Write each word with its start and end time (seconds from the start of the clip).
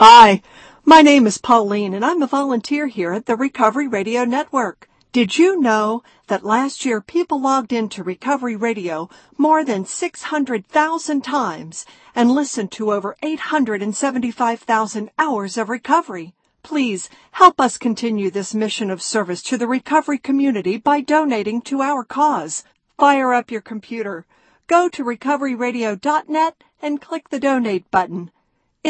Hi, 0.00 0.42
my 0.84 1.02
name 1.02 1.26
is 1.26 1.38
Pauline 1.38 1.92
and 1.92 2.04
I'm 2.04 2.22
a 2.22 2.28
volunteer 2.28 2.86
here 2.86 3.12
at 3.14 3.26
the 3.26 3.34
Recovery 3.34 3.88
Radio 3.88 4.24
Network. 4.24 4.88
Did 5.10 5.36
you 5.36 5.60
know 5.60 6.04
that 6.28 6.44
last 6.44 6.84
year 6.84 7.00
people 7.00 7.40
logged 7.40 7.72
into 7.72 8.04
Recovery 8.04 8.54
Radio 8.54 9.10
more 9.36 9.64
than 9.64 9.84
600,000 9.84 11.24
times 11.24 11.84
and 12.14 12.30
listened 12.30 12.70
to 12.70 12.92
over 12.92 13.16
875,000 13.24 15.10
hours 15.18 15.58
of 15.58 15.68
recovery? 15.68 16.32
Please 16.62 17.10
help 17.32 17.60
us 17.60 17.76
continue 17.76 18.30
this 18.30 18.54
mission 18.54 18.92
of 18.92 19.02
service 19.02 19.42
to 19.42 19.58
the 19.58 19.66
recovery 19.66 20.18
community 20.18 20.76
by 20.76 21.00
donating 21.00 21.60
to 21.62 21.82
our 21.82 22.04
cause. 22.04 22.62
Fire 22.96 23.34
up 23.34 23.50
your 23.50 23.62
computer. 23.62 24.26
Go 24.68 24.88
to 24.90 25.02
recoveryradio.net 25.02 26.62
and 26.80 27.00
click 27.00 27.30
the 27.30 27.40
donate 27.40 27.90
button. 27.90 28.30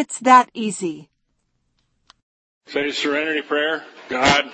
It's 0.00 0.20
that 0.20 0.48
easy. 0.54 1.10
Say 2.68 2.92
serenity 2.92 3.42
prayer. 3.42 3.82
God. 4.08 4.44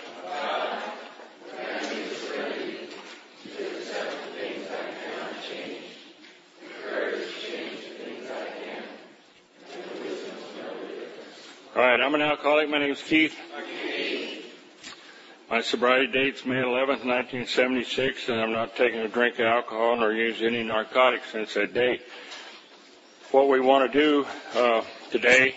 All 11.76 11.82
right, 11.82 12.00
I'm 12.00 12.14
an 12.14 12.22
alcoholic. 12.22 12.70
My 12.70 12.78
name 12.78 12.92
is 12.92 13.02
Keith. 13.02 13.36
My 15.50 15.60
sobriety 15.60 16.10
date's 16.10 16.46
May 16.46 16.54
11th, 16.54 17.04
1976, 17.04 18.30
and 18.30 18.40
I'm 18.40 18.52
not 18.52 18.76
taking 18.76 19.00
a 19.00 19.08
drink 19.08 19.38
of 19.40 19.44
alcohol 19.44 19.98
nor 19.98 20.14
use 20.14 20.40
any 20.40 20.62
narcotics 20.62 21.32
since 21.32 21.52
that 21.52 21.74
date. 21.74 22.00
What 23.30 23.50
we 23.50 23.60
want 23.60 23.92
to 23.92 23.98
do 23.98 24.26
uh, 24.54 24.82
today 25.14 25.54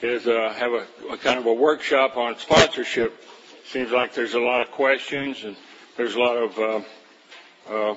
is 0.00 0.28
uh, 0.28 0.54
have 0.56 0.70
a, 0.70 0.86
a 1.12 1.16
kind 1.16 1.36
of 1.36 1.46
a 1.46 1.52
workshop 1.52 2.16
on 2.16 2.38
sponsorship. 2.38 3.12
Seems 3.66 3.90
like 3.90 4.14
there's 4.14 4.34
a 4.34 4.38
lot 4.38 4.60
of 4.60 4.70
questions 4.70 5.42
and 5.42 5.56
there's 5.96 6.14
a 6.14 6.20
lot 6.20 6.36
of 6.36 6.56
uh, 6.56 6.80
uh, 7.68 7.94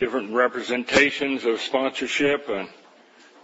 different 0.00 0.34
representations 0.34 1.44
of 1.44 1.60
sponsorship 1.60 2.48
and 2.48 2.68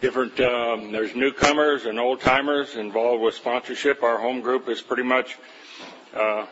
different. 0.01 0.41
Um, 0.41 0.91
there's 0.91 1.15
newcomers 1.15 1.85
and 1.85 2.01
old 2.01 2.21
timers 2.21 2.75
involved 2.75 3.23
with 3.23 3.37
sponsorship. 3.37 4.03
Our 4.03 4.19
home 4.19 4.41
group 4.41 4.69
is 4.69 4.83
pretty 4.83 5.05
much 5.05 5.39
uh, 6.13 6.47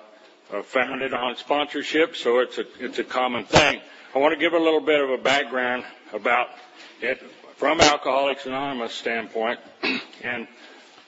uh, 0.53 0.63
founded 0.63 1.15
on 1.15 1.35
sponsorship, 1.35 2.15
so 2.15 2.39
it's 2.39 2.59
a 2.59 2.65
it's 2.79 3.01
a 3.01 3.05
common 3.05 3.45
thing. 3.45 3.81
I 4.15 4.19
want 4.21 4.35
to 4.35 4.39
give 4.39 4.53
a 4.53 4.59
little 4.59 4.83
bit 4.83 5.01
of 5.01 5.11
a 5.11 5.19
background 5.19 5.83
about 6.13 6.47
it 7.01 7.21
from 7.61 7.79
Alcoholics 7.79 8.47
Anonymous 8.47 8.95
standpoint, 8.95 9.61
and 10.23 10.49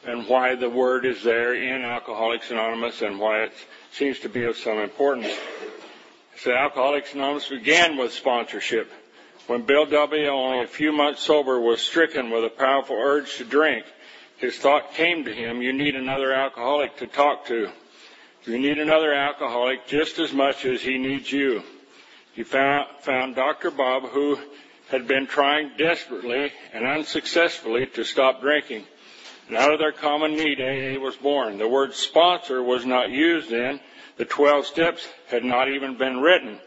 and 0.05 0.29
why 0.29 0.55
the 0.55 0.69
word 0.69 1.07
is 1.07 1.23
there 1.23 1.55
in 1.55 1.83
Alcoholics 1.83 2.51
Anonymous 2.51 3.01
and 3.01 3.19
why 3.19 3.45
it 3.45 3.53
seems 3.93 4.19
to 4.19 4.29
be 4.29 4.45
of 4.45 4.59
some 4.59 4.77
importance. 4.77 5.35
So 6.41 6.53
Alcoholics 6.53 7.15
Anonymous 7.15 7.49
began 7.49 7.97
with 7.97 8.13
sponsorship. 8.13 8.93
When 9.47 9.63
Bill 9.63 9.87
W., 9.87 10.29
only 10.29 10.65
a 10.65 10.67
few 10.67 10.93
months 10.93 11.23
sober, 11.23 11.59
was 11.59 11.81
stricken 11.81 12.29
with 12.31 12.45
a 12.45 12.51
powerful 12.51 12.97
urge 13.01 13.39
to 13.39 13.45
drink, 13.45 13.87
his 14.37 14.55
thought 14.59 14.93
came 14.93 15.25
to 15.25 15.33
him, 15.33 15.63
you 15.63 15.73
need 15.73 15.97
another 15.97 16.35
alcoholic 16.35 16.99
to 16.99 17.07
talk 17.07 17.47
to. 17.47 17.71
You 18.45 18.59
need 18.59 18.77
another 18.77 19.15
alcoholic 19.15 19.87
just 19.87 20.19
as 20.19 20.35
much 20.35 20.67
as 20.67 20.83
he 20.83 20.99
needs 20.99 21.33
you. 21.33 21.63
He 22.35 22.43
found, 22.43 22.89
found 23.01 23.37
Dr. 23.37 23.71
Bob, 23.71 24.11
who 24.11 24.39
had 24.93 25.09
been 25.09 25.27
trying 25.27 25.73
desperately 25.79 26.53
and 26.75 26.87
unsuccessfully 26.87 27.87
to 27.87 28.05
stop 28.05 28.43
drinking. 28.43 28.85
And 29.49 29.57
out 29.57 29.73
of 29.73 29.79
their 29.79 29.93
common 29.93 30.37
need, 30.37 30.61
AA 30.61 31.01
was 31.01 31.17
born. 31.17 31.57
The 31.57 31.67
word 31.67 31.95
sponsor 31.95 32.63
was 32.63 32.85
not 32.85 33.11
used 33.11 33.51
then. 33.51 33.81
The 34.19 34.27
12 34.27 34.67
steps 34.67 35.09
had 35.29 35.45
not 35.45 35.71
even 35.71 35.97
been 35.97 36.21
written. 36.21 36.61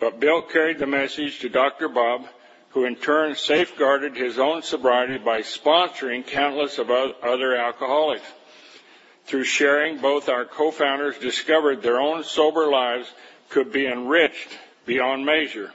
But 0.00 0.18
Bill 0.18 0.42
carried 0.42 0.80
the 0.80 0.86
message 0.86 1.38
to 1.40 1.48
Dr. 1.48 1.88
Bob, 1.88 2.26
who 2.70 2.84
in 2.86 2.96
turn 2.96 3.36
safeguarded 3.36 4.16
his 4.16 4.38
own 4.38 4.62
sobriety 4.62 5.18
by 5.18 5.42
sponsoring 5.42 6.26
countless 6.26 6.78
of 6.78 6.90
other 6.90 7.54
alcoholics. 7.54 8.26
Through 9.26 9.44
sharing, 9.44 9.98
both 9.98 10.28
our 10.28 10.44
co-founders 10.44 11.18
discovered 11.18 11.82
their 11.82 12.00
own 12.00 12.24
sober 12.24 12.66
lives 12.66 13.08
could 13.48 13.70
be 13.70 13.86
enriched 13.86 14.58
beyond 14.86 15.24
measure. 15.24 15.72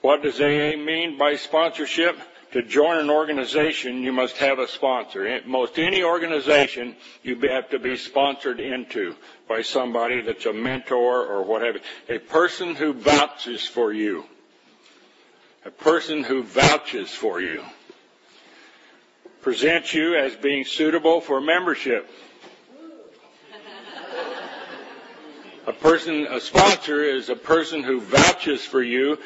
What 0.00 0.22
does 0.22 0.40
AA 0.40 0.76
mean 0.76 1.18
by 1.18 1.36
sponsorship? 1.36 2.18
To 2.52 2.62
join 2.62 2.98
an 2.98 3.10
organization, 3.10 4.02
you 4.02 4.12
must 4.12 4.36
have 4.38 4.58
a 4.58 4.66
sponsor. 4.66 5.40
Most 5.46 5.78
any 5.78 6.02
organization, 6.02 6.96
you 7.22 7.38
have 7.48 7.70
to 7.70 7.78
be 7.78 7.96
sponsored 7.96 8.58
into 8.58 9.14
by 9.48 9.62
somebody 9.62 10.22
that's 10.22 10.46
a 10.46 10.52
mentor 10.52 11.24
or 11.26 11.44
whatever. 11.44 11.78
A 12.08 12.18
person 12.18 12.74
who 12.74 12.92
vouches 12.92 13.64
for 13.64 13.92
you. 13.92 14.24
A 15.64 15.70
person 15.70 16.24
who 16.24 16.42
vouches 16.42 17.10
for 17.10 17.40
you. 17.40 17.62
Presents 19.42 19.94
you 19.94 20.16
as 20.16 20.34
being 20.34 20.64
suitable 20.64 21.20
for 21.20 21.40
membership. 21.40 22.10
A 25.68 25.72
person, 25.72 26.26
a 26.26 26.40
sponsor 26.40 27.04
is 27.04 27.28
a 27.28 27.36
person 27.36 27.84
who 27.84 28.00
vouches 28.00 28.64
for 28.64 28.82
you 28.82 29.18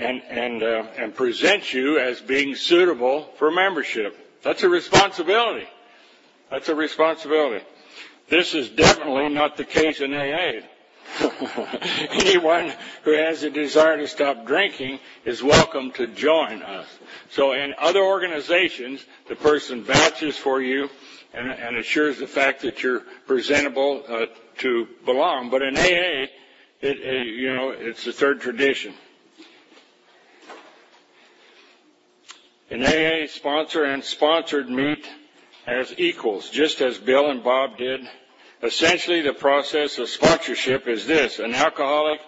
and 0.00 0.22
and 0.28 0.62
uh, 0.62 0.86
and 0.96 1.14
presents 1.14 1.72
you 1.74 1.98
as 1.98 2.20
being 2.20 2.54
suitable 2.54 3.28
for 3.36 3.50
membership. 3.50 4.16
That's 4.42 4.62
a 4.62 4.68
responsibility. 4.68 5.66
That's 6.50 6.68
a 6.68 6.74
responsibility. 6.74 7.64
This 8.28 8.54
is 8.54 8.70
definitely 8.70 9.28
not 9.28 9.56
the 9.56 9.64
case 9.64 10.00
in 10.00 10.14
AA. 10.14 10.60
Anyone 12.10 12.72
who 13.02 13.12
has 13.12 13.42
a 13.42 13.50
desire 13.50 13.96
to 13.98 14.08
stop 14.08 14.46
drinking 14.46 15.00
is 15.24 15.42
welcome 15.42 15.90
to 15.92 16.06
join 16.06 16.62
us. 16.62 16.86
So 17.30 17.52
in 17.52 17.74
other 17.78 18.00
organizations, 18.00 19.04
the 19.28 19.34
person 19.34 19.82
vouches 19.82 20.36
for 20.36 20.62
you 20.62 20.88
and, 21.34 21.50
and 21.50 21.76
assures 21.76 22.18
the 22.18 22.26
fact 22.28 22.62
that 22.62 22.82
you're 22.82 23.00
presentable 23.26 24.04
uh, 24.08 24.26
to 24.58 24.86
belong. 25.04 25.50
But 25.50 25.62
in 25.62 25.76
AA, 25.76 26.28
it, 26.80 27.00
it, 27.00 27.26
you 27.26 27.54
know, 27.54 27.70
it's 27.70 28.04
the 28.04 28.12
third 28.12 28.40
tradition. 28.40 28.94
In 32.70 32.84
AA, 32.84 33.26
sponsor 33.26 33.82
and 33.82 34.04
sponsored 34.04 34.70
meet 34.70 35.04
as 35.66 35.92
equals, 35.98 36.48
just 36.50 36.80
as 36.80 36.98
Bill 36.98 37.28
and 37.30 37.42
Bob 37.42 37.76
did. 37.76 38.08
Essentially, 38.62 39.22
the 39.22 39.32
process 39.32 39.98
of 39.98 40.08
sponsorship 40.08 40.86
is 40.86 41.04
this. 41.04 41.40
An 41.40 41.52
alcoholic 41.54 42.20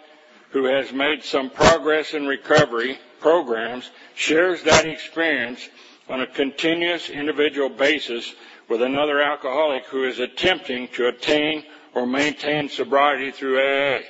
who 0.51 0.65
has 0.65 0.93
made 0.93 1.23
some 1.23 1.49
progress 1.49 2.13
in 2.13 2.27
recovery 2.27 2.99
programs 3.21 3.89
shares 4.17 4.63
that 4.65 4.85
experience 4.85 5.69
on 6.09 6.21
a 6.21 6.27
continuous 6.27 7.09
individual 7.09 7.69
basis 7.69 8.35
with 8.69 8.83
another 8.83 9.23
alcoholic 9.23 9.85
who 9.87 10.05
is 10.05 10.19
attempting 10.19 10.89
to 10.89 11.07
attain 11.07 11.63
or 11.95 12.05
maintain 12.07 12.69
sobriety 12.69 13.31
through 13.31 13.59
AA. 13.61 14.01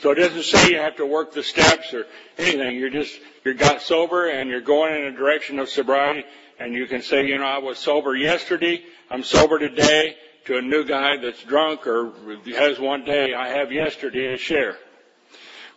So 0.00 0.12
it 0.12 0.14
doesn't 0.14 0.44
say 0.44 0.70
you 0.70 0.78
have 0.78 0.96
to 0.96 1.04
work 1.04 1.32
the 1.32 1.42
steps 1.42 1.92
or 1.92 2.06
anything. 2.38 2.76
You're 2.76 2.88
just, 2.88 3.18
you 3.44 3.52
got 3.52 3.82
sober 3.82 4.28
and 4.30 4.48
you're 4.48 4.62
going 4.62 4.94
in 4.94 5.12
a 5.12 5.16
direction 5.16 5.58
of 5.58 5.68
sobriety 5.68 6.24
and 6.58 6.74
you 6.74 6.86
can 6.86 7.02
say, 7.02 7.26
you 7.26 7.36
know, 7.36 7.44
I 7.46 7.58
was 7.58 7.78
sober 7.78 8.16
yesterday, 8.16 8.82
I'm 9.10 9.22
sober 9.22 9.58
today 9.58 10.16
to 10.46 10.56
a 10.56 10.62
new 10.62 10.84
guy 10.84 11.18
that's 11.18 11.42
drunk 11.42 11.86
or 11.86 12.12
has 12.56 12.78
one 12.80 13.04
day, 13.04 13.34
I 13.34 13.48
have 13.48 13.72
yesterday 13.72 14.28
to 14.28 14.38
share. 14.38 14.76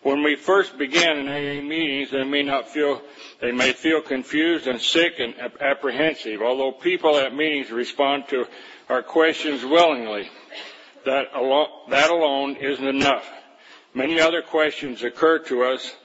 When 0.04 0.24
we 0.24 0.38
first 0.38 0.78
begin 0.78 1.18
in 1.18 1.28
AA 1.28 1.62
meetings, 1.62 2.12
they 2.12 2.24
may 2.24 2.44
not 2.44 2.70
feel, 2.70 3.02
they 3.42 3.52
may 3.52 3.74
feel 3.74 4.02
confused 4.02 4.68
and 4.68 4.80
sick 4.80 5.14
and 5.20 5.34
apprehensive, 5.62 6.42
although 6.42 6.72
people 6.72 7.18
at 7.18 7.36
meetings 7.36 7.72
respond 7.72 8.30
to 8.30 8.46
our 8.90 9.04
questions 9.04 9.66
willingly. 9.66 10.30
That 11.06 11.28
alone, 11.36 11.68
that 11.90 12.10
alone 12.10 12.56
isn't 12.56 12.88
enough. 12.88 13.30
Many 13.94 14.20
other 14.20 14.42
questions 14.42 15.04
occur 15.04 15.40
to 15.40 15.64
us 15.64 15.96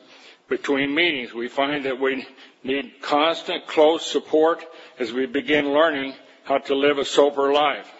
between 0.48 0.94
meetings. 0.94 1.32
We 1.32 1.48
find 1.48 1.84
that 1.86 2.00
we 2.00 2.26
need 2.62 3.00
constant 3.00 3.66
close 3.66 4.10
support 4.10 4.64
as 4.98 5.12
we 5.12 5.26
begin 5.26 5.72
learning 5.72 6.14
how 6.44 6.58
to 6.58 6.74
live 6.74 6.98
a 6.98 7.04
sober 7.04 7.52
life. 7.52 7.90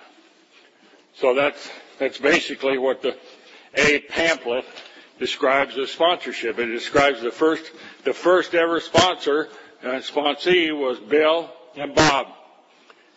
So 1.15 1.35
that's, 1.35 1.71
that's 1.99 2.19
basically 2.19 2.79
what 2.79 3.03
the 3.03 3.17
A 3.75 4.01
pamphlet 4.01 4.65
describes 5.19 5.77
as 5.79 5.91
sponsorship. 5.91 6.59
It 6.59 6.67
describes 6.67 7.23
the 7.23 7.31
first, 7.31 7.71
the 8.05 8.13
first 8.13 8.55
ever 8.55 8.81
sponsor, 8.81 9.49
uh, 9.83 10.01
sponsee 10.01 10.77
was 10.77 10.99
Bill 10.99 11.51
and 11.77 11.95
Bob. 11.95 12.29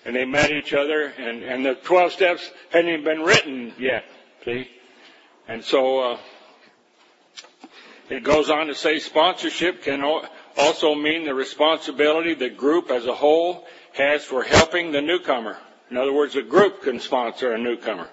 And 0.05 0.15
they 0.15 0.25
met 0.25 0.51
each 0.51 0.73
other 0.73 1.13
and, 1.17 1.43
and 1.43 1.65
the 1.65 1.75
12 1.75 2.11
steps 2.13 2.49
hadn't 2.71 2.89
even 2.89 3.03
been 3.03 3.21
written 3.21 3.73
yet. 3.77 4.05
See? 4.45 4.67
And 5.47 5.63
so, 5.63 5.99
uh, 5.99 6.17
it 8.11 8.23
goes 8.23 8.49
on 8.49 8.67
to 8.67 8.75
say 8.75 8.99
sponsorship 8.99 9.83
can 9.83 10.03
also 10.57 10.95
mean 10.95 11.23
the 11.23 11.33
responsibility 11.33 12.33
the 12.33 12.49
group 12.49 12.91
as 12.91 13.05
a 13.05 13.15
whole 13.15 13.65
has 13.93 14.23
for 14.23 14.43
helping 14.43 14.91
the 14.91 15.01
newcomer. 15.01 15.57
In 15.89 15.97
other 15.97 16.11
words, 16.11 16.35
a 16.35 16.41
group 16.41 16.83
can 16.83 16.99
sponsor 16.99 17.53
a 17.53 17.57
newcomer. 17.57 18.09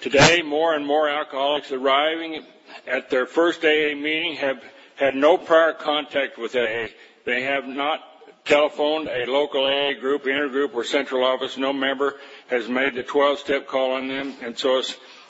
Today, 0.00 0.42
more 0.42 0.74
and 0.74 0.86
more 0.86 1.08
alcoholics 1.08 1.70
arriving 1.70 2.44
at 2.86 3.10
their 3.10 3.26
first 3.26 3.64
AA 3.64 3.94
meeting 3.94 4.36
have 4.36 4.62
had 4.96 5.14
no 5.14 5.36
prior 5.36 5.74
contact 5.74 6.38
with 6.38 6.56
AA. 6.56 6.86
They 7.26 7.42
have 7.42 7.66
not 7.66 8.00
telephoned 8.46 9.08
a 9.08 9.30
local 9.30 9.66
AA 9.66 10.00
group, 10.00 10.24
intergroup, 10.24 10.74
or 10.74 10.84
central 10.84 11.24
office. 11.24 11.58
No 11.58 11.72
member 11.74 12.14
has 12.48 12.68
made 12.68 12.94
the 12.94 13.02
12 13.02 13.40
step 13.40 13.66
call 13.66 13.92
on 13.92 14.08
them. 14.08 14.34
And 14.40 14.58
so, 14.58 14.82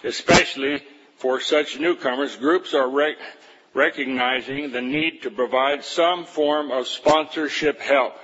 especially 0.04 0.82
for 1.18 1.40
such 1.40 1.78
newcomers, 1.78 2.36
groups 2.36 2.74
are 2.74 2.88
rec- 2.88 3.16
recognizing 3.74 4.70
the 4.72 4.80
need 4.80 5.22
to 5.22 5.30
provide 5.30 5.84
some 5.84 6.24
form 6.24 6.70
of 6.70 6.86
sponsorship 6.86 7.80
help. 7.80 8.14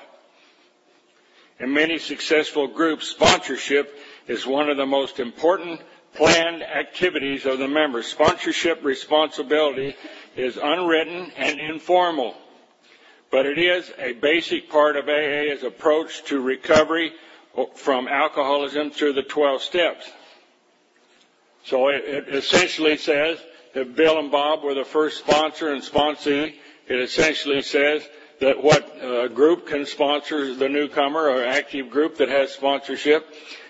In 1.60 1.72
many 1.72 1.98
successful 1.98 2.68
groups, 2.68 3.08
sponsorship 3.08 3.96
is 4.26 4.46
one 4.46 4.68
of 4.70 4.76
the 4.76 4.86
most 4.86 5.20
important 5.20 5.80
planned 6.14 6.62
activities 6.62 7.46
of 7.46 7.58
the 7.58 7.68
members. 7.68 8.06
Sponsorship 8.06 8.84
responsibility 8.84 9.96
is 10.36 10.56
unwritten 10.56 11.32
and 11.36 11.60
informal, 11.60 12.34
but 13.30 13.46
it 13.46 13.58
is 13.58 13.90
a 13.98 14.12
basic 14.12 14.70
part 14.70 14.96
of 14.96 15.08
AA's 15.08 15.64
approach 15.64 16.24
to 16.24 16.40
recovery 16.40 17.12
from 17.74 18.06
alcoholism 18.08 18.90
through 18.90 19.12
the 19.14 19.22
12 19.22 19.62
steps. 19.62 20.08
So 21.64 21.88
it, 21.88 22.04
it 22.04 22.34
essentially 22.34 22.96
says 22.98 23.38
that 23.74 23.96
Bill 23.96 24.18
and 24.18 24.30
Bob 24.30 24.62
were 24.62 24.74
the 24.74 24.84
first 24.84 25.18
sponsor 25.18 25.72
and 25.72 25.82
sponsee. 25.82 26.54
It 26.86 27.00
essentially 27.00 27.62
says 27.62 28.06
that 28.40 28.62
what 28.62 29.02
uh, 29.02 29.28
group 29.28 29.66
can 29.66 29.86
sponsor 29.86 30.54
the 30.54 30.68
newcomer 30.68 31.28
or 31.28 31.44
active 31.44 31.90
group 31.90 32.18
that 32.18 32.28
has 32.28 32.52
sponsorship 32.52 33.26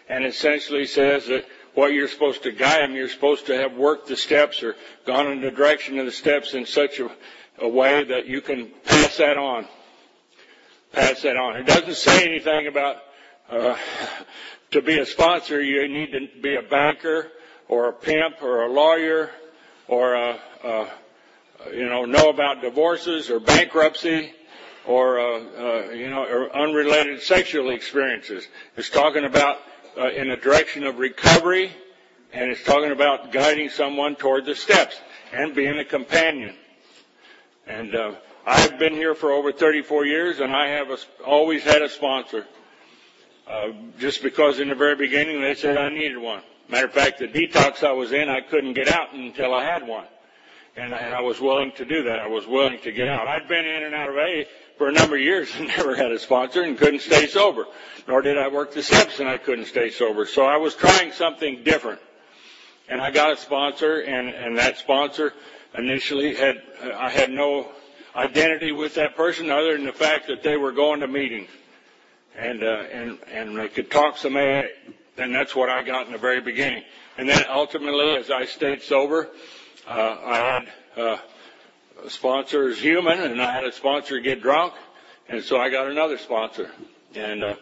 and 0.08 0.25
essentially 0.25 0.87
says 0.87 1.26
that 1.26 1.46
what 1.75 1.93
you're 1.93 2.08
supposed 2.08 2.43
to 2.43 2.52
guide 2.52 2.82
them, 2.82 2.94
you're 2.94 3.08
supposed 3.08 3.46
to 3.46 3.56
have 3.56 3.75
worked 3.75 4.08
the 4.08 4.17
steps 4.17 4.62
or 4.62 4.75
gone 5.06 5.31
in 5.31 5.40
the 5.40 5.50
direction 5.50 5.99
of 5.99 6.06
the 6.06 6.12
steps 6.12 6.55
in 6.55 6.67
such 6.67 6.99
a, 6.99 7.11
a 7.58 7.69
way 7.69 8.05
that 8.05 8.26
you 8.26 8.40
can 8.40 8.70
pass 8.85 9.17
that 9.19 9.37
on. 9.37 9.67
Pass 10.93 11.23
that 11.23 11.37
on. 11.37 11.56
It 11.56 11.67
doesn't 11.67 11.94
say 11.94 12.25
anything 12.25 12.67
about 12.67 12.97
uh, 13.49 13.76
to 14.73 14.82
be 14.82 14.99
a 14.99 15.06
sponsor, 15.06 15.61
you 15.61 15.87
need 15.88 16.12
to 16.12 16.40
be 16.40 16.56
a 16.56 16.62
banker 16.62 17.31
or 17.69 17.88
a 17.88 17.93
pimp 17.93 18.43
or 18.43 18.62
a 18.62 18.72
lawyer 18.72 19.31
or 19.88 20.14
a, 20.14 20.38
a 20.64 20.88
you 21.72 21.88
know 21.88 22.05
know 22.05 22.31
about 22.31 22.61
divorces 22.61 23.31
or 23.31 23.40
bankruptcy 23.40 24.32
or 24.87 25.19
uh, 25.19 25.40
uh, 25.40 25.90
you 25.90 26.11
know 26.11 26.25
or 26.25 26.55
unrelated 26.55 27.22
sexual 27.22 27.70
experiences. 27.70 28.46
It's 28.76 28.90
talking 28.90 29.25
about 29.25 29.58
uh, 29.96 30.11
in 30.11 30.28
the 30.28 30.37
direction 30.37 30.84
of 30.84 30.99
recovery, 30.99 31.72
and 32.32 32.50
it's 32.50 32.64
talking 32.64 32.90
about 32.90 33.32
guiding 33.32 33.70
someone 33.70 34.16
toward 34.16 34.44
the 34.44 34.55
steps 34.55 35.00
and 35.32 35.55
being 35.55 35.78
a 35.78 35.84
companion. 35.84 36.55
And 37.66 37.94
uh, 37.94 38.14
I've 38.46 38.78
been 38.78 38.93
here 38.93 39.14
for 39.14 39.32
over 39.32 39.52
34 39.52 40.05
years, 40.05 40.40
and 40.40 40.55
I 40.55 40.69
have 40.69 40.90
a, 40.90 40.99
always 41.26 41.62
had 41.62 41.82
a 41.82 41.88
sponsor. 41.88 42.46
Uh, 43.46 43.69
just 43.99 44.22
because 44.22 44.58
in 44.58 44.69
the 44.69 44.75
very 44.75 44.96
beginning 44.96 45.43
they 45.43 45.55
said 45.55 45.76
I 45.76 45.90
needed 45.90 46.16
one. 46.16 46.43
Matter 46.69 46.87
of 46.87 46.93
fact, 46.93 47.19
the 47.19 47.28
detox 47.28 47.84
I 47.84 47.93
was 47.93 48.12
in, 48.12 48.28
I 48.28 48.40
couldn't 48.40 48.75
get 48.75 48.88
out 48.88 49.12
until 49.12 49.52
I 49.52 49.64
had 49.64 49.87
one. 49.87 50.06
And, 50.76 50.93
and 50.93 51.14
I 51.14 51.20
was 51.20 51.40
willing 51.40 51.72
to 51.76 51.84
do 51.84 52.05
that. 52.05 52.19
I 52.19 52.26
was 52.26 52.46
willing 52.46 52.81
to 52.81 52.90
get 52.90 53.08
out. 53.08 53.28
I'd 53.28 53.46
been 53.49 53.64
in 53.64 53.84
and 53.84 53.94
out 53.94 54.08
of 54.08 54.16
A 54.16 54.46
for 54.76 54.88
a 54.88 54.93
number 54.93 55.16
of 55.16 55.22
years 55.22 55.49
and 55.56 55.69
never 55.76 55.94
had 55.94 56.11
a 56.11 56.19
sponsor 56.19 56.62
and 56.62 56.76
couldn't 56.76 57.00
stay 57.00 57.26
sober. 57.26 57.66
Nor 58.08 58.22
did 58.22 58.38
I 58.38 58.49
work 58.49 58.72
the 58.72 58.82
steps 58.82 59.20
and 59.20 59.28
I 59.28 59.38
couldn't 59.38 59.66
stay 59.66 59.90
sober. 59.90 60.26
So 60.26 60.44
I 60.44 60.56
was 60.56 60.75
trying 60.75 61.12
something 61.12 61.62
different. 61.64 62.00
And 62.88 63.00
I 63.00 63.11
got 63.11 63.32
a 63.32 63.37
sponsor 63.37 64.00
and, 64.00 64.28
and 64.28 64.58
that 64.58 64.78
sponsor 64.78 65.32
initially 65.76 66.34
had, 66.34 66.62
I 66.94 67.11
had 67.11 67.31
no 67.31 67.69
identity 68.16 68.72
with 68.72 68.94
that 68.94 69.16
person 69.16 69.50
other 69.50 69.76
than 69.76 69.87
the 69.87 69.93
fact 69.93 70.28
that 70.28 70.43
they 70.43 70.56
were 70.56 70.72
going 70.72 71.00
to 71.00 71.08
meetings. 71.08 71.49
And, 72.37 72.64
uh, 72.64 72.66
and, 72.66 73.19
and 73.31 73.56
they 73.56 73.69
could 73.69 73.90
talk 73.90 74.19
some 74.19 74.37
AA. 74.37 74.62
And 75.16 75.34
that's 75.34 75.55
what 75.55 75.69
I 75.69 75.82
got 75.82 76.06
in 76.06 76.12
the 76.12 76.19
very 76.19 76.40
beginning. 76.40 76.82
And 77.16 77.28
then 77.28 77.44
ultimately, 77.49 78.16
as 78.16 78.31
I 78.31 78.46
stayed 78.46 78.82
sober, 78.82 79.28
uh, 79.87 80.16
I 80.25 80.37
had, 80.37 81.00
uh, 81.00 81.19
a 82.05 82.11
sponsor 82.11 82.69
is 82.69 82.78
human, 82.78 83.20
and 83.20 83.40
I 83.40 83.52
had 83.52 83.64
a 83.64 83.72
sponsor 83.72 84.19
get 84.19 84.43
drunk, 84.43 84.75
and 85.28 85.43
so 85.43 85.58
I 85.58 85.70
got 85.70 85.87
another 85.87 86.19
sponsor, 86.19 86.70
and 87.14 87.44
uh, 87.44 87.55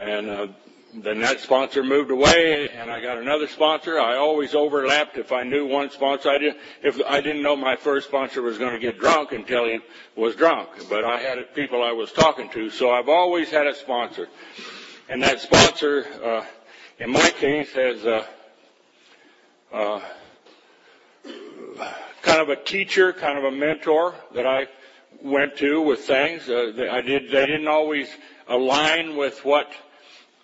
and 0.00 0.28
uh, 0.28 0.46
then 0.94 1.20
that 1.20 1.40
sponsor 1.40 1.82
moved 1.84 2.10
away, 2.10 2.68
and 2.70 2.90
I 2.90 3.00
got 3.00 3.18
another 3.18 3.46
sponsor. 3.48 3.98
I 4.00 4.16
always 4.16 4.54
overlapped 4.54 5.18
if 5.18 5.30
I 5.30 5.42
knew 5.42 5.66
one 5.66 5.90
sponsor. 5.90 6.30
I 6.30 6.38
didn't 6.38 6.58
if 6.82 7.00
I 7.06 7.20
didn't 7.20 7.42
know 7.42 7.54
my 7.54 7.76
first 7.76 8.08
sponsor 8.08 8.42
was 8.42 8.58
going 8.58 8.72
to 8.72 8.78
get 8.78 8.98
drunk 8.98 9.32
until 9.32 9.66
he 9.66 9.80
was 10.16 10.34
drunk, 10.36 10.70
but 10.88 11.04
I 11.04 11.20
had 11.20 11.54
people 11.54 11.82
I 11.82 11.92
was 11.92 12.12
talking 12.12 12.48
to, 12.50 12.70
so 12.70 12.90
I've 12.90 13.08
always 13.08 13.50
had 13.50 13.66
a 13.66 13.74
sponsor, 13.74 14.28
and 15.08 15.22
that 15.22 15.40
sponsor, 15.40 16.06
uh, 16.24 16.44
in 16.98 17.10
my 17.10 17.30
case, 17.30 17.76
as 17.76 18.04
a 18.04 18.26
uh, 19.72 20.00
kind 22.22 22.40
of 22.40 22.48
a 22.48 22.56
teacher, 22.56 23.12
kind 23.12 23.38
of 23.38 23.44
a 23.44 23.50
mentor 23.50 24.14
that 24.34 24.46
I 24.46 24.66
went 25.22 25.58
to 25.58 25.82
with 25.82 26.00
things. 26.00 26.48
Uh, 26.48 26.88
I 26.90 27.00
did. 27.02 27.30
They 27.30 27.46
didn't 27.46 27.68
always 27.68 28.08
align 28.48 29.16
with 29.16 29.44
what 29.44 29.70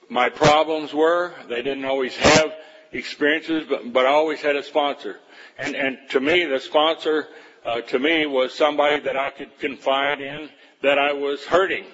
my 0.08 0.28
problems 0.28 0.92
were. 0.92 1.32
They 1.48 1.62
didn't 1.62 1.84
always 1.84 2.14
have 2.16 2.52
experiences, 2.92 3.64
but, 3.68 3.92
but 3.92 4.04
I 4.04 4.10
always 4.10 4.40
had 4.40 4.56
a 4.56 4.62
sponsor. 4.62 5.18
And, 5.58 5.74
and 5.74 5.98
to 6.10 6.20
me, 6.20 6.44
the 6.44 6.60
sponsor, 6.60 7.28
uh, 7.64 7.80
to 7.80 7.98
me, 7.98 8.26
was 8.26 8.52
somebody 8.52 9.00
that 9.00 9.16
I 9.16 9.30
could 9.30 9.58
confide 9.58 10.20
in 10.20 10.50
that 10.82 10.98
I 10.98 11.12
was 11.14 11.44
hurting. 11.44 11.84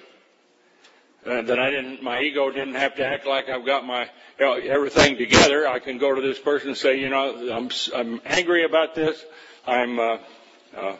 Uh, 1.25 1.41
that 1.41 1.59
I 1.59 1.69
didn't, 1.69 2.01
my 2.01 2.21
ego 2.21 2.49
didn't 2.49 2.75
have 2.75 2.95
to 2.95 3.05
act 3.05 3.27
like 3.27 3.49
I've 3.49 3.65
got 3.65 3.85
my 3.85 4.03
you 4.39 4.45
know, 4.45 4.53
everything 4.53 5.17
together. 5.17 5.67
I 5.67 5.79
can 5.79 5.97
go 5.97 6.15
to 6.15 6.21
this 6.21 6.39
person 6.39 6.69
and 6.69 6.77
say, 6.77 6.97
you 6.97 7.09
know, 7.09 7.53
I'm, 7.53 7.69
I'm 7.93 8.21
angry 8.25 8.63
about 8.63 8.95
this. 8.95 9.21
I'm, 9.67 9.99
uh, 9.99 10.17
uh, 10.77 10.95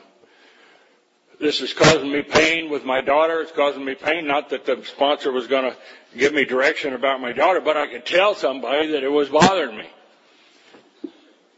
this 1.39 1.61
is 1.61 1.73
causing 1.73 2.11
me 2.11 2.21
pain 2.21 2.69
with 2.69 2.83
my 2.83 2.99
daughter. 2.99 3.39
It's 3.39 3.53
causing 3.53 3.85
me 3.85 3.95
pain. 3.95 4.27
Not 4.27 4.49
that 4.49 4.65
the 4.65 4.83
sponsor 4.83 5.31
was 5.31 5.47
going 5.47 5.71
to 5.71 5.77
give 6.17 6.33
me 6.33 6.43
direction 6.43 6.93
about 6.93 7.21
my 7.21 7.31
daughter, 7.31 7.61
but 7.61 7.77
I 7.77 7.87
could 7.87 8.05
tell 8.05 8.35
somebody 8.35 8.91
that 8.91 9.03
it 9.03 9.11
was 9.11 9.29
bothering 9.29 9.77
me. 9.77 9.87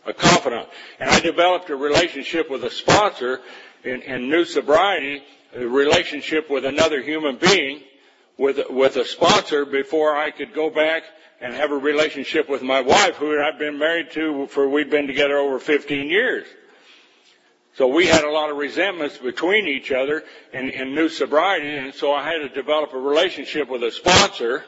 A 0.05 0.13
confidant. 0.13 0.67
And 0.99 1.09
I 1.09 1.19
developed 1.19 1.71
a 1.71 1.75
relationship 1.75 2.49
with 2.49 2.63
a 2.63 2.69
sponsor 2.69 3.41
in, 3.83 4.03
in 4.03 4.29
new 4.29 4.45
sobriety, 4.45 5.23
a 5.55 5.65
relationship 5.65 6.49
with 6.49 6.63
another 6.63 7.01
human 7.01 7.37
being, 7.37 7.81
with, 8.41 8.59
with 8.71 8.95
a 8.95 9.05
sponsor 9.05 9.65
before 9.65 10.17
I 10.17 10.31
could 10.31 10.53
go 10.53 10.71
back 10.71 11.03
and 11.39 11.53
have 11.53 11.71
a 11.71 11.77
relationship 11.77 12.49
with 12.49 12.63
my 12.63 12.81
wife, 12.81 13.15
who 13.15 13.39
I've 13.39 13.59
been 13.59 13.77
married 13.77 14.11
to 14.11 14.47
for, 14.47 14.67
we've 14.67 14.89
been 14.89 15.05
together 15.05 15.37
over 15.37 15.59
15 15.59 16.09
years. 16.09 16.47
So 17.75 17.87
we 17.87 18.07
had 18.07 18.23
a 18.23 18.31
lot 18.31 18.49
of 18.49 18.57
resentments 18.57 19.17
between 19.19 19.67
each 19.67 19.91
other 19.91 20.23
in, 20.53 20.71
in 20.71 20.95
new 20.95 21.07
sobriety, 21.07 21.69
and 21.69 21.93
so 21.93 22.13
I 22.13 22.23
had 22.23 22.39
to 22.39 22.49
develop 22.49 22.93
a 22.93 22.97
relationship 22.97 23.69
with 23.69 23.83
a 23.83 23.91
sponsor. 23.91 24.65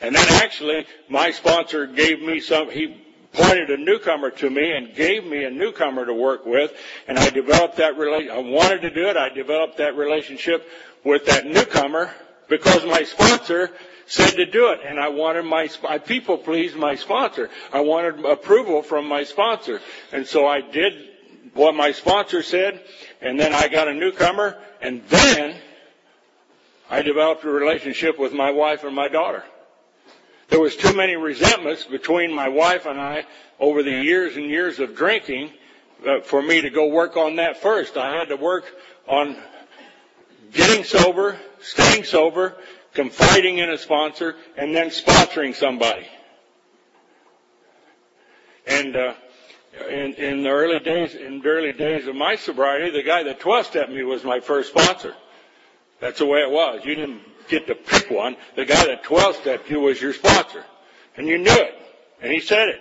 And 0.00 0.14
then 0.14 0.26
actually, 0.42 0.84
my 1.08 1.30
sponsor 1.30 1.86
gave 1.86 2.20
me 2.20 2.40
some, 2.40 2.68
he 2.70 3.00
pointed 3.32 3.70
a 3.70 3.76
newcomer 3.76 4.30
to 4.30 4.50
me 4.50 4.72
and 4.72 4.94
gave 4.94 5.24
me 5.24 5.44
a 5.44 5.50
newcomer 5.50 6.04
to 6.04 6.14
work 6.14 6.46
with, 6.46 6.72
and 7.06 7.16
I 7.16 7.30
developed 7.30 7.76
that 7.76 7.96
relationship. 7.96 8.36
I 8.36 8.40
wanted 8.40 8.82
to 8.82 8.90
do 8.90 9.06
it. 9.06 9.16
I 9.16 9.28
developed 9.28 9.78
that 9.78 9.96
relationship 9.96 10.68
with 11.04 11.26
that 11.26 11.46
newcomer 11.46 12.10
because 12.48 12.84
my 12.84 13.04
sponsor 13.04 13.70
said 14.06 14.36
to 14.36 14.46
do 14.46 14.70
it, 14.70 14.80
and 14.84 15.00
I 15.00 15.08
wanted 15.08 15.44
my, 15.44 15.68
my 15.82 15.98
people 15.98 16.36
pleased 16.36 16.76
my 16.76 16.94
sponsor. 16.94 17.50
I 17.72 17.80
wanted 17.80 18.24
approval 18.24 18.82
from 18.82 19.08
my 19.08 19.24
sponsor, 19.24 19.80
and 20.12 20.26
so 20.26 20.46
I 20.46 20.60
did 20.60 20.92
what 21.54 21.74
my 21.74 21.92
sponsor 21.92 22.42
said, 22.42 22.82
and 23.20 23.38
then 23.38 23.54
I 23.54 23.68
got 23.68 23.88
a 23.88 23.94
newcomer, 23.94 24.58
and 24.82 25.02
then 25.08 25.56
I 26.90 27.02
developed 27.02 27.44
a 27.44 27.50
relationship 27.50 28.18
with 28.18 28.32
my 28.32 28.50
wife 28.50 28.84
and 28.84 28.94
my 28.94 29.08
daughter. 29.08 29.42
There 30.48 30.60
was 30.60 30.76
too 30.76 30.94
many 30.94 31.16
resentments 31.16 31.84
between 31.84 32.32
my 32.32 32.48
wife 32.48 32.86
and 32.86 33.00
I 33.00 33.24
over 33.58 33.82
the 33.82 33.90
years 33.90 34.36
and 34.36 34.46
years 34.46 34.78
of 34.78 34.94
drinking 34.94 35.50
uh, 36.06 36.20
for 36.20 36.42
me 36.42 36.60
to 36.60 36.70
go 36.70 36.88
work 36.88 37.16
on 37.16 37.36
that 37.36 37.62
first. 37.62 37.96
I 37.96 38.18
had 38.18 38.28
to 38.28 38.36
work 38.36 38.64
on 39.08 39.36
getting 40.54 40.84
sober, 40.84 41.38
staying 41.60 42.04
sober, 42.04 42.56
confiding 42.94 43.58
in 43.58 43.70
a 43.70 43.78
sponsor, 43.78 44.36
and 44.56 44.74
then 44.74 44.88
sponsoring 44.88 45.54
somebody. 45.54 46.06
And 48.66 48.96
uh, 48.96 49.14
in, 49.90 50.14
in 50.14 50.42
the 50.42 50.48
early 50.48 50.78
days, 50.78 51.14
in 51.14 51.40
the 51.40 51.48
early 51.48 51.72
days 51.72 52.06
of 52.06 52.14
my 52.14 52.36
sobriety, 52.36 52.90
the 52.90 53.02
guy 53.02 53.24
that 53.24 53.40
12 53.40 53.66
stepped 53.66 53.90
me 53.90 54.02
was 54.04 54.24
my 54.24 54.40
first 54.40 54.70
sponsor. 54.70 55.14
That's 56.00 56.18
the 56.18 56.26
way 56.26 56.40
it 56.40 56.50
was. 56.50 56.84
You 56.84 56.94
didn't 56.94 57.20
get 57.48 57.66
to 57.66 57.74
pick 57.74 58.10
one, 58.10 58.36
the 58.56 58.64
guy 58.64 58.86
that 58.86 59.04
12 59.04 59.36
stepped 59.36 59.70
you 59.70 59.80
was 59.80 60.00
your 60.00 60.12
sponsor. 60.12 60.64
And 61.16 61.28
you 61.28 61.38
knew 61.38 61.52
it. 61.52 61.74
And 62.22 62.32
he 62.32 62.40
said 62.40 62.68
it. 62.68 62.80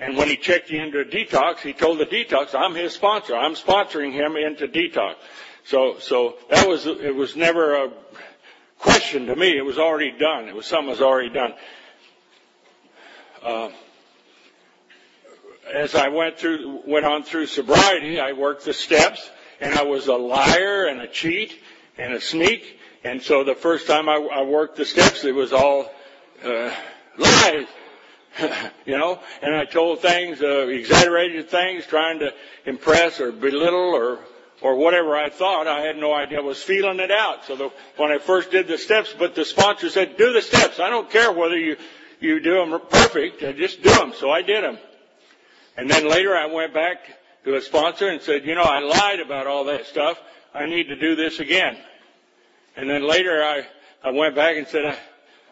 And 0.00 0.16
when 0.16 0.28
he 0.28 0.36
checked 0.36 0.70
you 0.70 0.80
into 0.80 1.00
a 1.00 1.04
detox, 1.04 1.58
he 1.58 1.72
told 1.72 1.98
the 1.98 2.06
detox, 2.06 2.54
I'm 2.54 2.74
his 2.74 2.92
sponsor. 2.92 3.34
I'm 3.36 3.54
sponsoring 3.54 4.12
him 4.12 4.36
into 4.36 4.68
detox. 4.68 5.16
So, 5.68 5.98
so 5.98 6.36
that 6.48 6.66
was, 6.66 6.86
it 6.86 7.14
was 7.14 7.36
never 7.36 7.74
a 7.76 7.90
question 8.78 9.26
to 9.26 9.36
me. 9.36 9.54
It 9.54 9.66
was 9.66 9.78
already 9.78 10.12
done. 10.12 10.48
It 10.48 10.54
was 10.54 10.64
something 10.64 10.86
that 10.86 10.92
was 10.92 11.02
already 11.02 11.28
done. 11.28 11.52
Uh, 13.42 13.68
as 15.70 15.94
I 15.94 16.08
went 16.08 16.38
through, 16.38 16.84
went 16.86 17.04
on 17.04 17.22
through 17.22 17.48
sobriety, 17.48 18.18
I 18.18 18.32
worked 18.32 18.64
the 18.64 18.72
steps 18.72 19.28
and 19.60 19.74
I 19.74 19.82
was 19.82 20.06
a 20.06 20.14
liar 20.14 20.86
and 20.86 21.02
a 21.02 21.06
cheat 21.06 21.60
and 21.98 22.14
a 22.14 22.20
sneak. 22.22 22.78
And 23.04 23.20
so 23.20 23.44
the 23.44 23.54
first 23.54 23.86
time 23.86 24.08
I, 24.08 24.14
I 24.14 24.42
worked 24.44 24.76
the 24.76 24.86
steps, 24.86 25.22
it 25.24 25.34
was 25.34 25.52
all, 25.52 25.92
uh, 26.42 26.74
lies. 27.18 27.66
you 28.86 28.96
know, 28.96 29.20
and 29.42 29.54
I 29.54 29.66
told 29.66 30.00
things, 30.00 30.40
uh, 30.40 30.66
exaggerated 30.68 31.50
things, 31.50 31.84
trying 31.84 32.20
to 32.20 32.32
impress 32.64 33.20
or 33.20 33.32
belittle 33.32 33.94
or 33.94 34.20
or 34.60 34.76
whatever 34.76 35.16
I 35.16 35.30
thought. 35.30 35.66
I 35.66 35.82
had 35.82 35.96
no 35.96 36.12
idea. 36.12 36.38
I 36.38 36.42
was 36.42 36.62
feeling 36.62 37.00
it 37.00 37.10
out. 37.10 37.44
So 37.46 37.56
the, 37.56 37.72
when 37.96 38.10
I 38.10 38.18
first 38.18 38.50
did 38.50 38.66
the 38.66 38.78
steps, 38.78 39.14
but 39.18 39.34
the 39.34 39.44
sponsor 39.44 39.88
said, 39.88 40.16
"Do 40.16 40.32
the 40.32 40.42
steps. 40.42 40.80
I 40.80 40.90
don't 40.90 41.10
care 41.10 41.32
whether 41.32 41.56
you 41.56 41.76
you 42.20 42.40
do 42.40 42.54
them 42.54 42.80
perfect. 42.90 43.42
Uh, 43.42 43.52
just 43.52 43.82
do 43.82 43.90
them." 43.90 44.12
So 44.14 44.30
I 44.30 44.42
did 44.42 44.64
them. 44.64 44.78
And 45.76 45.88
then 45.88 46.08
later 46.08 46.36
I 46.36 46.46
went 46.46 46.74
back 46.74 46.98
to 47.44 47.54
a 47.54 47.60
sponsor 47.60 48.08
and 48.08 48.20
said, 48.20 48.44
"You 48.44 48.54
know, 48.54 48.62
I 48.62 48.80
lied 48.80 49.20
about 49.20 49.46
all 49.46 49.64
that 49.64 49.86
stuff. 49.86 50.20
I 50.54 50.66
need 50.66 50.88
to 50.88 50.96
do 50.96 51.14
this 51.14 51.38
again." 51.38 51.76
And 52.76 52.88
then 52.88 53.06
later 53.06 53.42
I 53.42 53.66
I 54.02 54.10
went 54.10 54.34
back 54.34 54.56
and 54.56 54.66
said, 54.66 54.84
"Oh, 54.84 54.96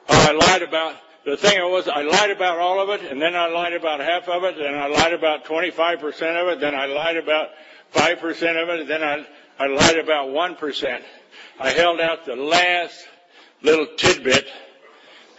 I 0.08 0.32
lied 0.32 0.62
about." 0.62 0.96
The 1.26 1.36
thing 1.36 1.58
was, 1.60 1.88
I 1.88 2.02
lied 2.02 2.30
about 2.30 2.60
all 2.60 2.80
of 2.80 2.88
it, 2.88 3.10
and 3.10 3.20
then 3.20 3.34
I 3.34 3.48
lied 3.48 3.72
about 3.72 3.98
half 3.98 4.28
of 4.28 4.44
it, 4.44 4.56
then 4.56 4.74
I 4.76 4.86
lied 4.86 5.12
about 5.12 5.44
25% 5.44 6.04
of 6.40 6.48
it, 6.48 6.60
then 6.60 6.72
I 6.72 6.86
lied 6.86 7.16
about 7.16 7.48
5% 7.92 8.62
of 8.62 8.68
it, 8.68 8.80
and 8.82 8.88
then 8.88 9.02
I, 9.02 9.26
I 9.58 9.66
lied 9.66 9.98
about 9.98 10.28
1%. 10.28 11.02
I 11.58 11.70
held 11.70 12.00
out 12.00 12.26
the 12.26 12.36
last 12.36 13.08
little 13.60 13.88
tidbit 13.96 14.46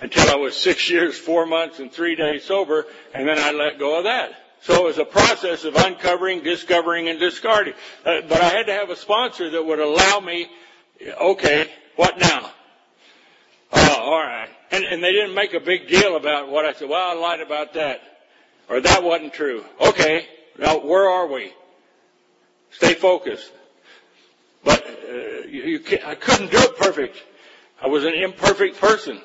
until 0.02 0.30
I 0.30 0.36
was 0.36 0.58
six 0.58 0.90
years, 0.90 1.18
four 1.18 1.46
months, 1.46 1.80
and 1.80 1.90
three 1.90 2.18
days 2.18 2.44
sober, 2.44 2.86
and 3.14 3.26
then 3.26 3.40
I 3.40 3.52
let 3.54 3.80
go 3.80 4.00
of 4.00 4.04
that. 4.04 4.32
So 4.64 4.74
it 4.76 4.84
was 4.84 4.98
a 4.98 5.06
process 5.06 5.64
of 5.64 5.76
uncovering, 5.76 6.44
discovering, 6.44 7.08
and 7.08 7.18
discarding. 7.18 7.76
Uh, 8.06 8.22
but 8.28 8.42
I 8.42 8.50
had 8.50 8.66
to 8.66 8.74
have 8.74 8.90
a 8.90 8.98
sponsor 8.98 9.52
that 9.52 9.66
would 9.66 9.80
allow 9.80 10.20
me, 10.20 10.50
okay, 11.02 11.72
what 11.96 12.18
now? 12.20 12.52
Oh, 13.72 14.00
all 14.02 14.22
right. 14.22 14.50
And, 14.72 14.84
and 14.84 15.04
they 15.04 15.12
didn't 15.12 15.34
make 15.34 15.54
a 15.54 15.60
big 15.60 15.88
deal 15.88 16.16
about 16.16 16.50
what 16.50 16.66
I 16.66 16.74
said. 16.74 16.90
Well, 16.90 17.10
I 17.10 17.14
lied 17.14 17.42
about 17.42 17.74
that. 17.74 18.02
Or 18.70 18.82
that 18.82 19.04
wasn't 19.04 19.34
true. 19.34 19.64
Okay. 19.80 20.28
Now, 20.60 20.80
where 20.80 21.10
are 21.10 21.28
we? 21.28 21.54
Stay 22.72 22.94
focused. 22.94 23.52
But 24.64 24.86
uh, 24.86 25.48
you, 25.48 25.64
you 25.64 26.00
I 26.06 26.16
couldn't 26.16 26.52
do 26.52 26.58
it 26.58 26.78
perfect. 26.78 27.24
I 27.82 27.88
was 27.88 28.04
an 28.04 28.14
imperfect 28.14 28.80
person. 28.80 29.22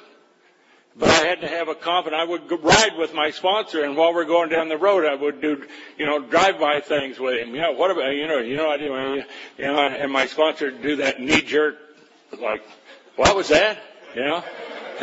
But 0.95 1.09
I 1.09 1.27
had 1.27 1.41
to 1.41 1.49
have 1.49 1.69
a 1.69 1.75
confidence. 1.75 2.21
I 2.21 2.29
would 2.29 2.51
ride 2.63 2.99
with 2.99 3.15
my 3.15 3.31
sponsor, 3.31 3.83
and 3.83 3.97
while 3.97 4.13
we're 4.13 4.27
going 4.27 4.51
down 4.51 4.69
the 4.69 4.77
road, 4.77 5.07
I 5.07 5.15
would 5.15 5.41
do, 5.41 5.65
you 5.97 6.05
know, 6.05 6.19
drive-by 6.21 6.81
things 6.81 7.19
with 7.19 7.41
him. 7.41 7.55
Know, 7.55 7.73
what 7.73 7.91
about, 7.91 8.11
you 8.11 8.29
know, 8.29 8.39
you 8.39 8.57
know, 8.57 8.69
I 8.69 8.77
do, 8.77 8.85
you 9.57 9.65
know, 9.65 9.79
and 9.79 10.13
my 10.13 10.27
sponsor 10.27 10.67
would 10.67 10.83
do 10.83 10.97
that 10.97 11.19
knee-jerk, 11.19 11.77
like, 12.39 12.63
what 13.17 13.35
was 13.35 13.49
that? 13.49 13.79
You 14.15 14.21
know? 14.21 14.45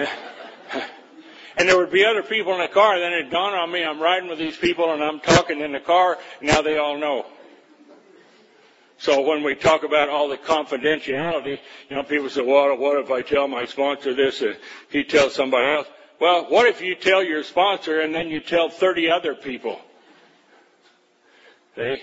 and 1.58 1.68
there 1.68 1.78
would 1.78 1.92
be 1.92 2.06
other 2.06 2.24
people 2.24 2.54
in 2.54 2.60
the 2.60 2.68
car. 2.68 3.00
Then 3.00 3.14
it 3.14 3.30
dawned 3.30 3.56
on 3.56 3.72
me, 3.72 3.84
I'm 3.84 4.02
riding 4.02 4.30
with 4.30 4.40
these 4.40 4.58
people 4.58 4.94
and 4.94 5.04
I'm 5.04 5.20
talking 5.20 5.60
in 5.60 5.72
the 5.72 5.80
car. 5.80 6.18
Now 6.42 6.62
they 6.62 6.78
all 6.78 6.98
know. 6.98 7.26
So 9.00 9.22
when 9.22 9.44
we 9.44 9.56
talk 9.56 9.84
about 9.84 10.10
all 10.10 10.28
the 10.28 10.38
confidentiality, 10.38 11.58
you 11.90 11.96
know, 11.96 12.04
people 12.04 12.30
say, 12.30 12.42
well, 12.42 12.78
what 12.78 13.00
if 13.00 13.10
I 13.10 13.22
tell 13.22 13.48
my 13.48 13.66
sponsor 13.66 14.14
this 14.14 14.42
and 14.42 14.58
he 14.90 15.06
tells 15.06 15.34
somebody 15.34 15.74
else? 15.74 15.88
Well, 16.20 16.48
what 16.50 16.68
if 16.68 16.82
you 16.82 16.96
tell 16.96 17.24
your 17.24 17.44
sponsor 17.44 18.02
and 18.02 18.14
then 18.14 18.28
you 18.28 18.42
tell 18.42 18.70
30 18.70 19.10
other 19.10 19.36
people? 19.36 19.80
See? 21.78 22.02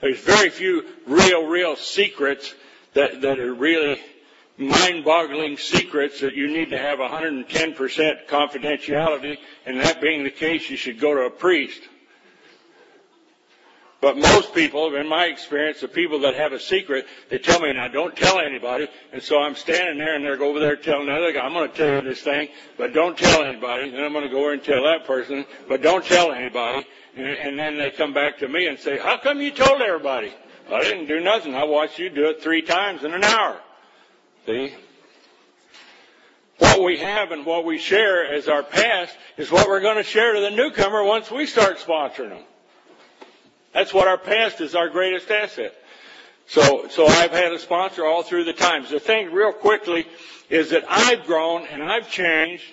There's 0.00 0.18
very 0.18 0.50
few 0.50 0.84
real, 1.06 1.46
real 1.46 1.76
secrets 1.76 2.52
that, 2.94 3.20
that 3.20 3.38
are 3.38 3.54
really 3.54 4.00
mind-boggling 4.62 5.56
secrets 5.56 6.20
that 6.20 6.34
you 6.34 6.48
need 6.48 6.70
to 6.70 6.78
have 6.78 6.98
110% 6.98 7.46
confidentiality, 8.28 9.38
and 9.66 9.80
that 9.80 10.00
being 10.00 10.24
the 10.24 10.30
case, 10.30 10.68
you 10.70 10.76
should 10.76 11.00
go 11.00 11.14
to 11.14 11.22
a 11.22 11.30
priest. 11.30 11.82
But 14.02 14.18
most 14.18 14.52
people, 14.52 14.96
in 14.96 15.08
my 15.08 15.26
experience, 15.26 15.80
the 15.80 15.86
people 15.86 16.18
that 16.22 16.34
have 16.34 16.52
a 16.52 16.58
secret, 16.58 17.06
they 17.30 17.38
tell 17.38 17.60
me, 17.60 17.72
now 17.72 17.86
don't 17.86 18.16
tell 18.16 18.40
anybody. 18.40 18.88
And 19.12 19.22
so 19.22 19.40
I'm 19.40 19.54
standing 19.54 19.96
there 19.96 20.16
and 20.16 20.24
they're 20.24 20.42
over 20.42 20.58
there 20.58 20.74
telling 20.74 21.06
the 21.06 21.12
other 21.12 21.32
guy, 21.32 21.38
I'm 21.38 21.52
going 21.52 21.70
to 21.70 21.76
tell 21.76 22.02
you 22.02 22.08
this 22.10 22.20
thing, 22.20 22.48
but 22.76 22.92
don't 22.92 23.16
tell 23.16 23.44
anybody. 23.44 23.90
Then 23.90 24.02
I'm 24.02 24.12
going 24.12 24.24
to 24.24 24.30
go 24.30 24.40
over 24.40 24.54
and 24.54 24.64
tell 24.64 24.82
that 24.82 25.06
person, 25.06 25.44
but 25.68 25.82
don't 25.82 26.04
tell 26.04 26.32
anybody. 26.32 26.84
And, 27.16 27.26
and 27.26 27.56
then 27.56 27.78
they 27.78 27.90
come 27.90 28.12
back 28.12 28.38
to 28.38 28.48
me 28.48 28.66
and 28.66 28.76
say, 28.76 28.98
how 28.98 29.18
come 29.18 29.40
you 29.40 29.52
told 29.52 29.80
everybody? 29.80 30.34
I 30.68 30.80
didn't 30.80 31.06
do 31.06 31.20
nothing. 31.20 31.54
I 31.54 31.62
watched 31.62 32.00
you 32.00 32.10
do 32.10 32.28
it 32.30 32.42
three 32.42 32.62
times 32.62 33.04
in 33.04 33.14
an 33.14 33.22
hour. 33.22 33.60
See? 34.46 34.74
What 36.58 36.82
we 36.82 36.98
have 36.98 37.30
and 37.32 37.46
what 37.46 37.64
we 37.64 37.78
share 37.78 38.32
as 38.32 38.48
our 38.48 38.62
past 38.62 39.16
is 39.36 39.50
what 39.50 39.68
we're 39.68 39.80
going 39.80 39.96
to 39.96 40.02
share 40.02 40.34
to 40.34 40.40
the 40.40 40.50
newcomer 40.50 41.02
once 41.04 41.30
we 41.30 41.46
start 41.46 41.78
sponsoring 41.78 42.30
them. 42.30 42.44
That's 43.72 43.94
what 43.94 44.08
our 44.08 44.18
past 44.18 44.60
is 44.60 44.74
our 44.74 44.88
greatest 44.88 45.30
asset. 45.30 45.74
So, 46.46 46.88
so 46.88 47.06
I've 47.06 47.30
had 47.30 47.52
a 47.52 47.58
sponsor 47.58 48.04
all 48.04 48.22
through 48.22 48.44
the 48.44 48.52
times. 48.52 48.90
The 48.90 49.00
thing 49.00 49.32
real 49.32 49.52
quickly 49.52 50.06
is 50.50 50.70
that 50.70 50.84
I've 50.88 51.24
grown 51.24 51.66
and 51.66 51.82
I've 51.82 52.10
changed 52.10 52.64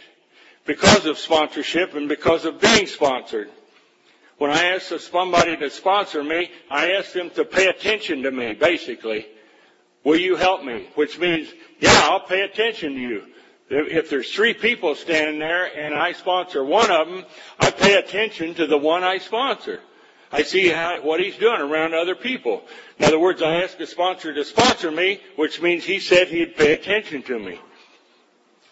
because 0.65 1.05
of 1.05 1.17
sponsorship 1.17 1.93
and 1.93 2.09
because 2.09 2.45
of 2.45 2.59
being 2.59 2.87
sponsored. 2.87 3.49
When 4.37 4.51
I 4.51 4.75
ask 4.75 4.97
somebody 4.99 5.55
to 5.57 5.69
sponsor 5.69 6.23
me, 6.23 6.51
I 6.69 6.91
ask 6.93 7.13
them 7.13 7.29
to 7.31 7.45
pay 7.45 7.67
attention 7.67 8.23
to 8.23 8.31
me, 8.31 8.53
basically. 8.53 9.27
Will 10.03 10.17
you 10.17 10.35
help 10.35 10.63
me? 10.63 10.87
Which 10.95 11.19
means, 11.19 11.49
yeah, 11.79 12.01
I'll 12.03 12.21
pay 12.21 12.41
attention 12.41 12.93
to 12.93 12.99
you. 12.99 13.23
If 13.69 14.09
there's 14.09 14.31
three 14.31 14.53
people 14.53 14.95
standing 14.95 15.39
there 15.39 15.65
and 15.65 15.93
I 15.93 16.13
sponsor 16.13 16.63
one 16.63 16.89
of 16.89 17.07
them, 17.07 17.23
I 17.59 17.69
pay 17.69 17.95
attention 17.95 18.55
to 18.55 18.65
the 18.65 18.77
one 18.77 19.03
I 19.03 19.19
sponsor. 19.19 19.79
I 20.31 20.43
see 20.43 20.69
how, 20.69 21.01
what 21.01 21.19
he's 21.19 21.37
doing 21.37 21.61
around 21.61 21.93
other 21.93 22.15
people. 22.15 22.63
In 22.97 23.05
other 23.05 23.19
words, 23.19 23.41
I 23.41 23.63
ask 23.63 23.79
a 23.79 23.87
sponsor 23.87 24.33
to 24.33 24.43
sponsor 24.43 24.89
me, 24.89 25.21
which 25.35 25.61
means 25.61 25.83
he 25.83 25.99
said 25.99 26.27
he'd 26.27 26.55
pay 26.55 26.73
attention 26.73 27.21
to 27.23 27.39
me. 27.39 27.59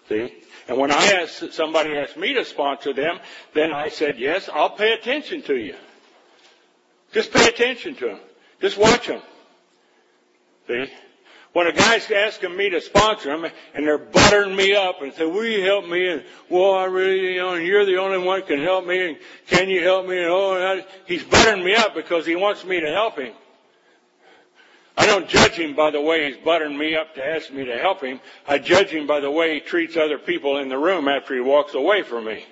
See? 0.09 0.33
And 0.67 0.77
when 0.77 0.91
I 0.91 1.21
asked, 1.21 1.53
somebody 1.53 1.95
asked 1.95 2.17
me 2.17 2.33
to 2.33 2.45
sponsor 2.45 2.93
them, 2.93 3.19
then 3.53 3.71
I 3.71 3.89
said, 3.89 4.19
yes, 4.19 4.49
I'll 4.51 4.69
pay 4.71 4.93
attention 4.93 5.41
to 5.43 5.55
you. 5.55 5.75
Just 7.11 7.31
pay 7.31 7.47
attention 7.47 7.95
to 7.95 8.05
them. 8.07 8.19
Just 8.61 8.77
watch 8.77 9.07
them. 9.07 9.21
See? 10.67 10.85
When 11.53 11.67
a 11.67 11.73
guy's 11.73 12.09
asking 12.11 12.55
me 12.55 12.69
to 12.69 12.81
sponsor 12.81 13.33
him 13.33 13.45
and 13.73 13.87
they're 13.87 13.97
buttering 13.97 14.55
me 14.55 14.75
up 14.75 15.01
and 15.01 15.13
say, 15.13 15.25
will 15.25 15.45
you 15.45 15.63
help 15.63 15.87
me? 15.87 16.07
And, 16.07 16.23
well, 16.49 16.73
I 16.73 16.85
really, 16.85 17.33
you 17.33 17.39
know, 17.39 17.55
you're 17.55 17.85
the 17.85 17.97
only 17.97 18.19
one 18.19 18.43
can 18.43 18.61
help 18.61 18.85
me 18.85 19.09
and 19.09 19.17
can 19.47 19.69
you 19.69 19.83
help 19.83 20.07
me? 20.07 20.17
And 20.17 20.27
oh, 20.27 20.81
he's 21.05 21.23
buttering 21.23 21.63
me 21.63 21.73
up 21.75 21.95
because 21.95 22.25
he 22.25 22.35
wants 22.35 22.63
me 22.63 22.79
to 22.79 22.91
help 22.91 23.17
him. 23.17 23.33
I 24.97 25.05
don't 25.05 25.29
judge 25.29 25.53
him 25.53 25.75
by 25.75 25.91
the 25.91 26.01
way 26.01 26.27
he's 26.31 26.43
buttering 26.43 26.77
me 26.77 26.95
up 26.95 27.13
to 27.15 27.25
ask 27.25 27.51
me 27.51 27.65
to 27.65 27.77
help 27.77 28.01
him. 28.01 28.19
I 28.47 28.57
judge 28.57 28.89
him 28.89 29.05
by 29.05 29.19
the 29.19 29.29
way 29.29 29.53
he 29.53 29.59
treats 29.59 29.95
other 29.95 30.17
people 30.17 30.57
in 30.57 30.69
the 30.69 30.77
room 30.77 31.07
after 31.07 31.35
he 31.35 31.41
walks 31.41 31.75
away 31.75 32.01
from 32.01 32.25
me. 32.25 32.43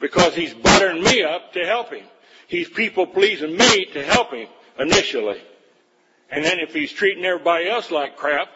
Because 0.00 0.34
he's 0.34 0.52
buttering 0.52 1.02
me 1.04 1.22
up 1.22 1.52
to 1.52 1.64
help 1.64 1.92
him. 1.92 2.04
He's 2.48 2.68
people 2.68 3.06
pleasing 3.06 3.56
me 3.56 3.86
to 3.94 4.04
help 4.04 4.32
him 4.32 4.48
initially. 4.78 5.40
And 6.30 6.44
then 6.44 6.58
if 6.58 6.74
he's 6.74 6.92
treating 6.92 7.24
everybody 7.24 7.68
else 7.68 7.90
like 7.90 8.16
crap, 8.16 8.48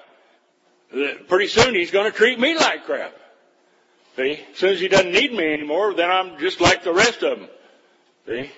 pretty 1.29 1.49
soon 1.49 1.75
he's 1.75 1.91
going 1.91 2.11
to 2.11 2.17
treat 2.17 2.39
me 2.39 2.57
like 2.57 2.85
crap. 2.85 3.15
See? 4.17 4.41
As 4.51 4.59
soon 4.59 4.73
as 4.73 4.81
he 4.81 4.89
doesn't 4.89 5.13
need 5.13 5.33
me 5.33 5.53
anymore, 5.53 5.95
then 5.95 6.11
I'm 6.11 6.39
just 6.39 6.61
like 6.61 6.83
the 6.83 6.93
rest 6.93 7.23
of 7.23 7.39
them. 7.39 7.49
See? 8.27 8.51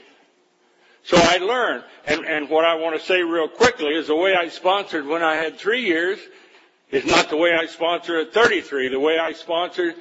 So 1.04 1.16
I 1.18 1.38
learned. 1.38 1.84
And, 2.06 2.24
and 2.24 2.48
what 2.48 2.64
I 2.64 2.76
want 2.76 2.98
to 2.98 3.06
say 3.06 3.22
real 3.22 3.48
quickly 3.48 3.94
is 3.94 4.06
the 4.06 4.16
way 4.16 4.34
I 4.34 4.48
sponsored 4.48 5.06
when 5.06 5.22
I 5.22 5.36
had 5.36 5.58
three 5.58 5.84
years 5.84 6.18
is 6.90 7.04
not 7.04 7.30
the 7.30 7.36
way 7.36 7.50
I 7.52 7.66
sponsor 7.66 8.18
at 8.20 8.32
33. 8.32 8.88
The 8.88 9.00
way 9.00 9.18
I 9.18 9.32
sponsored 9.32 9.94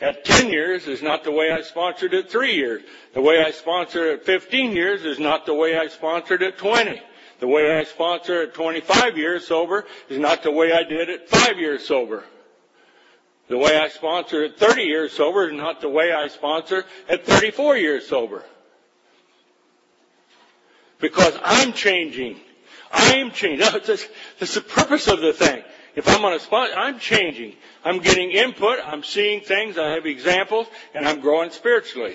at 0.00 0.24
10 0.24 0.50
years 0.50 0.88
is 0.88 1.02
not 1.02 1.24
the 1.24 1.30
way 1.30 1.50
I 1.52 1.62
sponsored 1.62 2.14
at 2.14 2.30
three 2.30 2.54
years. 2.54 2.82
The 3.14 3.20
way 3.20 3.42
I 3.42 3.52
sponsored 3.52 4.20
at 4.20 4.26
15 4.26 4.72
years 4.72 5.04
is 5.04 5.18
not 5.18 5.46
the 5.46 5.54
way 5.54 5.76
I 5.76 5.88
sponsored 5.88 6.42
at 6.42 6.58
20. 6.58 7.00
The 7.42 7.48
way 7.48 7.76
I 7.76 7.82
sponsor 7.82 8.42
at 8.42 8.54
25 8.54 9.18
years 9.18 9.48
sober 9.48 9.84
is 10.08 10.16
not 10.16 10.44
the 10.44 10.52
way 10.52 10.72
I 10.72 10.84
did 10.84 11.10
at 11.10 11.28
5 11.28 11.58
years 11.58 11.84
sober. 11.84 12.22
The 13.48 13.58
way 13.58 13.76
I 13.76 13.88
sponsor 13.88 14.44
at 14.44 14.58
30 14.58 14.82
years 14.82 15.12
sober 15.12 15.48
is 15.48 15.52
not 15.52 15.80
the 15.80 15.88
way 15.88 16.12
I 16.12 16.28
sponsor 16.28 16.84
at 17.08 17.26
34 17.26 17.78
years 17.78 18.06
sober. 18.06 18.44
Because 21.00 21.36
I'm 21.42 21.72
changing. 21.72 22.36
I 22.92 23.14
am 23.14 23.32
changing. 23.32 23.58
That's, 23.72 24.06
that's 24.38 24.54
the 24.54 24.60
purpose 24.60 25.08
of 25.08 25.20
the 25.20 25.32
thing. 25.32 25.64
If 25.96 26.08
I'm 26.08 26.24
on 26.24 26.34
a 26.34 26.38
spot, 26.38 26.70
I'm 26.76 27.00
changing. 27.00 27.56
I'm 27.84 27.98
getting 27.98 28.30
input. 28.30 28.78
I'm 28.86 29.02
seeing 29.02 29.40
things. 29.40 29.78
I 29.78 29.94
have 29.94 30.06
examples, 30.06 30.68
and 30.94 31.08
I'm 31.08 31.18
growing 31.18 31.50
spiritually. 31.50 32.14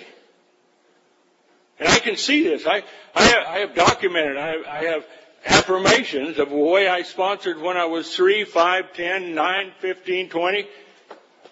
And 1.79 1.87
I 1.87 1.99
can 1.99 2.15
see 2.15 2.43
this. 2.43 2.65
I, 2.65 2.83
I, 3.13 3.23
have, 3.23 3.45
I 3.47 3.57
have 3.59 3.75
documented. 3.75 4.37
I 4.37 4.47
have, 4.47 4.65
I 4.65 4.83
have 4.85 5.05
affirmations 5.45 6.39
of 6.39 6.49
the 6.49 6.55
way 6.55 6.87
I 6.87 7.03
sponsored 7.03 7.59
when 7.61 7.77
I 7.77 7.85
was 7.85 8.15
3, 8.15 8.45
5, 8.45 8.93
10, 8.93 9.35
9, 9.35 9.71
15, 9.79 10.29
20. 10.29 10.67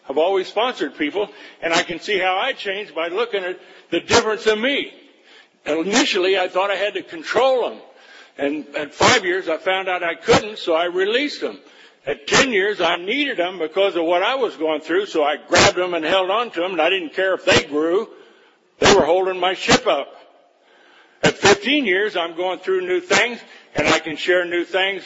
I've 0.08 0.18
always 0.18 0.48
sponsored 0.48 0.98
people, 0.98 1.30
and 1.62 1.74
I 1.74 1.84
can 1.84 2.00
see 2.00 2.20
how 2.20 2.38
I 2.38 2.54
changed 2.54 2.94
by 2.94 3.08
looking 3.08 3.44
at 3.44 3.60
the 3.90 4.00
difference 4.00 4.46
in 4.46 4.62
me. 4.62 4.94
Initially, 5.66 6.38
I 6.38 6.48
thought 6.48 6.70
I 6.70 6.76
had 6.76 6.94
to 6.94 7.02
control 7.02 7.70
them. 7.70 7.80
And 8.38 8.76
at 8.76 8.94
five 8.94 9.26
years, 9.26 9.48
I 9.48 9.58
found 9.58 9.88
out 9.88 10.04
I 10.04 10.16
couldn't, 10.16 10.60
so 10.60 10.74
I 10.74 10.86
released 10.86 11.42
them. 11.42 11.60
At 12.06 12.28
10 12.28 12.52
years, 12.52 12.82
I 12.82 12.98
needed 12.98 13.38
them 13.38 13.58
because 13.58 13.96
of 13.96 14.04
what 14.04 14.22
I 14.22 14.36
was 14.36 14.56
going 14.58 14.82
through, 14.82 15.08
so 15.08 15.24
I 15.24 15.38
grabbed 15.38 15.78
them 15.78 15.96
and 15.96 16.06
held 16.06 16.30
on 16.30 16.52
to 16.52 16.60
them, 16.60 16.74
and 16.74 16.82
I 16.82 16.90
didn't 16.90 17.14
care 17.14 17.34
if 17.34 17.46
they 17.46 17.64
grew. 17.64 18.10
They 18.80 18.94
were 18.94 19.06
holding 19.06 19.40
my 19.40 19.54
ship 19.54 19.88
up. 19.88 20.08
At 21.24 21.38
15 21.38 21.86
years, 21.86 22.16
I'm 22.16 22.36
going 22.36 22.60
through 22.60 22.82
new 22.82 23.00
things, 23.00 23.40
and 23.76 23.88
I 23.88 24.00
can 24.00 24.16
share 24.16 24.46
new 24.46 24.64
things 24.64 25.04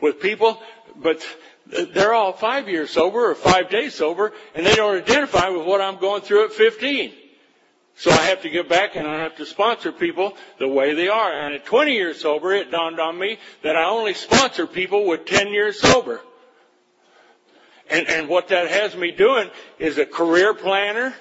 with 0.00 0.20
people, 0.20 0.60
but 0.96 1.24
they're 1.66 2.14
all 2.14 2.32
five 2.32 2.68
years 2.68 2.90
sober 2.90 3.30
or 3.30 3.34
five 3.34 3.70
days 3.70 3.94
sober, 3.94 4.32
and 4.54 4.64
they 4.64 4.74
don't 4.74 4.96
identify 4.96 5.48
with 5.48 5.66
what 5.66 5.80
I'm 5.80 5.98
going 5.98 6.22
through 6.22 6.46
at 6.46 6.52
15. 6.52 7.12
So 7.98 8.10
I 8.10 8.16
have 8.26 8.42
to 8.42 8.50
get 8.50 8.68
back 8.68 8.94
and 8.94 9.08
I 9.08 9.20
have 9.20 9.36
to 9.36 9.46
sponsor 9.46 9.90
people 9.90 10.36
the 10.58 10.68
way 10.68 10.92
they 10.94 11.08
are. 11.08 11.32
And 11.32 11.54
at 11.54 11.64
20 11.64 11.92
years 11.92 12.20
sober, 12.20 12.52
it 12.52 12.70
dawned 12.70 13.00
on 13.00 13.18
me 13.18 13.38
that 13.62 13.74
I 13.74 13.84
only 13.84 14.12
sponsor 14.12 14.66
people 14.66 15.06
with 15.06 15.24
10 15.24 15.48
years 15.48 15.80
sober. 15.80 16.20
And, 17.88 18.06
and 18.08 18.28
what 18.28 18.48
that 18.48 18.68
has 18.68 18.94
me 18.94 19.12
doing 19.12 19.48
is 19.78 19.96
a 19.96 20.04
career 20.04 20.52
planner, 20.52 21.14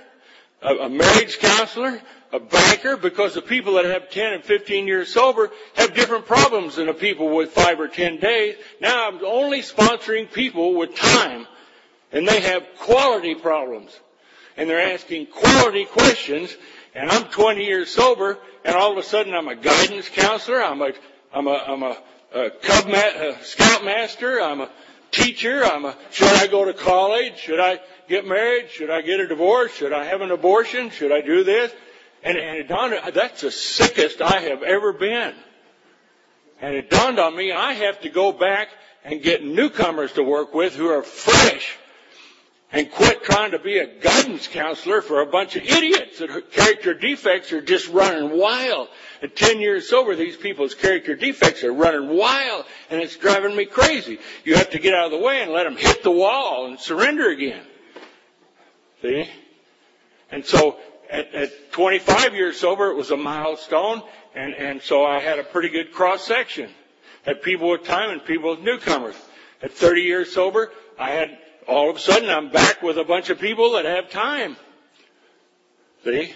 a, 0.66 0.76
a 0.86 0.90
marriage 0.90 1.40
counselor, 1.40 2.02
a 2.34 2.40
banker, 2.40 2.98
because 2.98 3.34
the 3.34 3.42
people 3.42 3.76
that 3.76 3.86
have 3.86 4.10
10 4.10 4.34
and 4.34 4.44
15 4.44 4.88
years 4.88 5.14
sober 5.14 5.52
have 5.76 5.94
different 5.94 6.26
problems 6.26 6.76
than 6.76 6.88
the 6.88 6.94
people 6.94 7.36
with 7.36 7.52
5 7.52 7.80
or 7.80 7.88
10 7.88 8.20
days. 8.20 8.56
Now 8.82 9.08
I'm 9.08 9.24
only 9.24 9.62
sponsoring 9.62 10.32
people 10.32 10.76
with 10.76 10.96
time, 10.96 11.48
and 12.12 12.28
they 12.28 12.42
have 12.42 12.64
quality 12.80 13.36
problems 13.36 13.98
and 14.58 14.70
they're 14.70 14.94
asking 14.94 15.28
quality 15.28 15.86
questions, 15.86 16.56
and 16.94 17.10
I'm 17.10 17.26
20 17.26 17.66
years 17.66 17.90
sober, 17.90 18.38
and 18.64 18.76
all 18.76 18.92
of 18.92 18.98
a 18.98 19.04
sudden 19.04 19.34
I'm 19.34 19.48
a 19.48 19.56
guidance 19.56 20.10
counselor, 20.10 20.64
I'm 20.64 20.82
a, 20.82 20.92
I'm 21.34 21.48
a, 21.48 21.64
I'm 21.68 21.84
a, 21.84 21.98
a 22.34 22.50
cub 22.52 22.88
ma- 22.88 22.94
a 22.94 23.38
scout 23.44 23.84
master, 23.84 24.42
I'm 24.42 24.62
a 24.62 24.70
teacher, 25.12 25.64
I'm 25.66 25.86
a, 25.86 25.96
should 26.12 26.28
I 26.30 26.48
go 26.48 26.66
to 26.66 26.74
college? 26.74 27.38
Should 27.38 27.60
I 27.60 27.80
get 28.08 28.26
married? 28.26 28.70
Should 28.70 28.90
I 28.90 29.02
get 29.02 29.20
a 29.20 29.28
divorce? 29.28 29.74
Should 29.74 29.94
I 29.94 30.06
have 30.06 30.22
an 30.22 30.32
abortion? 30.32 30.90
Should 30.90 31.12
I 31.12 31.22
do 31.22 31.44
this? 31.44 31.72
And, 32.24 32.38
and 32.38 32.58
it 32.58 32.68
dawned, 32.68 32.96
that's 33.14 33.42
the 33.42 33.52
sickest 33.52 34.22
I 34.22 34.40
have 34.42 34.64
ever 34.64 34.94
been. 34.94 35.34
And 36.62 36.74
it 36.74 36.90
dawned 36.90 37.20
on 37.20 37.36
me, 37.36 37.52
I 37.52 37.74
have 37.74 38.02
to 38.02 38.10
go 38.10 38.32
back 38.32 38.70
and 39.04 39.22
get 39.22 39.44
newcomers 39.44 40.14
to 40.14 40.24
work 40.24 40.54
with 40.54 40.76
who 40.76 40.88
are 40.88 41.04
fresh 41.04 41.78
and 42.72 42.92
quit 42.92 43.24
trying 43.24 43.52
to 43.52 43.60
be 43.60 43.78
a 43.78 43.86
guidance 43.86 44.48
counselor 44.48 45.02
for 45.02 45.22
a 45.22 45.26
bunch 45.28 45.56
of 45.56 45.64
idiots 45.64 46.20
that 46.20 46.52
character 46.52 46.94
defects 46.94 47.54
are 47.54 47.62
just 47.62 47.88
running 47.90 48.38
wild. 48.38 48.88
At 49.22 49.36
10 49.36 49.60
years 49.60 49.88
sober, 49.90 50.16
these 50.16 50.36
people's 50.36 50.74
character 50.74 51.16
defects 51.16 51.64
are 51.64 51.72
running 51.72 52.18
wild 52.18 52.66
and 52.90 53.02
it's 53.02 53.16
driving 53.16 53.56
me 53.56 53.66
crazy. 53.66 54.20
You 54.44 54.56
have 54.56 54.72
to 54.72 54.80
get 54.80 54.94
out 54.94 55.06
of 55.06 55.12
the 55.12 55.26
way 55.26 55.42
and 55.42 55.52
let 55.52 55.64
them 55.64 55.78
hit 55.78 56.04
the 56.04 56.12
wall 56.12 56.66
and 56.66 56.80
surrender 56.80 57.30
again. 57.30 57.64
See? 59.06 59.30
And 60.32 60.44
so 60.44 60.78
at, 61.12 61.34
at 61.36 61.72
25 61.74 62.34
years 62.34 62.60
sober, 62.60 62.90
it 62.90 62.96
was 62.96 63.12
a 63.12 63.18
milestone 63.18 64.02
and, 64.34 64.56
and 64.56 64.82
so 64.82 65.06
I 65.06 65.20
had 65.20 65.38
a 65.38 65.44
pretty 65.44 65.70
good 65.70 65.92
cross 65.92 66.26
section. 66.26 66.72
Had 67.24 67.44
people 67.44 67.70
with 67.70 67.84
time 67.84 68.10
and 68.10 68.26
people 68.26 68.52
with 68.52 68.62
newcomers. 68.62 69.16
At 69.62 69.74
30 69.74 70.02
years 70.02 70.34
sober, 70.34 70.72
I 70.98 71.12
had 71.12 71.38
all 71.68 71.90
of 71.90 71.98
a 71.98 72.00
sudden 72.00 72.30
I'm 72.30 72.50
back 72.52 72.82
with 72.82 72.98
a 72.98 73.04
bunch 73.04 73.30
of 73.30 73.40
people 73.40 73.74
that 73.74 73.86
have 73.86 74.10
time. 74.10 74.58
See? 76.04 76.34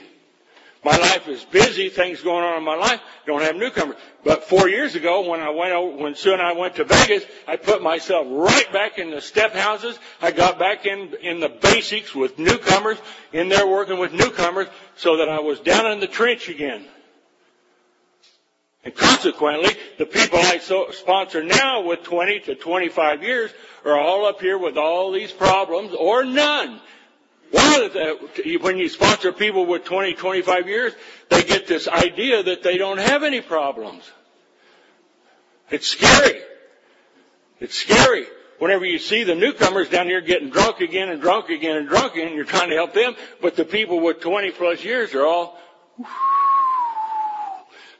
My 0.83 0.95
life 0.95 1.27
is 1.27 1.43
busy, 1.43 1.89
things 1.89 2.21
going 2.21 2.43
on 2.43 2.57
in 2.57 2.63
my 2.63 2.75
life, 2.75 3.01
don't 3.25 3.41
have 3.41 3.57
newcomers. 3.57 3.97
But 4.23 4.45
four 4.45 4.69
years 4.69 4.95
ago, 4.95 5.29
when 5.29 5.41
I 5.41 5.49
went, 5.49 5.73
over, 5.73 5.97
when 5.97 6.15
Sue 6.15 6.31
and 6.31 6.41
I 6.41 6.53
went 6.53 6.75
to 6.77 6.85
Vegas, 6.85 7.25
I 7.47 7.57
put 7.57 7.83
myself 7.83 8.25
right 8.29 8.71
back 8.71 8.97
in 8.97 9.11
the 9.11 9.19
step 9.19 9.53
houses. 9.53 9.99
I 10.21 10.31
got 10.31 10.57
back 10.57 10.85
in, 10.85 11.15
in 11.21 11.41
the 11.41 11.49
basics 11.49 12.15
with 12.15 12.39
newcomers, 12.39 12.97
in 13.33 13.49
there 13.49 13.67
working 13.67 13.99
with 13.99 14.13
newcomers, 14.13 14.67
so 14.95 15.17
that 15.17 15.27
I 15.27 15.41
was 15.41 15.59
down 15.59 15.91
in 15.91 15.99
the 15.99 16.07
trench 16.07 16.47
again. 16.47 16.85
And 18.85 18.95
consequently, 18.95 19.75
the 19.97 20.05
people 20.05 20.39
I 20.39 20.59
so 20.59 20.91
sponsor 20.91 21.43
now 21.43 21.81
with 21.81 22.03
20 22.03 22.39
to 22.41 22.55
25 22.55 23.21
years 23.21 23.51
are 23.83 23.99
all 23.99 24.25
up 24.25 24.39
here 24.39 24.57
with 24.57 24.77
all 24.77 25.11
these 25.11 25.33
problems 25.33 25.93
or 25.93 26.23
none. 26.23 26.79
One 27.51 27.83
of 27.83 27.93
the, 27.93 28.57
when 28.61 28.77
you 28.77 28.89
sponsor 28.89 29.31
people 29.31 29.65
with 29.65 29.83
20, 29.83 30.13
25 30.13 30.67
years, 30.67 30.93
they 31.29 31.43
get 31.43 31.65
this 31.67 31.87
idea 31.87 32.43
that 32.43 32.61
they 32.61 32.77
don't 32.77 32.99
have 32.99 33.23
any 33.23 33.41
problems. 33.41 34.09
It's 35.71 35.87
scary. 35.87 36.41
It's 37.59 37.75
scary. 37.75 38.25
Whenever 38.59 38.85
you 38.85 38.99
see 38.99 39.23
the 39.23 39.35
newcomers 39.35 39.89
down 39.89 40.07
here 40.07 40.21
getting 40.21 40.49
drunk 40.49 40.79
again 40.81 41.09
and 41.09 41.21
drunk 41.21 41.49
again 41.49 41.77
and 41.77 41.87
drunk 41.87 42.13
again, 42.13 42.33
you're 42.33 42.43
trying 42.43 42.69
to 42.69 42.75
help 42.75 42.93
them, 42.93 43.15
but 43.41 43.55
the 43.55 43.65
people 43.65 43.99
with 44.01 44.19
20 44.19 44.51
plus 44.51 44.83
years 44.83 45.15
are 45.15 45.25
all, 45.25 45.57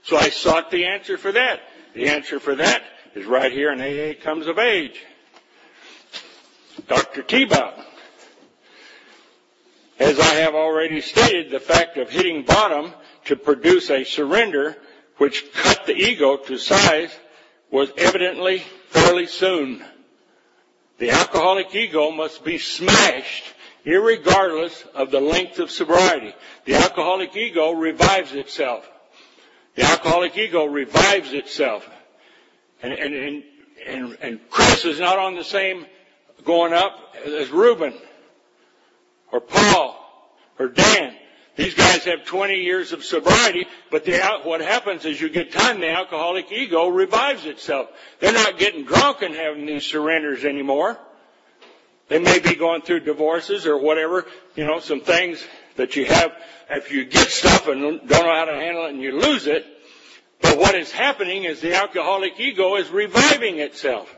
so 0.03 0.17
I 0.17 0.29
sought 0.29 0.69
the 0.69 0.85
answer 0.85 1.17
for 1.17 1.31
that. 1.31 1.62
The 1.93 2.09
answer 2.09 2.39
for 2.39 2.55
that 2.55 2.83
is 3.15 3.25
right 3.25 3.51
here 3.51 3.71
in 3.71 3.79
AA 3.79 4.21
Comes 4.21 4.47
of 4.47 4.59
Age. 4.59 5.01
Dr. 6.88 7.23
Tiebout. 7.23 7.85
As 9.99 10.17
I 10.17 10.35
have 10.35 10.55
already 10.55 11.01
stated, 11.01 11.51
the 11.51 11.59
fact 11.59 11.97
of 11.97 12.09
hitting 12.09 12.43
bottom 12.43 12.93
to 13.25 13.35
produce 13.35 13.89
a 13.91 14.05
surrender 14.05 14.77
which 15.17 15.51
cut 15.53 15.85
the 15.85 15.93
ego 15.95 16.38
to 16.38 16.57
size 16.57 17.13
was 17.69 17.91
evidently 17.97 18.63
fairly 18.88 19.27
soon. 19.27 19.83
The 20.99 21.12
alcoholic 21.12 21.75
ego 21.75 22.12
must 22.12 22.45
be 22.45 22.57
smashed 22.57 23.43
irregardless 23.85 24.88
of 24.93 25.12
the 25.12 25.19
length 25.19 25.59
of 25.59 25.69
sobriety. 25.69 26.33
The 26.65 26.75
alcoholic 26.75 27.35
ego 27.35 27.71
revives 27.71 28.33
itself. 28.33 28.89
The 29.75 29.83
alcoholic 29.83 30.38
ego 30.38 30.65
revives 30.65 31.33
itself. 31.33 31.88
And, 32.81 32.93
and, 32.93 33.13
and, 33.13 33.43
and, 33.85 34.17
and 34.21 34.49
Chris 34.49 34.85
is 34.85 34.99
not 34.99 35.19
on 35.19 35.35
the 35.35 35.43
same 35.43 35.85
going 36.45 36.73
up 36.73 37.15
as 37.25 37.49
Reuben 37.49 37.93
or 39.32 39.39
Paul 39.39 39.96
or 40.58 40.68
Dan. 40.68 41.15
These 41.56 41.74
guys 41.74 42.06
have 42.06 42.24
20 42.24 42.56
years 42.56 42.94
of 42.94 43.04
sobriety, 43.04 43.68
but 43.92 44.06
the, 44.06 44.18
what 44.44 44.62
happens 44.62 45.04
is 45.04 45.20
you 45.20 45.30
get 45.30 45.52
time, 45.52 45.82
the 45.82 45.89
alcoholic 45.89 46.52
ego 46.52 46.88
revives 46.88 47.46
itself. 47.46 47.89
They're 48.20 48.32
not 48.32 48.58
getting 48.58 48.86
drunk 48.86 49.22
and 49.24 49.36
having 49.36 49.65
these 49.65 49.86
surrenders 49.86 50.46
anymore. 50.46 50.98
They 52.08 52.18
may 52.18 52.39
be 52.39 52.56
going 52.56 52.82
through 52.82 53.02
divorces 53.02 53.65
or 53.65 53.78
whatever, 53.78 54.26
you 54.56 54.65
know, 54.65 54.80
some 54.80 55.02
things 55.02 55.46
that 55.76 55.96
you 55.96 56.06
have, 56.06 56.32
if 56.70 56.92
you 56.92 57.06
get 57.06 57.28
stuff 57.28 57.68
and 57.68 57.82
don't 57.82 58.10
know 58.10 58.34
how 58.34 58.46
to 58.46 58.54
handle 58.54 58.86
it 58.86 58.92
and 58.92 59.02
you 59.02 59.20
lose 59.20 59.46
it, 59.46 59.65
but 60.42 60.58
what 60.58 60.76
is 60.76 60.92
happening 60.92 61.44
is 61.44 61.60
the 61.60 61.76
alcoholic 61.76 62.39
ego 62.39 62.78
is 62.78 62.89
reviving 62.89 63.60
itself. 63.60 64.15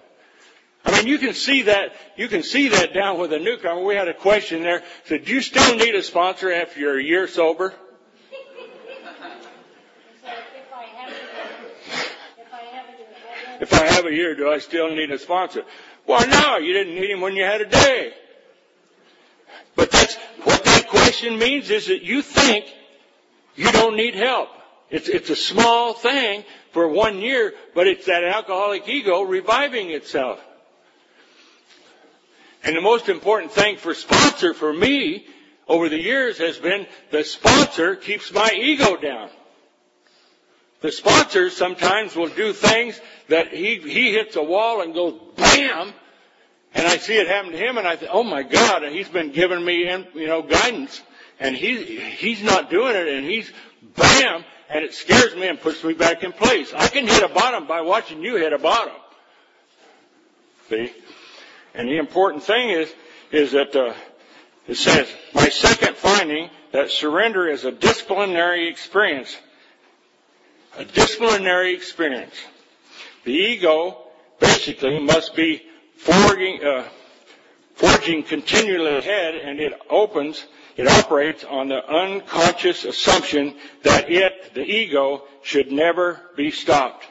I 0.83 0.91
mean, 0.91 1.07
you 1.07 1.19
can 1.19 1.33
see 1.33 1.63
that, 1.63 1.93
you 2.15 2.27
can 2.27 2.43
see 2.43 2.69
that 2.69 2.93
down 2.93 3.19
with 3.19 3.31
a 3.33 3.39
newcomer. 3.39 3.83
We 3.83 3.95
had 3.95 4.07
a 4.07 4.13
question 4.13 4.63
there. 4.63 4.83
Said, 5.05 5.25
do 5.25 5.33
you 5.33 5.41
still 5.41 5.75
need 5.75 5.93
a 5.93 6.01
sponsor 6.01 6.51
after 6.51 6.79
you're 6.79 6.99
a 6.99 7.03
year 7.03 7.27
sober? 7.27 7.73
If 13.59 13.73
I 13.73 13.85
have 13.85 14.07
a 14.07 14.11
year, 14.11 14.33
do 14.35 14.49
I 14.49 14.57
still 14.57 14.89
need 14.89 15.11
a 15.11 15.19
sponsor? 15.19 15.63
Well, 16.07 16.27
no, 16.27 16.57
you 16.57 16.73
didn't 16.73 16.95
need 16.95 17.11
him 17.11 17.21
when 17.21 17.35
you 17.35 17.43
had 17.43 17.61
a 17.61 17.65
day. 17.65 18.11
But 19.75 19.91
that's, 19.91 20.15
what 20.43 20.63
that 20.63 20.87
question 20.87 21.37
means 21.37 21.69
is 21.69 21.85
that 21.85 22.01
you 22.01 22.23
think 22.23 22.65
you 23.55 23.71
don't 23.71 23.95
need 23.95 24.15
help. 24.15 24.49
It's, 24.89 25.07
it's 25.07 25.29
a 25.29 25.35
small 25.35 25.93
thing 25.93 26.43
for 26.71 26.87
one 26.87 27.19
year, 27.19 27.53
but 27.75 27.87
it's 27.87 28.07
that 28.07 28.23
alcoholic 28.23 28.87
ego 28.89 29.21
reviving 29.21 29.91
itself. 29.91 30.39
And 32.63 32.76
the 32.76 32.82
most 32.82 33.10
important 33.10 33.52
thing 33.52 33.78
for 33.78 33.93
sponsor 33.93 34.54
for 34.54 34.71
me 34.71 35.26
over 35.67 35.89
the 35.89 36.00
years 36.00 36.38
has 36.38 36.58
been 36.58 36.86
the 37.10 37.24
sponsor 37.24 37.95
keeps 37.95 38.32
my 38.32 38.52
ego 38.54 38.97
down. 38.97 39.30
The 40.82 40.91
sponsor 40.91 41.50
sometimes 41.50 42.15
will 42.15 42.28
do 42.28 42.54
things 42.54 43.00
that 43.30 43.54
he, 43.54 43.78
he 43.78 44.12
hits 44.12 44.36
a 44.36 44.43
wall 44.43 44.82
and 44.82 44.93
goes 44.93 45.19
bam, 45.36 45.93
and 46.74 46.88
I 46.88 46.97
see 46.97 47.15
it 47.15 47.28
happen 47.28 47.52
to 47.52 47.58
him 47.58 47.78
and 47.78 47.88
I 47.88 47.95
think, 47.95 48.12
oh 48.13 48.24
my 48.24 48.43
God, 48.43 48.84
and 48.84 48.95
he's 48.95 49.10
been 49.10 49.32
giving 49.32 49.63
me, 49.63 49.89
you 50.13 50.28
know, 50.28 50.41
guidance 50.41 51.02
and 51.39 51.56
he, 51.56 52.00
he's 52.00 52.41
not 52.43 52.69
doing 52.69 52.95
it 52.95 53.08
and 53.08 53.26
he's 53.26 53.52
bam, 53.95 54.43
and 54.69 54.86
it 54.86 54.93
scares 54.93 55.36
me 55.36 55.47
and 55.47 55.60
puts 55.60 55.84
me 55.84 55.93
back 55.93 56.24
in 56.24 56.32
place. 56.32 56.71
I 56.74 56.88
can 56.88 57.08
hit 57.08 57.24
a 57.24 57.28
bottom 57.28 57.67
by 57.67 57.82
watching 57.82 58.21
you 58.21 58.36
hit 58.36 58.54
a 58.54 58.60
bottom. 58.60 58.93
See? 60.69 60.91
And 61.73 61.88
the 61.88 61.97
important 61.97 62.43
thing 62.43 62.69
is, 62.69 62.93
is 63.31 63.51
that 63.53 63.75
uh, 63.75 63.93
it 64.67 64.75
says, 64.75 65.07
my 65.34 65.49
second 65.49 65.95
finding 65.95 66.49
that 66.71 66.91
surrender 66.91 67.47
is 67.47 67.65
a 67.65 67.71
disciplinary 67.71 68.69
experience. 68.69 69.36
A 70.77 70.86
disciplinary 70.86 71.73
experience. 71.73 72.36
The 73.23 73.34
ego 73.34 73.97
basically 74.39 74.99
must 74.99 75.36
be 75.36 75.63
forging, 75.97 76.63
uh, 76.63 76.88
forging 77.75 78.23
continually 78.23 78.97
ahead 78.97 79.36
and 79.36 79.60
it 79.60 79.73
opens 79.89 80.45
it 80.77 80.88
operates 80.88 81.43
on 81.43 81.67
the 81.67 81.86
unconscious 81.86 82.86
assumption 82.86 83.55
that 83.84 84.10
it, 84.10 84.53
the 84.53 84.63
ego, 84.63 85.23
should 85.43 85.71
never 85.71 86.19
be 86.36 86.51
stopped. 86.51 87.05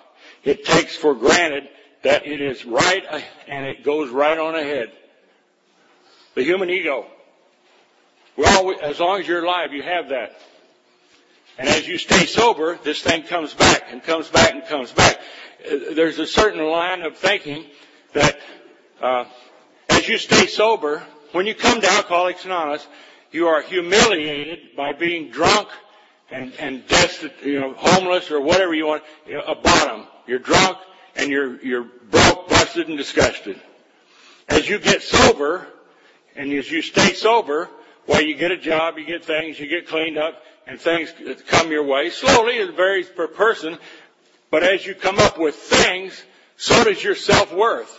It 0.44 0.64
takes 0.64 0.96
for 0.96 1.14
granted 1.14 1.68
that 2.02 2.26
it 2.26 2.40
is 2.40 2.64
right 2.64 3.04
and 3.46 3.66
it 3.66 3.84
goes 3.84 4.10
right 4.10 4.38
on 4.38 4.54
ahead. 4.54 4.92
The 6.34 6.42
human 6.42 6.70
ego. 6.70 7.06
Well, 8.36 8.74
as 8.80 9.00
long 9.00 9.20
as 9.20 9.28
you're 9.28 9.44
alive, 9.44 9.72
you 9.72 9.82
have 9.82 10.10
that. 10.10 10.40
And 11.58 11.68
as 11.68 11.86
you 11.86 11.98
stay 11.98 12.24
sober, 12.26 12.78
this 12.82 13.02
thing 13.02 13.24
comes 13.24 13.52
back 13.52 13.84
and 13.90 14.02
comes 14.02 14.28
back 14.28 14.54
and 14.54 14.64
comes 14.64 14.92
back. 14.92 15.18
Uh, 15.64 15.92
there's 15.94 16.18
a 16.18 16.26
certain 16.26 16.64
line 16.64 17.02
of 17.02 17.18
thinking 17.18 17.66
that 18.14 18.38
uh, 19.02 19.24
as 19.90 20.08
you 20.08 20.16
stay 20.16 20.46
sober, 20.46 21.02
when 21.32 21.46
you 21.46 21.54
come 21.54 21.80
to 21.80 21.90
Alcoholics 21.90 22.44
Anonymous, 22.44 22.86
you 23.30 23.48
are 23.48 23.60
humiliated 23.60 24.74
by 24.76 24.92
being 24.92 25.30
drunk 25.30 25.68
and, 26.30 26.52
and 26.58 26.86
destitute, 26.86 27.44
you 27.44 27.60
know, 27.60 27.74
homeless 27.74 28.30
or 28.30 28.40
whatever 28.40 28.72
you 28.72 28.86
want, 28.86 29.02
you 29.26 29.34
know, 29.34 29.42
a 29.42 29.54
bottom. 29.54 30.06
You're 30.26 30.38
drunk 30.38 30.78
and 31.16 31.30
you're, 31.30 31.60
you're 31.62 31.86
broke, 32.10 32.48
busted, 32.48 32.88
and 32.88 32.96
disgusted. 32.96 33.60
As 34.48 34.68
you 34.68 34.78
get 34.78 35.02
sober, 35.02 35.66
and 36.36 36.52
as 36.52 36.70
you 36.70 36.82
stay 36.82 37.12
sober, 37.14 37.68
well, 38.06 38.20
you 38.20 38.34
get 38.36 38.50
a 38.50 38.56
job, 38.56 38.98
you 38.98 39.04
get 39.04 39.24
things, 39.24 39.58
you 39.58 39.66
get 39.66 39.86
cleaned 39.86 40.18
up, 40.18 40.42
and 40.66 40.80
things 40.80 41.12
come 41.46 41.70
your 41.70 41.84
way. 41.84 42.10
Slowly, 42.10 42.54
it 42.54 42.74
varies 42.74 43.08
per 43.08 43.28
person, 43.28 43.78
but 44.50 44.62
as 44.62 44.84
you 44.86 44.94
come 44.94 45.18
up 45.18 45.38
with 45.38 45.54
things, 45.54 46.22
so 46.56 46.84
does 46.84 47.02
your 47.02 47.14
self-worth. 47.14 47.98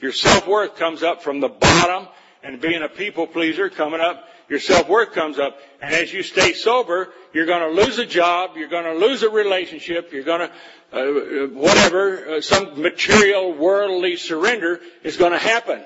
Your 0.00 0.12
self-worth 0.12 0.76
comes 0.76 1.02
up 1.02 1.22
from 1.22 1.40
the 1.40 1.48
bottom 1.48 2.08
and 2.42 2.60
being 2.60 2.82
a 2.82 2.88
people 2.88 3.26
pleaser 3.26 3.70
coming 3.70 4.00
up, 4.00 4.28
your 4.48 4.60
self-worth 4.60 5.12
comes 5.12 5.38
up. 5.38 5.58
And 5.80 5.94
as 5.94 6.12
you 6.12 6.22
stay 6.22 6.52
sober, 6.52 7.12
you're 7.32 7.46
going 7.46 7.74
to 7.74 7.82
lose 7.82 7.98
a 7.98 8.06
job, 8.06 8.56
you're 8.56 8.68
going 8.68 8.84
to 8.84 9.06
lose 9.06 9.22
a 9.22 9.30
relationship, 9.30 10.12
you're 10.12 10.24
going 10.24 10.48
to, 10.48 10.52
uh, 10.92 11.46
whatever, 11.48 12.36
uh, 12.36 12.40
some 12.40 12.80
material 12.80 13.54
worldly 13.54 14.16
surrender 14.16 14.80
is 15.02 15.16
going 15.16 15.32
to 15.32 15.38
happen. 15.38 15.82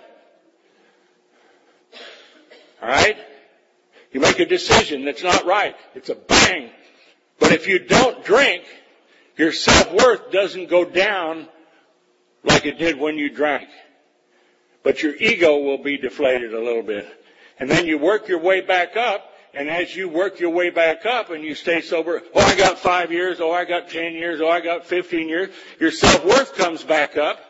Alright? 2.83 3.16
You 4.12 4.21
make 4.21 4.38
a 4.38 4.47
decision 4.47 5.05
that's 5.05 5.23
not 5.23 5.44
right. 5.44 5.77
It's 5.94 6.09
a 6.09 6.14
bang. 6.14 6.71
But 7.38 7.53
if 7.53 7.68
you 7.68 7.79
don't 7.79 8.25
drink, 8.25 8.64
your 9.37 9.53
self-worth 9.53 10.31
doesn't 10.33 10.68
go 10.68 10.85
down 10.85 11.49
like 12.44 12.66
it 12.66 12.79
did 12.79 12.99
when 12.99 13.16
you 13.16 13.31
drank 13.31 13.68
but 14.88 15.03
your 15.03 15.14
ego 15.16 15.59
will 15.59 15.83
be 15.83 15.99
deflated 15.99 16.55
a 16.55 16.59
little 16.59 16.83
bit. 16.83 17.07
And 17.59 17.71
then 17.71 17.87
you 17.87 17.99
work 17.99 18.29
your 18.29 18.38
way 18.40 18.61
back 18.61 18.97
up, 18.97 19.33
and 19.53 19.68
as 19.68 19.94
you 19.94 20.09
work 20.09 20.38
your 20.38 20.51
way 20.51 20.71
back 20.71 21.07
up 21.07 21.31
and 21.31 21.42
you 21.42 21.55
stay 21.55 21.81
sober, 21.81 22.23
oh, 22.35 22.40
I 22.40 22.57
got 22.57 22.79
five 22.79 23.11
years, 23.11 23.40
oh, 23.40 23.51
I 23.51 23.64
got 23.64 23.88
ten 23.88 24.12
years, 24.12 24.40
oh, 24.40 24.49
I 24.49 24.61
got 24.61 24.87
fifteen 24.87 25.29
years, 25.29 25.51
your 25.81 25.90
self-worth 25.90 26.55
comes 26.55 26.85
back 26.85 27.16
up, 27.16 27.40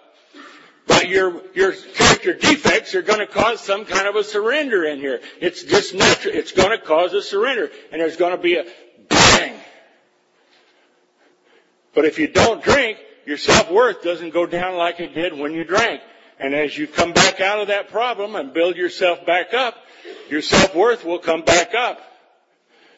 but 0.87 1.09
your, 1.09 1.43
your 1.55 1.73
character 1.73 2.33
defects 2.33 2.95
are 2.95 3.03
going 3.03 3.19
to 3.19 3.27
cause 3.27 3.61
some 3.61 3.85
kind 3.85 4.09
of 4.09 4.17
a 4.17 4.25
surrender 4.25 4.85
in 4.85 4.99
here. 4.99 5.21
It's 5.41 5.63
just 5.63 5.95
natural. 5.95 6.35
It's 6.35 6.53
going 6.53 6.71
to 6.71 6.83
cause 6.83 7.13
a 7.13 7.21
surrender, 7.21 7.71
and 7.93 8.01
there's 8.01 8.17
going 8.17 8.35
to 8.35 8.43
be 8.43 8.55
a 8.55 8.65
bang. 9.09 9.61
But 11.95 12.07
if 12.07 12.19
you 12.19 12.29
don't 12.29 12.63
drink, 12.63 12.99
your 13.27 13.37
self-worth 13.37 14.03
doesn't 14.03 14.31
go 14.31 14.47
down 14.47 14.77
like 14.77 15.01
it 15.01 15.15
did 15.15 15.35
when 15.35 15.53
you 15.53 15.65
drank. 15.65 16.01
And 16.39 16.55
as 16.55 16.79
you 16.79 16.87
come 16.87 17.13
back 17.13 17.41
out 17.41 17.61
of 17.61 17.69
that 17.69 17.91
problem 17.91 18.37
and 18.37 18.55
build 18.55 18.77
yourself 18.77 19.27
back 19.27 19.53
up, 19.53 19.75
your 20.31 20.43
self-worth 20.43 21.05
will 21.05 21.19
come 21.19 21.43
back 21.43 21.75
up. 21.75 22.01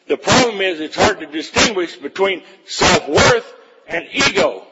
The 0.07 0.17
problem 0.17 0.61
is 0.61 0.79
it's 0.79 0.95
hard 0.95 1.19
to 1.19 1.25
distinguish 1.25 1.95
between 1.95 2.43
self-worth 2.65 3.53
and 3.87 4.05
ego. 4.11 4.65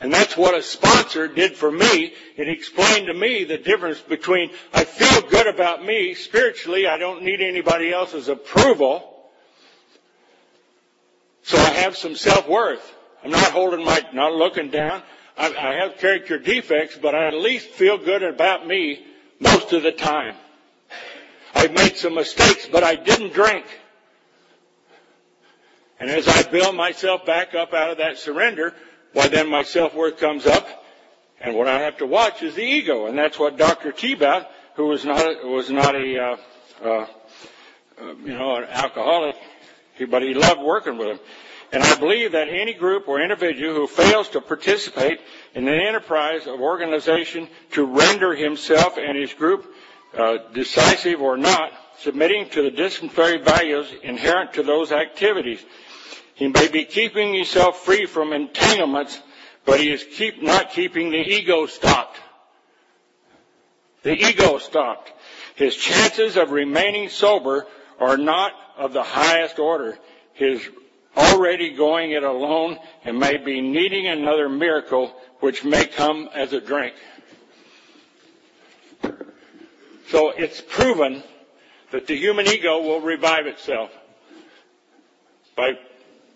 And 0.00 0.12
that's 0.12 0.34
what 0.36 0.54
a 0.54 0.62
sponsor 0.62 1.28
did 1.28 1.56
for 1.56 1.70
me. 1.70 2.14
It 2.36 2.48
explained 2.48 3.08
to 3.08 3.14
me 3.14 3.44
the 3.44 3.58
difference 3.58 4.00
between 4.00 4.50
I 4.72 4.84
feel 4.84 5.28
good 5.28 5.46
about 5.46 5.84
me 5.84 6.14
spiritually, 6.14 6.86
I 6.86 6.96
don't 6.96 7.22
need 7.22 7.42
anybody 7.42 7.92
else's 7.92 8.28
approval. 8.28 9.06
So 11.42 11.58
I 11.58 11.70
have 11.70 11.96
some 11.96 12.16
self-worth. 12.16 12.96
I'm 13.22 13.30
not 13.30 13.50
holding 13.52 13.84
my, 13.84 14.02
not 14.14 14.32
looking 14.32 14.70
down. 14.70 15.02
I, 15.40 15.46
I 15.46 15.74
have 15.76 15.96
character 15.96 16.38
defects, 16.38 16.98
but 17.00 17.14
I 17.14 17.28
at 17.28 17.34
least 17.34 17.68
feel 17.70 17.96
good 17.96 18.22
about 18.22 18.66
me 18.66 19.02
most 19.38 19.72
of 19.72 19.82
the 19.82 19.92
time. 19.92 20.34
I've 21.54 21.72
made 21.72 21.96
some 21.96 22.14
mistakes, 22.14 22.68
but 22.70 22.84
I 22.84 22.94
didn't 22.94 23.32
drink. 23.32 23.64
And 25.98 26.10
as 26.10 26.28
I 26.28 26.42
build 26.42 26.76
myself 26.76 27.24
back 27.24 27.54
up 27.54 27.72
out 27.72 27.90
of 27.90 27.98
that 27.98 28.18
surrender, 28.18 28.74
why 29.14 29.28
then 29.28 29.48
my 29.48 29.62
self-worth 29.62 30.18
comes 30.18 30.46
up, 30.46 30.68
and 31.40 31.56
what 31.56 31.68
I 31.68 31.80
have 31.80 31.96
to 31.98 32.06
watch 32.06 32.42
is 32.42 32.54
the 32.54 32.62
ego, 32.62 33.06
and 33.06 33.16
that's 33.16 33.38
what 33.38 33.56
Dr. 33.56 33.92
Tiebout, 33.92 34.46
who 34.76 34.88
was 34.88 35.06
not 35.06 35.20
a, 35.20 35.46
was 35.46 35.70
not 35.70 35.94
a 35.96 36.18
uh, 36.18 36.36
uh, 36.84 37.06
uh, 38.00 38.14
you 38.24 38.36
know 38.36 38.56
an 38.56 38.64
alcoholic, 38.64 39.36
but 40.10 40.22
he 40.22 40.34
loved 40.34 40.60
working 40.60 40.98
with 40.98 41.08
him. 41.08 41.18
And 41.72 41.82
I 41.84 41.96
believe 41.96 42.32
that 42.32 42.48
any 42.48 42.74
group 42.74 43.06
or 43.06 43.22
individual 43.22 43.74
who 43.74 43.86
fails 43.86 44.28
to 44.30 44.40
participate 44.40 45.20
in 45.54 45.68
an 45.68 45.80
enterprise 45.80 46.46
of 46.46 46.60
organization 46.60 47.48
to 47.72 47.84
render 47.84 48.34
himself 48.34 48.98
and 48.98 49.16
his 49.16 49.32
group 49.34 49.72
uh, 50.16 50.38
decisive 50.52 51.20
or 51.20 51.36
not, 51.36 51.72
submitting 52.00 52.48
to 52.50 52.62
the 52.62 52.70
disciplinary 52.70 53.38
values 53.38 53.86
inherent 54.02 54.54
to 54.54 54.64
those 54.64 54.90
activities. 54.90 55.64
He 56.34 56.48
may 56.48 56.68
be 56.68 56.84
keeping 56.84 57.34
himself 57.34 57.84
free 57.84 58.06
from 58.06 58.32
entanglements, 58.32 59.20
but 59.64 59.78
he 59.78 59.92
is 59.92 60.02
keep, 60.02 60.42
not 60.42 60.70
keeping 60.70 61.10
the 61.10 61.18
ego 61.18 61.66
stopped. 61.66 62.18
The 64.02 64.14
ego 64.14 64.58
stopped. 64.58 65.12
His 65.54 65.76
chances 65.76 66.36
of 66.36 66.50
remaining 66.50 67.10
sober 67.10 67.66
are 68.00 68.16
not 68.16 68.52
of 68.78 68.92
the 68.92 69.02
highest 69.02 69.58
order. 69.58 69.98
His 70.32 70.66
already 71.16 71.74
going 71.74 72.12
it 72.12 72.22
alone 72.22 72.78
and 73.04 73.18
may 73.18 73.36
be 73.36 73.60
needing 73.60 74.06
another 74.06 74.48
miracle 74.48 75.14
which 75.40 75.64
may 75.64 75.86
come 75.86 76.28
as 76.34 76.52
a 76.52 76.60
drink. 76.60 76.94
So 80.08 80.30
it's 80.30 80.60
proven 80.60 81.22
that 81.92 82.06
the 82.06 82.16
human 82.16 82.46
ego 82.46 82.82
will 82.82 83.00
revive 83.00 83.46
itself 83.46 83.90
by 85.56 85.72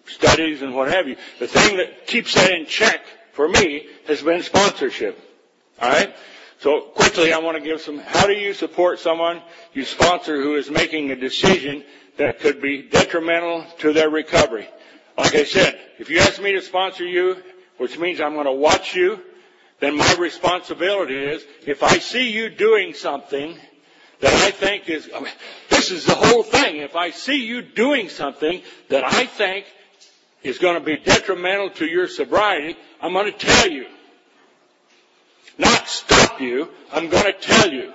studies 0.06 0.62
and 0.62 0.74
what 0.74 0.90
have 0.90 1.08
you. 1.08 1.16
The 1.38 1.48
thing 1.48 1.76
that 1.78 2.06
keeps 2.06 2.34
that 2.34 2.50
in 2.50 2.66
check 2.66 3.00
for 3.32 3.48
me 3.48 3.86
has 4.06 4.22
been 4.22 4.42
sponsorship. 4.42 5.18
Alright? 5.82 6.14
So 6.64 6.80
quickly 6.80 7.30
I 7.30 7.40
want 7.40 7.58
to 7.58 7.62
give 7.62 7.82
some, 7.82 7.98
how 7.98 8.26
do 8.26 8.32
you 8.32 8.54
support 8.54 8.98
someone 8.98 9.42
you 9.74 9.84
sponsor 9.84 10.40
who 10.40 10.54
is 10.56 10.70
making 10.70 11.10
a 11.10 11.14
decision 11.14 11.84
that 12.16 12.40
could 12.40 12.62
be 12.62 12.80
detrimental 12.80 13.66
to 13.80 13.92
their 13.92 14.08
recovery. 14.08 14.66
Like 15.18 15.34
I 15.34 15.44
said, 15.44 15.78
if 15.98 16.08
you 16.08 16.20
ask 16.20 16.40
me 16.40 16.52
to 16.52 16.62
sponsor 16.62 17.04
you, 17.04 17.36
which 17.76 17.98
means 17.98 18.18
I'm 18.18 18.32
going 18.32 18.46
to 18.46 18.52
watch 18.52 18.94
you, 18.94 19.20
then 19.80 19.98
my 19.98 20.14
responsibility 20.18 21.14
is 21.18 21.44
if 21.66 21.82
I 21.82 21.98
see 21.98 22.30
you 22.30 22.48
doing 22.48 22.94
something 22.94 23.58
that 24.20 24.32
I 24.32 24.50
think 24.50 24.88
is, 24.88 25.10
I 25.14 25.20
mean, 25.20 25.34
this 25.68 25.90
is 25.90 26.06
the 26.06 26.14
whole 26.14 26.44
thing. 26.44 26.78
If 26.78 26.96
I 26.96 27.10
see 27.10 27.44
you 27.44 27.60
doing 27.60 28.08
something 28.08 28.62
that 28.88 29.04
I 29.04 29.26
think 29.26 29.66
is 30.42 30.56
going 30.56 30.78
to 30.78 30.80
be 30.82 30.96
detrimental 30.96 31.68
to 31.72 31.84
your 31.84 32.08
sobriety, 32.08 32.74
I'm 33.02 33.12
going 33.12 33.30
to 33.30 33.38
tell 33.38 33.68
you. 33.70 33.84
Not 35.58 35.86
stop 36.34 36.40
you, 36.40 36.68
I'm 36.92 37.08
going 37.08 37.24
to 37.24 37.32
tell 37.32 37.70
you. 37.70 37.92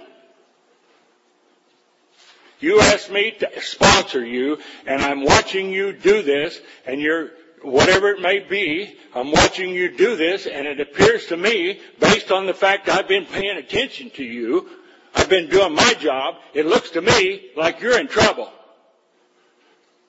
You 2.60 2.82
asked 2.82 3.10
me 3.10 3.32
to 3.40 3.62
sponsor 3.62 4.26
you, 4.26 4.58
and 4.86 5.02
I'm 5.02 5.24
watching 5.24 5.72
you 5.72 5.94
do 5.94 6.22
this, 6.22 6.60
and 6.86 7.00
you're, 7.00 7.30
whatever 7.62 8.10
it 8.10 8.22
may 8.22 8.40
be, 8.40 8.98
I'm 9.16 9.32
watching 9.32 9.70
you 9.70 9.96
do 9.96 10.18
this, 10.18 10.46
and 10.46 10.68
it 10.68 10.80
appears 10.80 11.28
to 11.28 11.38
me, 11.38 11.80
based 12.00 12.32
on 12.32 12.46
the 12.48 12.54
fact 12.54 12.90
I've 12.90 13.08
been 13.08 13.26
paying 13.26 13.58
attention 13.58 14.10
to 14.12 14.24
you, 14.24 14.70
I've 15.16 15.30
been 15.30 15.50
doing 15.50 15.74
my 15.74 15.94
job, 15.96 16.36
it 16.54 16.66
looks 16.66 16.92
to 16.92 17.02
me 17.02 17.50
like 17.56 17.80
you're 17.80 18.00
in 18.00 18.08
trouble. 18.08 18.52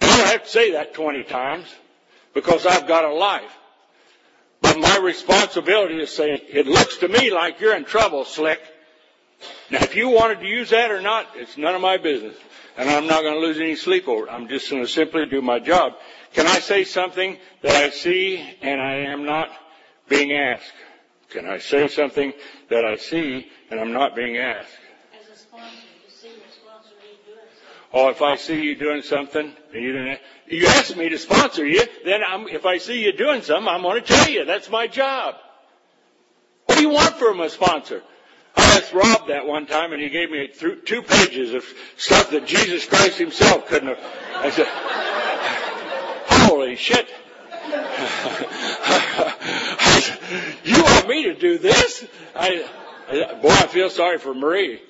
I 0.00 0.06
don't 0.16 0.26
have 0.26 0.44
to 0.44 0.50
say 0.50 0.72
that 0.72 0.94
20 0.94 1.22
times, 1.24 1.66
because 2.34 2.66
I've 2.66 2.88
got 2.88 3.04
a 3.04 3.14
life. 3.14 3.56
But 4.70 4.78
my 4.78 4.98
responsibility 4.98 6.00
is 6.00 6.10
saying, 6.14 6.42
it 6.48 6.68
looks 6.68 6.98
to 6.98 7.08
me 7.08 7.32
like 7.32 7.58
you're 7.58 7.74
in 7.74 7.84
trouble, 7.84 8.24
Slick. 8.24 8.60
Now, 9.68 9.82
if 9.82 9.96
you 9.96 10.10
wanted 10.10 10.38
to 10.38 10.46
use 10.46 10.70
that 10.70 10.92
or 10.92 11.00
not, 11.00 11.26
it's 11.34 11.58
none 11.58 11.74
of 11.74 11.80
my 11.80 11.96
business. 11.96 12.36
And 12.76 12.88
I'm 12.88 13.08
not 13.08 13.22
going 13.22 13.34
to 13.34 13.40
lose 13.40 13.58
any 13.58 13.74
sleep 13.74 14.06
over 14.06 14.28
it. 14.28 14.30
I'm 14.30 14.46
just 14.46 14.70
going 14.70 14.84
to 14.84 14.88
simply 14.88 15.26
do 15.26 15.42
my 15.42 15.58
job. 15.58 15.94
Can 16.34 16.46
I 16.46 16.60
say 16.60 16.84
something 16.84 17.36
that 17.62 17.74
I 17.74 17.90
see 17.90 18.38
and 18.62 18.80
I 18.80 19.10
am 19.10 19.24
not 19.24 19.48
being 20.08 20.34
asked? 20.34 20.72
Can 21.30 21.46
I 21.46 21.58
say 21.58 21.88
something 21.88 22.32
that 22.68 22.84
I 22.84 22.94
see 22.94 23.50
and 23.72 23.80
I'm 23.80 23.92
not 23.92 24.14
being 24.14 24.36
asked? 24.36 24.68
As 25.20 25.36
a 25.36 25.40
sponsor, 25.40 25.66
you 25.66 26.10
see 26.14 26.28
your 26.28 26.46
sponsor 26.48 26.90
doing 27.00 27.18
something. 27.26 27.79
Or 27.92 28.10
if 28.12 28.22
I 28.22 28.36
see 28.36 28.62
you 28.62 28.76
doing 28.76 29.02
something 29.02 29.52
you 29.72 30.16
you 30.46 30.66
asked 30.66 30.96
me 30.96 31.08
to 31.08 31.18
sponsor 31.18 31.66
you, 31.66 31.82
then 32.04 32.22
I'm, 32.26 32.46
if 32.48 32.64
I 32.64 32.78
see 32.78 33.04
you 33.04 33.12
doing 33.12 33.42
something, 33.42 33.66
I'm 33.68 33.82
going 33.82 34.00
to 34.00 34.06
tell 34.06 34.28
you. 34.28 34.44
That's 34.44 34.70
my 34.70 34.86
job. 34.86 35.34
What 36.66 36.76
do 36.76 36.82
you 36.82 36.90
want 36.90 37.16
from 37.16 37.40
a 37.40 37.50
sponsor? 37.50 38.02
I 38.56 38.76
asked 38.76 38.92
Rob 38.92 39.26
that 39.28 39.46
one 39.46 39.66
time, 39.66 39.92
and 39.92 40.00
he 40.00 40.08
gave 40.08 40.30
me 40.30 40.48
two 40.84 41.02
pages 41.02 41.52
of 41.54 41.64
stuff 41.96 42.30
that 42.30 42.46
Jesus 42.46 42.86
Christ 42.86 43.18
Himself 43.18 43.66
couldn't 43.66 43.88
have. 43.88 43.98
I 44.36 44.50
said, 44.50 44.66
"Holy 46.46 46.76
shit!" 46.76 47.08
I 49.82 50.00
said, 50.00 50.18
"You 50.64 50.82
want 50.82 51.08
me 51.08 51.24
to 51.24 51.34
do 51.34 51.58
this?" 51.58 52.06
I, 52.36 52.66
boy, 53.42 53.48
I 53.50 53.66
feel 53.66 53.90
sorry 53.90 54.18
for 54.18 54.34
Marie. 54.34 54.80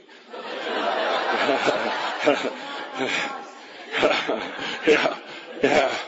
yeah, 4.86 5.18
yeah, 5.62 5.98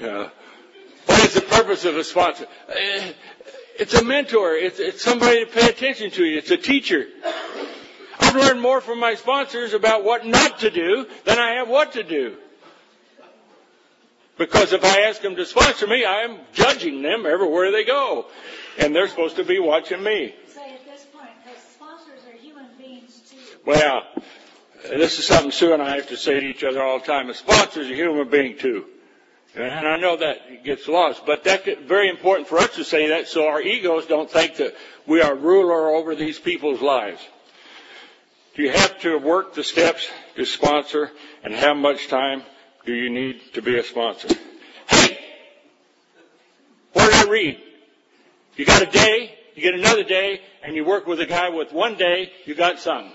yeah. 0.00 0.28
What 1.06 1.24
is 1.24 1.34
the 1.34 1.42
purpose 1.42 1.84
of 1.84 1.96
a 1.96 2.04
sponsor? 2.04 2.46
Eh, 2.68 3.12
it's 3.78 3.94
a 3.94 4.04
mentor. 4.04 4.54
It's, 4.54 4.78
it's 4.78 5.02
somebody 5.02 5.44
to 5.44 5.50
pay 5.50 5.68
attention 5.68 6.10
to 6.12 6.24
you. 6.24 6.38
It's 6.38 6.50
a 6.50 6.56
teacher. 6.56 7.06
I've 8.18 8.36
learned 8.36 8.60
more 8.60 8.80
from 8.80 9.00
my 9.00 9.14
sponsors 9.14 9.74
about 9.74 10.04
what 10.04 10.26
not 10.26 10.60
to 10.60 10.70
do 10.70 11.06
than 11.24 11.38
I 11.38 11.56
have 11.56 11.68
what 11.68 11.92
to 11.92 12.02
do. 12.02 12.36
Because 14.36 14.72
if 14.72 14.84
I 14.84 15.02
ask 15.02 15.20
them 15.20 15.36
to 15.36 15.46
sponsor 15.46 15.86
me, 15.86 16.04
I 16.04 16.22
am 16.22 16.38
judging 16.52 17.02
them 17.02 17.26
everywhere 17.26 17.70
they 17.70 17.84
go. 17.84 18.26
And 18.78 18.94
they're 18.94 19.08
supposed 19.08 19.36
to 19.36 19.44
be 19.44 19.60
watching 19.60 20.02
me. 20.02 20.34
Say 20.48 20.74
at 20.74 20.84
this 20.84 21.06
point, 21.12 21.30
because 21.44 21.62
sponsors 21.62 22.20
are 22.28 22.36
human 22.36 22.66
beings 22.76 23.20
too. 23.30 23.36
Well, 23.64 24.02
this 24.90 25.18
is 25.18 25.26
something 25.26 25.50
Sue 25.50 25.72
and 25.72 25.82
I 25.82 25.96
have 25.96 26.08
to 26.08 26.16
say 26.16 26.40
to 26.40 26.46
each 26.46 26.64
other 26.64 26.82
all 26.82 26.98
the 26.98 27.06
time. 27.06 27.30
A 27.30 27.34
sponsor 27.34 27.80
is 27.80 27.90
a 27.90 27.94
human 27.94 28.28
being 28.28 28.58
too. 28.58 28.84
And 29.56 29.86
I 29.86 29.96
know 29.98 30.16
that 30.16 30.64
gets 30.64 30.88
lost, 30.88 31.24
but 31.24 31.44
that's 31.44 31.68
very 31.86 32.08
important 32.08 32.48
for 32.48 32.58
us 32.58 32.74
to 32.74 32.84
say 32.84 33.08
that 33.08 33.28
so 33.28 33.46
our 33.46 33.62
egos 33.62 34.06
don't 34.06 34.30
think 34.30 34.56
that 34.56 34.74
we 35.06 35.22
are 35.22 35.34
ruler 35.34 35.90
over 35.90 36.16
these 36.16 36.38
people's 36.38 36.80
lives. 36.80 37.20
Do 38.56 38.62
you 38.62 38.70
have 38.70 38.98
to 39.00 39.18
work 39.18 39.54
the 39.54 39.62
steps 39.62 40.08
to 40.36 40.44
sponsor 40.44 41.10
and 41.44 41.54
how 41.54 41.74
much 41.74 42.08
time 42.08 42.42
do 42.84 42.92
you 42.92 43.10
need 43.10 43.40
to 43.54 43.62
be 43.62 43.78
a 43.78 43.84
sponsor? 43.84 44.28
Hey! 44.88 45.18
What 46.92 47.10
did 47.10 47.26
I 47.26 47.30
read? 47.30 47.60
You 48.56 48.64
got 48.64 48.82
a 48.82 48.86
day, 48.86 49.36
you 49.54 49.62
get 49.62 49.74
another 49.74 50.04
day, 50.04 50.40
and 50.62 50.74
you 50.74 50.84
work 50.84 51.06
with 51.06 51.20
a 51.20 51.26
guy 51.26 51.48
with 51.50 51.72
one 51.72 51.96
day, 51.96 52.32
you 52.44 52.54
got 52.54 52.80
something. 52.80 53.12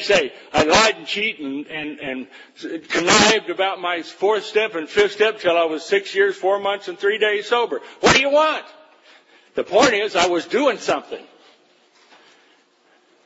They 0.00 0.14
say? 0.14 0.32
I 0.52 0.62
lied 0.62 0.96
and 0.96 1.06
cheated 1.06 1.44
and, 1.44 1.66
and, 2.00 2.26
and 2.62 2.88
connived 2.88 3.50
about 3.50 3.80
my 3.80 4.02
fourth 4.02 4.44
step 4.44 4.74
and 4.74 4.88
fifth 4.88 5.12
step 5.12 5.40
till 5.40 5.56
I 5.56 5.64
was 5.64 5.84
six 5.84 6.14
years, 6.14 6.36
four 6.36 6.58
months, 6.58 6.88
and 6.88 6.98
three 6.98 7.18
days 7.18 7.48
sober. 7.48 7.80
What 8.00 8.14
do 8.14 8.22
you 8.22 8.30
want? 8.30 8.64
The 9.56 9.64
point 9.64 9.92
is, 9.92 10.16
I 10.16 10.28
was 10.28 10.46
doing 10.46 10.78
something. 10.78 11.22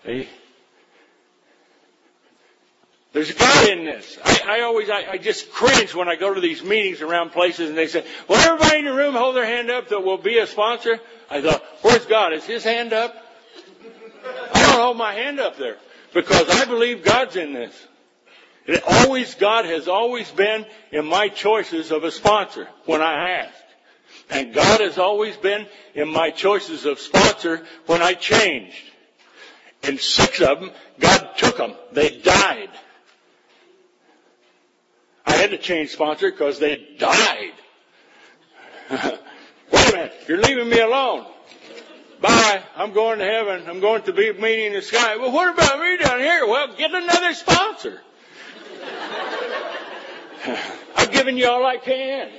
See? 0.04 0.28
There's 3.12 3.32
God 3.32 3.68
in 3.68 3.84
this. 3.84 4.18
I, 4.24 4.40
I 4.44 4.60
always, 4.62 4.90
I, 4.90 5.12
I, 5.12 5.18
just 5.18 5.52
cringe 5.52 5.94
when 5.94 6.08
I 6.08 6.16
go 6.16 6.34
to 6.34 6.40
these 6.40 6.64
meetings 6.64 7.00
around 7.00 7.30
places 7.30 7.68
and 7.68 7.78
they 7.78 7.86
say, 7.86 8.04
"Will 8.28 8.36
everybody 8.36 8.78
in 8.78 8.84
the 8.86 8.92
room 8.92 9.14
hold 9.14 9.36
their 9.36 9.46
hand 9.46 9.70
up 9.70 9.90
that 9.90 10.02
will 10.02 10.18
be 10.18 10.38
a 10.38 10.48
sponsor?" 10.48 10.98
I 11.30 11.40
thought, 11.40 11.62
"Where's 11.82 12.06
God? 12.06 12.32
Is 12.32 12.44
His 12.44 12.64
hand 12.64 12.92
up?" 12.92 13.14
I 14.52 14.62
don't 14.62 14.80
hold 14.80 14.96
my 14.96 15.14
hand 15.14 15.38
up 15.38 15.56
there 15.56 15.76
because 16.14 16.48
I 16.48 16.64
believe 16.64 17.04
God's 17.04 17.36
in 17.36 17.52
this. 17.52 17.86
It 18.66 18.82
always, 18.86 19.34
God 19.34 19.66
has 19.66 19.88
always 19.88 20.30
been 20.30 20.64
in 20.90 21.04
my 21.04 21.28
choices 21.28 21.90
of 21.90 22.04
a 22.04 22.10
sponsor 22.10 22.66
when 22.86 23.02
I 23.02 23.40
asked. 23.40 23.60
And 24.30 24.54
God 24.54 24.80
has 24.80 24.96
always 24.96 25.36
been 25.36 25.66
in 25.94 26.08
my 26.08 26.30
choices 26.30 26.86
of 26.86 26.98
sponsor 26.98 27.66
when 27.86 28.00
I 28.00 28.14
changed. 28.14 28.76
And 29.82 30.00
six 30.00 30.40
of 30.40 30.60
them, 30.60 30.70
God 30.98 31.30
took 31.36 31.58
them. 31.58 31.74
They 31.92 32.18
died. 32.20 32.70
I 35.26 35.32
had 35.32 35.50
to 35.50 35.58
change 35.58 35.90
sponsor 35.90 36.30
because 36.30 36.58
they 36.58 36.96
died. 36.98 37.52
Wait 38.90 39.88
a 39.88 39.92
minute, 39.92 40.14
you're 40.28 40.40
leaving 40.40 40.68
me 40.68 40.80
alone. 40.80 41.26
Bye. 42.24 42.62
I'm 42.74 42.94
going 42.94 43.18
to 43.18 43.24
heaven. 43.26 43.64
I'm 43.68 43.80
going 43.80 44.00
to 44.04 44.14
be 44.14 44.32
meeting 44.32 44.68
in 44.68 44.72
the 44.72 44.80
sky. 44.80 45.18
Well, 45.18 45.30
what 45.30 45.52
about 45.52 45.78
me 45.78 45.98
down 45.98 46.20
here? 46.20 46.46
Well, 46.46 46.68
get 46.74 46.94
another 46.94 47.34
sponsor. 47.34 48.00
I've 50.96 51.12
given 51.12 51.36
you 51.36 51.46
all 51.46 51.66
I 51.66 51.76
can. 51.76 52.30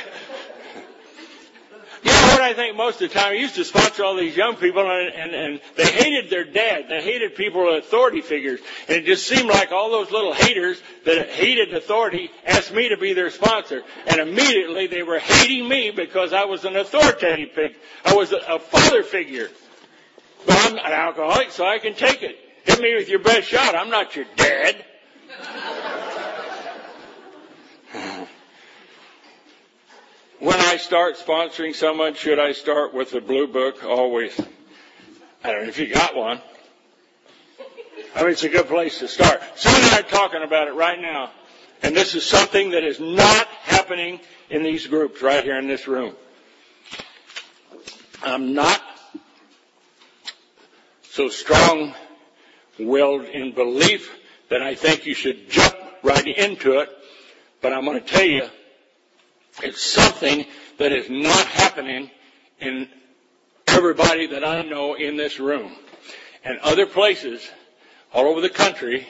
what 2.40 2.50
I 2.50 2.54
think 2.54 2.76
most 2.76 3.02
of 3.02 3.12
the 3.12 3.18
time? 3.18 3.32
I 3.32 3.34
used 3.34 3.56
to 3.56 3.64
sponsor 3.64 4.02
all 4.02 4.16
these 4.16 4.34
young 4.34 4.56
people 4.56 4.90
and, 4.90 5.12
and, 5.14 5.34
and 5.34 5.60
they 5.76 5.84
hated 5.84 6.30
their 6.30 6.44
dad. 6.44 6.86
They 6.88 7.02
hated 7.02 7.34
people, 7.34 7.76
authority 7.76 8.22
figures. 8.22 8.60
And 8.88 8.96
it 8.96 9.04
just 9.04 9.26
seemed 9.26 9.48
like 9.48 9.72
all 9.72 9.90
those 9.90 10.10
little 10.10 10.32
haters 10.32 10.82
that 11.04 11.28
hated 11.28 11.74
authority 11.74 12.30
asked 12.46 12.72
me 12.72 12.88
to 12.88 12.96
be 12.96 13.12
their 13.12 13.28
sponsor. 13.30 13.82
And 14.06 14.20
immediately 14.20 14.86
they 14.86 15.02
were 15.02 15.18
hating 15.18 15.68
me 15.68 15.90
because 15.90 16.32
I 16.32 16.46
was 16.46 16.64
an 16.64 16.76
authoritative 16.76 17.52
figure. 17.52 17.76
I 18.06 18.14
was 18.14 18.32
a, 18.32 18.38
a 18.38 18.58
father 18.58 19.02
figure. 19.02 19.48
But 20.46 20.56
I'm 20.60 20.78
an 20.78 20.92
alcoholic, 20.92 21.50
so 21.50 21.66
I 21.66 21.78
can 21.78 21.94
take 21.94 22.22
it. 22.22 22.36
Hit 22.64 22.80
me 22.80 22.94
with 22.94 23.10
your 23.10 23.18
best 23.18 23.48
shot. 23.48 23.74
I'm 23.74 23.90
not 23.90 24.16
your 24.16 24.24
dad. 24.36 24.82
When 30.40 30.58
I 30.58 30.78
start 30.78 31.16
sponsoring 31.16 31.74
someone, 31.74 32.14
should 32.14 32.38
I 32.38 32.52
start 32.52 32.94
with 32.94 33.10
the 33.10 33.20
blue 33.20 33.46
book? 33.46 33.84
Always. 33.84 34.38
I 35.44 35.52
don't 35.52 35.62
know 35.64 35.68
if 35.68 35.78
you 35.78 35.92
got 35.92 36.16
one. 36.16 36.40
I 38.14 38.22
mean, 38.22 38.32
it's 38.32 38.42
a 38.42 38.48
good 38.48 38.66
place 38.66 38.98
to 38.98 39.08
start. 39.08 39.42
Sue 39.56 39.68
and 39.68 39.94
I 39.94 40.00
are 40.00 40.02
talking 40.02 40.42
about 40.42 40.68
it 40.68 40.74
right 40.74 40.98
now. 41.00 41.30
And 41.82 41.94
this 41.94 42.14
is 42.14 42.24
something 42.24 42.70
that 42.70 42.84
is 42.84 42.98
not 42.98 43.46
happening 43.62 44.20
in 44.48 44.62
these 44.62 44.86
groups 44.86 45.22
right 45.22 45.44
here 45.44 45.58
in 45.58 45.68
this 45.68 45.86
room. 45.86 46.14
I'm 48.22 48.54
not 48.54 48.82
so 51.02 51.28
strong 51.28 51.94
willed 52.78 53.24
in 53.26 53.52
belief 53.52 54.10
that 54.48 54.62
I 54.62 54.74
think 54.74 55.06
you 55.06 55.14
should 55.14 55.50
jump 55.50 55.74
right 56.02 56.26
into 56.26 56.80
it. 56.80 56.90
But 57.60 57.72
I'm 57.74 57.84
going 57.84 58.00
to 58.00 58.06
tell 58.06 58.24
you, 58.24 58.48
it's 59.62 59.82
something 59.82 60.46
that 60.78 60.92
is 60.92 61.08
not 61.10 61.46
happening 61.46 62.10
in 62.60 62.88
everybody 63.66 64.26
that 64.28 64.44
I 64.44 64.62
know 64.62 64.94
in 64.94 65.16
this 65.16 65.38
room 65.38 65.72
and 66.44 66.58
other 66.60 66.86
places 66.86 67.48
all 68.12 68.26
over 68.26 68.40
the 68.40 68.50
country 68.50 69.06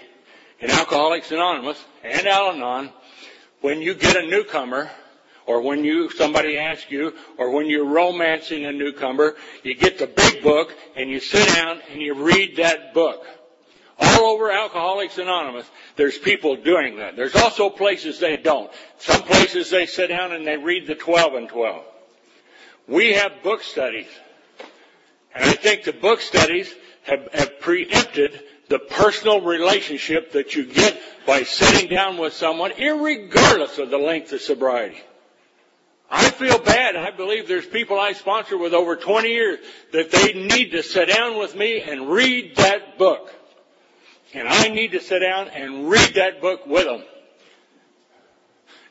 in 0.60 0.70
Alcoholics 0.70 1.30
Anonymous 1.32 1.82
and 2.02 2.26
Al-Anon. 2.26 2.90
When 3.60 3.82
you 3.82 3.94
get 3.94 4.16
a 4.16 4.26
newcomer 4.26 4.90
or 5.46 5.62
when 5.62 5.84
you, 5.84 6.10
somebody 6.10 6.58
asks 6.58 6.90
you, 6.90 7.14
or 7.36 7.50
when 7.50 7.66
you're 7.66 7.84
romancing 7.84 8.64
a 8.66 8.72
newcomer, 8.72 9.34
you 9.64 9.74
get 9.74 9.98
the 9.98 10.06
big 10.06 10.42
book 10.42 10.74
and 10.96 11.10
you 11.10 11.18
sit 11.18 11.46
down 11.54 11.80
and 11.90 12.00
you 12.00 12.14
read 12.14 12.56
that 12.56 12.94
book. 12.94 13.24
All 14.00 14.24
over 14.24 14.50
Alcoholics 14.50 15.18
Anonymous, 15.18 15.66
there's 15.96 16.16
people 16.16 16.56
doing 16.56 16.96
that. 16.96 17.16
There's 17.16 17.36
also 17.36 17.68
places 17.68 18.18
they 18.18 18.36
don't. 18.36 18.70
Some 18.98 19.22
places 19.22 19.70
they 19.70 19.86
sit 19.86 20.08
down 20.08 20.32
and 20.32 20.46
they 20.46 20.56
read 20.56 20.86
the 20.86 20.94
12 20.94 21.34
and 21.34 21.48
12. 21.48 21.84
We 22.88 23.12
have 23.12 23.42
book 23.42 23.62
studies. 23.62 24.08
And 25.34 25.44
I 25.44 25.52
think 25.52 25.84
the 25.84 25.92
book 25.92 26.20
studies 26.20 26.72
have, 27.02 27.28
have 27.32 27.60
preempted 27.60 28.42
the 28.68 28.78
personal 28.78 29.40
relationship 29.40 30.32
that 30.32 30.54
you 30.54 30.64
get 30.64 31.00
by 31.26 31.42
sitting 31.42 31.90
down 31.90 32.16
with 32.16 32.32
someone, 32.32 32.72
regardless 32.78 33.78
of 33.78 33.90
the 33.90 33.98
length 33.98 34.32
of 34.32 34.40
sobriety. 34.40 35.00
I 36.10 36.30
feel 36.30 36.58
bad. 36.58 36.96
I 36.96 37.10
believe 37.12 37.46
there's 37.46 37.66
people 37.66 38.00
I 38.00 38.12
sponsor 38.14 38.58
with 38.58 38.74
over 38.74 38.96
20 38.96 39.28
years 39.28 39.58
that 39.92 40.10
they 40.10 40.32
need 40.32 40.72
to 40.72 40.82
sit 40.82 41.08
down 41.08 41.38
with 41.38 41.54
me 41.54 41.80
and 41.82 42.08
read 42.08 42.56
that 42.56 42.98
book. 42.98 43.32
And 44.34 44.48
I 44.48 44.68
need 44.68 44.92
to 44.92 45.00
sit 45.00 45.20
down 45.20 45.48
and 45.48 45.90
read 45.90 46.14
that 46.14 46.40
book 46.40 46.66
with 46.66 46.84
them. 46.84 47.02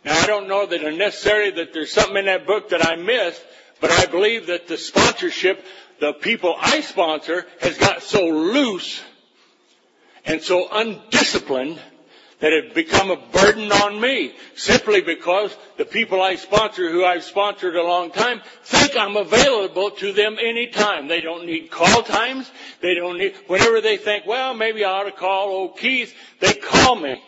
Now 0.03 0.17
I 0.17 0.27
don't 0.27 0.47
know 0.47 0.65
that 0.65 0.81
necessarily 0.95 1.51
that 1.51 1.73
there's 1.73 1.91
something 1.91 2.17
in 2.17 2.25
that 2.25 2.45
book 2.45 2.69
that 2.69 2.85
I 2.85 2.95
missed, 2.95 3.41
but 3.81 3.91
I 3.91 4.05
believe 4.05 4.47
that 4.47 4.67
the 4.67 4.77
sponsorship, 4.77 5.63
the 5.99 6.13
people 6.13 6.55
I 6.57 6.81
sponsor 6.81 7.45
has 7.61 7.77
got 7.77 8.03
so 8.03 8.25
loose 8.25 9.01
and 10.25 10.41
so 10.41 10.67
undisciplined 10.71 11.79
that 12.39 12.53
it 12.53 12.73
become 12.73 13.11
a 13.11 13.17
burden 13.17 13.71
on 13.71 13.99
me 13.99 14.33
simply 14.55 15.01
because 15.01 15.55
the 15.77 15.85
people 15.85 16.21
I 16.21 16.35
sponsor 16.35 16.89
who 16.89 17.03
I've 17.03 17.23
sponsored 17.23 17.75
a 17.75 17.83
long 17.83 18.11
time 18.11 18.41
think 18.63 18.95
I'm 18.95 19.17
available 19.17 19.91
to 19.91 20.13
them 20.13 20.37
anytime. 20.39 21.07
They 21.07 21.21
don't 21.21 21.45
need 21.45 21.69
call 21.69 22.01
times. 22.01 22.49
They 22.81 22.95
don't 22.95 23.17
need, 23.17 23.35
whenever 23.47 23.81
they 23.81 23.97
think, 23.97 24.25
well, 24.25 24.53
maybe 24.53 24.85
I 24.85 24.91
ought 24.91 25.03
to 25.03 25.11
call 25.11 25.49
old 25.49 25.77
Keith, 25.77 26.15
they 26.39 26.53
call 26.53 26.95
me. 26.95 27.21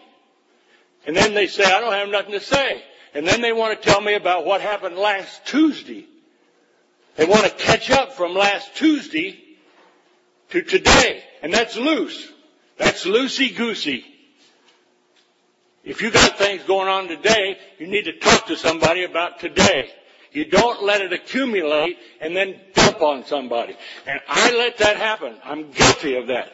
And 1.06 1.16
then 1.16 1.34
they 1.34 1.48
say, 1.48 1.66
I 1.66 1.82
don't 1.82 1.94
have 1.94 2.10
nothing 2.10 2.34
to 2.34 2.40
say. 2.40 2.84
And 3.14 3.28
then 3.28 3.42
they 3.42 3.52
want 3.52 3.82
to 3.82 3.90
tell 3.90 4.00
me 4.00 4.14
about 4.14 4.46
what 4.46 4.62
happened 4.62 4.96
last 4.96 5.46
Tuesday. 5.46 6.06
They 7.18 7.26
want 7.26 7.44
to 7.44 7.50
catch 7.50 7.92
up 7.92 8.14
from 8.14 8.34
last 8.34 8.76
Tuesday 8.76 9.38
to 10.52 10.62
today. 10.62 11.22
And 11.44 11.54
that's 11.54 11.76
loose. 11.76 12.32
That's 12.78 13.06
loosey 13.06 13.56
goosey. 13.56 14.06
If 15.84 16.02
you 16.02 16.12
got 16.12 16.38
things 16.38 16.64
going 16.64 16.88
on 16.88 17.08
today, 17.08 17.58
you 17.80 17.88
need 17.88 18.06
to 18.06 18.14
talk 18.20 18.48
to 18.48 18.56
somebody 18.56 19.04
about 19.04 19.40
today. 19.40 19.90
You 20.32 20.46
don't 20.46 20.84
let 20.84 21.02
it 21.02 21.12
accumulate 21.12 21.98
and 22.22 22.36
then 22.36 22.60
dump 22.74 23.02
on 23.02 23.26
somebody. 23.26 23.76
And 24.08 24.20
I 24.28 24.56
let 24.56 24.78
that 24.78 24.98
happen. 24.98 25.36
I'm 25.44 25.72
guilty 25.72 26.16
of 26.16 26.28
that. 26.28 26.52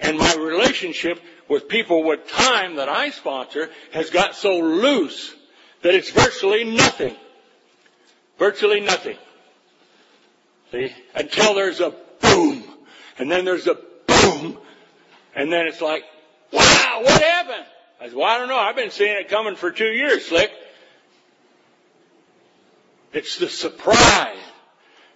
And 0.00 0.18
my 0.18 0.34
relationship 0.34 1.20
with 1.48 1.68
people 1.68 2.04
with 2.04 2.28
time 2.28 2.76
that 2.76 2.88
I 2.88 3.10
sponsor 3.10 3.70
has 3.92 4.10
got 4.10 4.34
so 4.34 4.58
loose 4.58 5.34
that 5.82 5.94
it's 5.94 6.10
virtually 6.10 6.64
nothing. 6.64 7.14
Virtually 8.38 8.80
nothing. 8.80 9.16
See? 10.72 10.92
Until 11.14 11.54
there's 11.54 11.80
a 11.80 11.94
boom. 12.20 12.64
And 13.18 13.30
then 13.30 13.44
there's 13.44 13.66
a 13.66 13.78
boom. 14.06 14.58
And 15.34 15.52
then 15.52 15.66
it's 15.66 15.80
like, 15.80 16.04
What 17.02 17.22
happened? 17.22 17.66
I 18.00 18.08
said, 18.08 18.16
well, 18.16 18.26
I 18.26 18.38
don't 18.38 18.48
know. 18.48 18.58
I've 18.58 18.76
been 18.76 18.90
seeing 18.90 19.16
it 19.16 19.28
coming 19.28 19.56
for 19.56 19.70
two 19.70 19.90
years, 19.90 20.26
Slick. 20.26 20.50
It's 23.12 23.38
the 23.38 23.48
surprise 23.48 24.38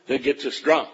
that 0.06 0.22
gets 0.22 0.44
us 0.46 0.58
drunk. 0.60 0.88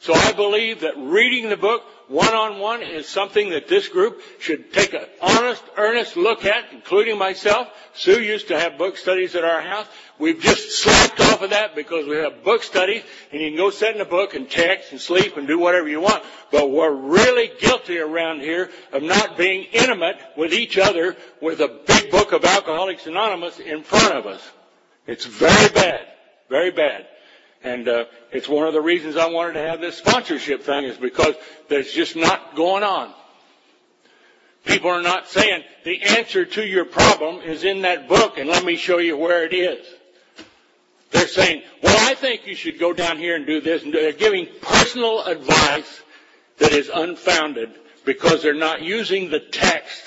So 0.00 0.14
I 0.14 0.32
believe 0.32 0.80
that 0.80 0.96
reading 0.96 1.50
the 1.50 1.56
book 1.56 1.82
one 2.06 2.32
on 2.32 2.58
one 2.60 2.82
is 2.82 3.08
something 3.08 3.50
that 3.50 3.68
this 3.68 3.88
group 3.88 4.22
should 4.38 4.72
take 4.72 4.94
an 4.94 5.04
honest, 5.20 5.62
earnest 5.76 6.16
look 6.16 6.44
at, 6.44 6.72
including 6.72 7.18
myself. 7.18 7.68
Sue 7.94 8.22
used 8.22 8.48
to 8.48 8.58
have 8.58 8.78
book 8.78 8.96
studies 8.96 9.34
at 9.34 9.44
our 9.44 9.60
house. 9.60 9.86
We've 10.18 10.40
just 10.40 10.70
slacked 10.70 11.20
off 11.38 11.44
of 11.44 11.50
that 11.50 11.76
because 11.76 12.06
we 12.06 12.16
have 12.16 12.42
book 12.42 12.64
studies 12.64 13.02
and 13.30 13.40
you 13.40 13.50
can 13.50 13.56
go 13.56 13.70
sit 13.70 13.94
in 13.94 14.00
a 14.00 14.04
book 14.04 14.34
and 14.34 14.50
text 14.50 14.90
and 14.90 15.00
sleep 15.00 15.36
and 15.36 15.46
do 15.46 15.58
whatever 15.58 15.88
you 15.88 16.00
want. 16.00 16.24
But 16.50 16.70
we're 16.70 16.92
really 16.92 17.50
guilty 17.60 17.98
around 17.98 18.40
here 18.40 18.70
of 18.92 19.04
not 19.04 19.36
being 19.36 19.64
intimate 19.72 20.16
with 20.36 20.52
each 20.52 20.78
other 20.78 21.16
with 21.40 21.60
a 21.60 21.80
big 21.86 22.10
book 22.10 22.32
of 22.32 22.44
Alcoholics 22.44 23.06
Anonymous 23.06 23.60
in 23.60 23.84
front 23.84 24.14
of 24.14 24.26
us. 24.26 24.42
It's 25.06 25.26
very 25.26 25.68
bad. 25.72 26.00
Very 26.48 26.72
bad. 26.72 27.06
And 27.62 27.88
uh, 27.88 28.04
it's 28.32 28.48
one 28.48 28.66
of 28.66 28.72
the 28.72 28.80
reasons 28.80 29.16
I 29.16 29.26
wanted 29.26 29.54
to 29.54 29.68
have 29.68 29.80
this 29.80 29.96
sponsorship 29.96 30.62
thing 30.62 30.84
is 30.84 30.96
because 30.96 31.34
there's 31.68 31.92
just 31.92 32.16
not 32.16 32.56
going 32.56 32.82
on. 32.82 33.12
People 34.64 34.90
are 34.90 35.02
not 35.02 35.28
saying 35.28 35.62
the 35.84 36.02
answer 36.02 36.44
to 36.44 36.66
your 36.66 36.84
problem 36.84 37.42
is 37.42 37.62
in 37.62 37.82
that 37.82 38.08
book 38.08 38.38
and 38.38 38.48
let 38.48 38.64
me 38.64 38.76
show 38.76 38.98
you 38.98 39.16
where 39.16 39.44
it 39.44 39.54
is. 39.54 39.86
They're 41.10 41.26
saying, 41.26 41.62
well, 41.82 41.96
I 41.98 42.14
think 42.14 42.46
you 42.46 42.54
should 42.54 42.78
go 42.78 42.92
down 42.92 43.18
here 43.18 43.34
and 43.34 43.46
do 43.46 43.60
this. 43.60 43.82
And 43.82 43.92
they're 43.92 44.12
giving 44.12 44.48
personal 44.60 45.24
advice 45.24 46.02
that 46.58 46.72
is 46.72 46.90
unfounded 46.92 47.70
because 48.04 48.42
they're 48.42 48.54
not 48.54 48.82
using 48.82 49.30
the 49.30 49.40
text 49.40 50.02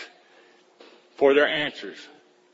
for 1.15 1.33
their 1.33 1.47
answers. 1.47 1.97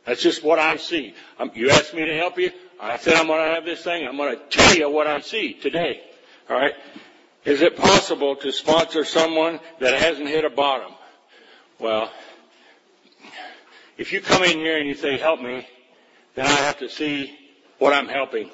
That's 0.06 0.22
just 0.22 0.44
what 0.44 0.60
I 0.60 0.78
see. 0.78 1.14
Um, 1.38 1.52
you 1.56 1.70
asked 1.70 1.94
me 1.94 2.06
to 2.06 2.16
help 2.16 2.38
you. 2.38 2.52
I 2.80 2.98
said 2.98 3.16
I'm 3.16 3.28
going 3.28 3.46
to 3.46 3.56
have 3.56 3.66
this 3.66 3.84
thing. 3.84 4.08
I'm 4.08 4.18
going 4.18 4.38
to 4.38 4.44
tell 4.50 4.76
you 4.76 4.90
what 4.90 5.08
I 5.08 5.20
see 5.20 5.54
today. 5.54 6.02
All 6.50 6.56
right. 6.58 6.74
Is 7.44 7.62
it 7.62 7.76
possible 7.76 8.36
to 8.38 8.52
sponsor 8.52 9.04
someone 9.04 9.60
that 9.80 10.00
hasn't 10.00 10.28
hit 10.28 10.46
a 10.46 10.50
bottom? 10.50 10.94
Well, 11.80 12.12
if 13.98 14.14
you 14.14 14.22
come 14.22 14.44
in 14.44 14.58
here 14.58 14.78
and 14.78 14.88
you 14.88 14.96
say, 14.96 15.18
help 15.18 15.42
me, 15.42 15.68
then 16.36 16.46
I 16.46 16.52
have 16.52 16.80
to 16.80 16.90
see 16.90 17.38
what 17.80 17.94
I'm 17.94 18.08
helping. 18.08 18.50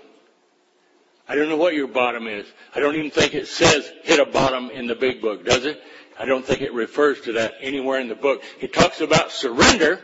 I 1.28 1.36
don't 1.36 1.50
know 1.50 1.58
what 1.58 1.74
your 1.74 1.88
bottom 1.88 2.28
is. 2.28 2.46
I 2.76 2.80
don't 2.80 2.96
even 2.96 3.12
think 3.12 3.34
it 3.34 3.48
says 3.48 3.90
hit 4.04 4.20
a 4.20 4.26
bottom 4.26 4.70
in 4.70 4.88
the 4.88 4.96
big 4.96 5.22
book, 5.22 5.46
does 5.46 5.66
it? 5.66 5.82
I 6.20 6.26
don't 6.26 6.46
think 6.46 6.62
it 6.62 6.74
refers 6.74 7.22
to 7.22 7.34
that 7.34 7.54
anywhere 7.62 8.00
in 8.00 8.08
the 8.08 8.16
book. 8.16 8.44
It 8.60 8.74
talks 8.74 9.02
about 9.02 9.32
surrender, 9.32 10.00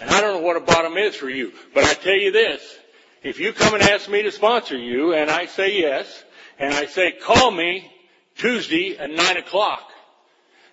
and 0.00 0.10
I 0.10 0.20
don't 0.20 0.40
know 0.40 0.46
what 0.46 0.56
a 0.56 0.60
bottom 0.60 0.96
is 0.96 1.14
for 1.14 1.28
you, 1.28 1.52
but 1.74 1.84
I 1.84 1.94
tell 1.94 2.16
you 2.16 2.32
this, 2.32 2.78
if 3.22 3.38
you 3.38 3.52
come 3.52 3.74
and 3.74 3.82
ask 3.82 4.08
me 4.08 4.22
to 4.22 4.32
sponsor 4.32 4.76
you 4.76 5.12
and 5.12 5.30
I 5.30 5.46
say 5.46 5.78
yes, 5.78 6.24
and 6.58 6.72
I 6.72 6.86
say 6.86 7.12
call 7.12 7.50
me 7.50 7.90
Tuesday 8.36 8.96
at 8.96 9.10
9 9.10 9.36
o'clock, 9.36 9.82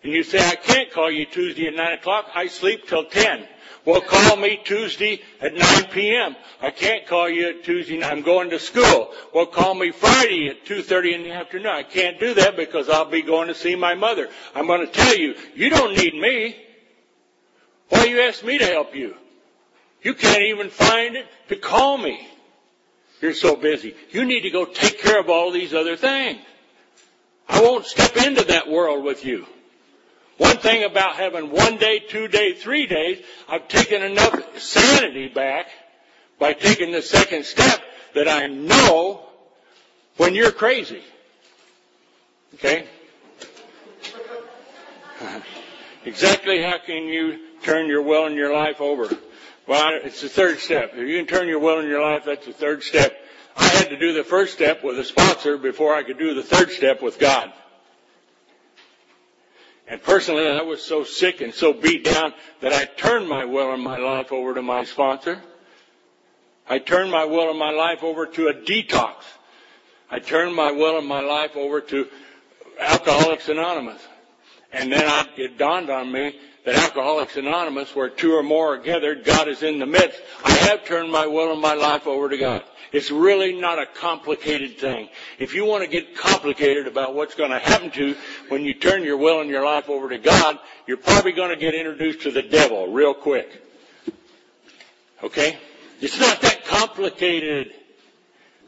and 0.03 0.11
you 0.11 0.23
say 0.23 0.39
I 0.39 0.55
can't 0.55 0.91
call 0.91 1.09
you 1.09 1.25
Tuesday 1.25 1.67
at 1.67 1.75
9 1.75 1.93
o'clock, 1.93 2.27
I 2.35 2.47
sleep 2.47 2.87
till 2.87 3.05
10. 3.05 3.47
Well, 3.85 4.01
call 4.01 4.37
me 4.37 4.61
Tuesday 4.63 5.21
at 5.41 5.53
9 5.53 5.85
p.m. 5.91 6.35
I 6.61 6.71
can't 6.71 7.05
call 7.05 7.29
you 7.29 7.61
Tuesday. 7.63 8.01
I'm 8.01 8.21
going 8.21 8.49
to 8.51 8.59
school. 8.59 9.11
Well, 9.33 9.45
call 9.45 9.75
me 9.75 9.91
Friday 9.91 10.47
at 10.47 10.65
2.30 10.65 11.15
in 11.15 11.23
the 11.23 11.31
afternoon. 11.31 11.67
I 11.67 11.83
can't 11.83 12.19
do 12.19 12.33
that 12.35 12.55
because 12.55 12.87
I'll 12.87 13.09
be 13.09 13.21
going 13.21 13.49
to 13.49 13.55
see 13.55 13.75
my 13.75 13.93
mother. 13.93 14.29
I'm 14.55 14.67
going 14.67 14.85
to 14.85 14.91
tell 14.91 15.15
you, 15.15 15.35
you 15.55 15.69
don't 15.69 15.97
need 15.97 16.13
me. 16.13 16.55
Why 17.89 18.05
you 18.05 18.21
ask 18.21 18.43
me 18.43 18.57
to 18.57 18.65
help 18.65 18.95
you? 18.95 19.15
You 20.01 20.13
can't 20.13 20.43
even 20.43 20.69
find 20.69 21.17
it 21.17 21.27
to 21.49 21.57
call 21.57 21.97
me. 21.97 22.25
You're 23.21 23.33
so 23.33 23.55
busy. 23.55 23.95
You 24.11 24.25
need 24.25 24.41
to 24.41 24.49
go 24.49 24.65
take 24.65 24.99
care 24.99 25.19
of 25.19 25.29
all 25.29 25.51
these 25.51 25.73
other 25.73 25.97
things. 25.97 26.39
I 27.49 27.61
won't 27.61 27.85
step 27.85 28.15
into 28.17 28.45
that 28.45 28.69
world 28.69 29.03
with 29.03 29.25
you. 29.25 29.45
One 30.37 30.57
thing 30.57 30.83
about 30.83 31.15
having 31.15 31.51
one 31.51 31.77
day, 31.77 31.99
two 31.99 32.27
day, 32.27 32.53
three 32.53 32.87
days, 32.87 33.23
I've 33.47 33.67
taken 33.67 34.01
enough 34.01 34.59
sanity 34.59 35.27
back 35.27 35.67
by 36.39 36.53
taking 36.53 36.91
the 36.91 37.01
second 37.01 37.45
step 37.45 37.81
that 38.15 38.27
I 38.27 38.47
know 38.47 39.25
when 40.17 40.33
you're 40.33 40.51
crazy. 40.51 41.03
Okay? 42.55 42.87
exactly 46.05 46.61
how 46.61 46.77
can 46.79 47.05
you 47.05 47.39
turn 47.63 47.87
your 47.87 48.01
will 48.01 48.25
and 48.25 48.35
your 48.35 48.53
life 48.53 48.81
over. 48.81 49.09
Well, 49.67 49.99
it's 50.03 50.21
the 50.21 50.29
third 50.29 50.59
step. 50.59 50.91
If 50.93 51.07
you 51.07 51.17
can 51.17 51.27
turn 51.27 51.47
your 51.47 51.59
will 51.59 51.79
and 51.79 51.87
your 51.87 52.01
life, 52.01 52.25
that's 52.25 52.45
the 52.45 52.53
third 52.53 52.83
step. 52.83 53.15
I 53.55 53.67
had 53.67 53.89
to 53.89 53.97
do 53.97 54.13
the 54.13 54.23
first 54.23 54.53
step 54.53 54.83
with 54.83 54.99
a 54.99 55.03
sponsor 55.03 55.57
before 55.57 55.95
I 55.95 56.03
could 56.03 56.17
do 56.17 56.33
the 56.33 56.43
third 56.43 56.71
step 56.71 57.01
with 57.01 57.19
God. 57.19 57.53
And 59.87 60.01
personally, 60.01 60.47
I 60.47 60.61
was 60.61 60.81
so 60.81 61.03
sick 61.03 61.41
and 61.41 61.53
so 61.53 61.73
beat 61.73 62.05
down 62.05 62.33
that 62.61 62.73
I 62.73 62.85
turned 62.85 63.27
my 63.27 63.45
will 63.45 63.73
and 63.73 63.83
my 63.83 63.97
life 63.97 64.31
over 64.31 64.53
to 64.53 64.61
my 64.61 64.85
sponsor. 64.85 65.41
I 66.67 66.79
turned 66.79 67.11
my 67.11 67.25
will 67.25 67.49
and 67.49 67.59
my 67.59 67.71
life 67.71 68.03
over 68.03 68.25
to 68.25 68.47
a 68.47 68.53
detox. 68.53 69.15
I 70.09 70.19
turned 70.19 70.55
my 70.55 70.71
will 70.71 70.97
and 70.97 71.07
my 71.07 71.19
life 71.19 71.57
over 71.57 71.81
to 71.81 72.07
Alcoholics 72.79 73.49
Anonymous. 73.49 74.01
And 74.71 74.91
then 74.91 75.07
I, 75.07 75.27
it 75.37 75.57
dawned 75.57 75.89
on 75.89 76.11
me 76.11 76.39
that 76.65 76.75
Alcoholics 76.75 77.35
Anonymous, 77.35 77.95
where 77.95 78.09
two 78.09 78.33
or 78.33 78.43
more 78.43 78.75
are 78.75 78.77
gathered, 78.77 79.25
God 79.25 79.47
is 79.47 79.63
in 79.63 79.79
the 79.79 79.85
midst. 79.85 80.21
I 80.43 80.51
have 80.51 80.85
turned 80.85 81.11
my 81.11 81.27
will 81.27 81.51
and 81.51 81.61
my 81.61 81.73
life 81.73 82.07
over 82.07 82.29
to 82.29 82.37
God. 82.37 82.63
It's 82.93 83.09
really 83.09 83.59
not 83.59 83.79
a 83.79 83.85
complicated 83.85 84.77
thing. 84.77 85.09
If 85.39 85.55
you 85.55 85.65
want 85.65 85.83
to 85.83 85.89
get 85.89 86.15
complicated 86.15 86.87
about 86.87 87.15
what's 87.15 87.35
going 87.35 87.49
to 87.49 87.59
happen 87.59 87.89
to 87.91 88.09
you 88.09 88.15
when 88.49 88.63
you 88.63 88.75
turn 88.75 89.03
your 89.03 89.17
will 89.17 89.41
and 89.41 89.49
your 89.49 89.65
life 89.65 89.89
over 89.89 90.09
to 90.09 90.19
God, 90.19 90.59
you're 90.87 90.97
probably 90.97 91.31
going 91.31 91.49
to 91.49 91.57
get 91.57 91.73
introduced 91.73 92.21
to 92.21 92.31
the 92.31 92.43
devil 92.43 92.93
real 92.93 93.15
quick. 93.15 93.49
Okay? 95.23 95.57
It's 96.01 96.19
not 96.19 96.41
that 96.41 96.65
complicated. 96.65 97.73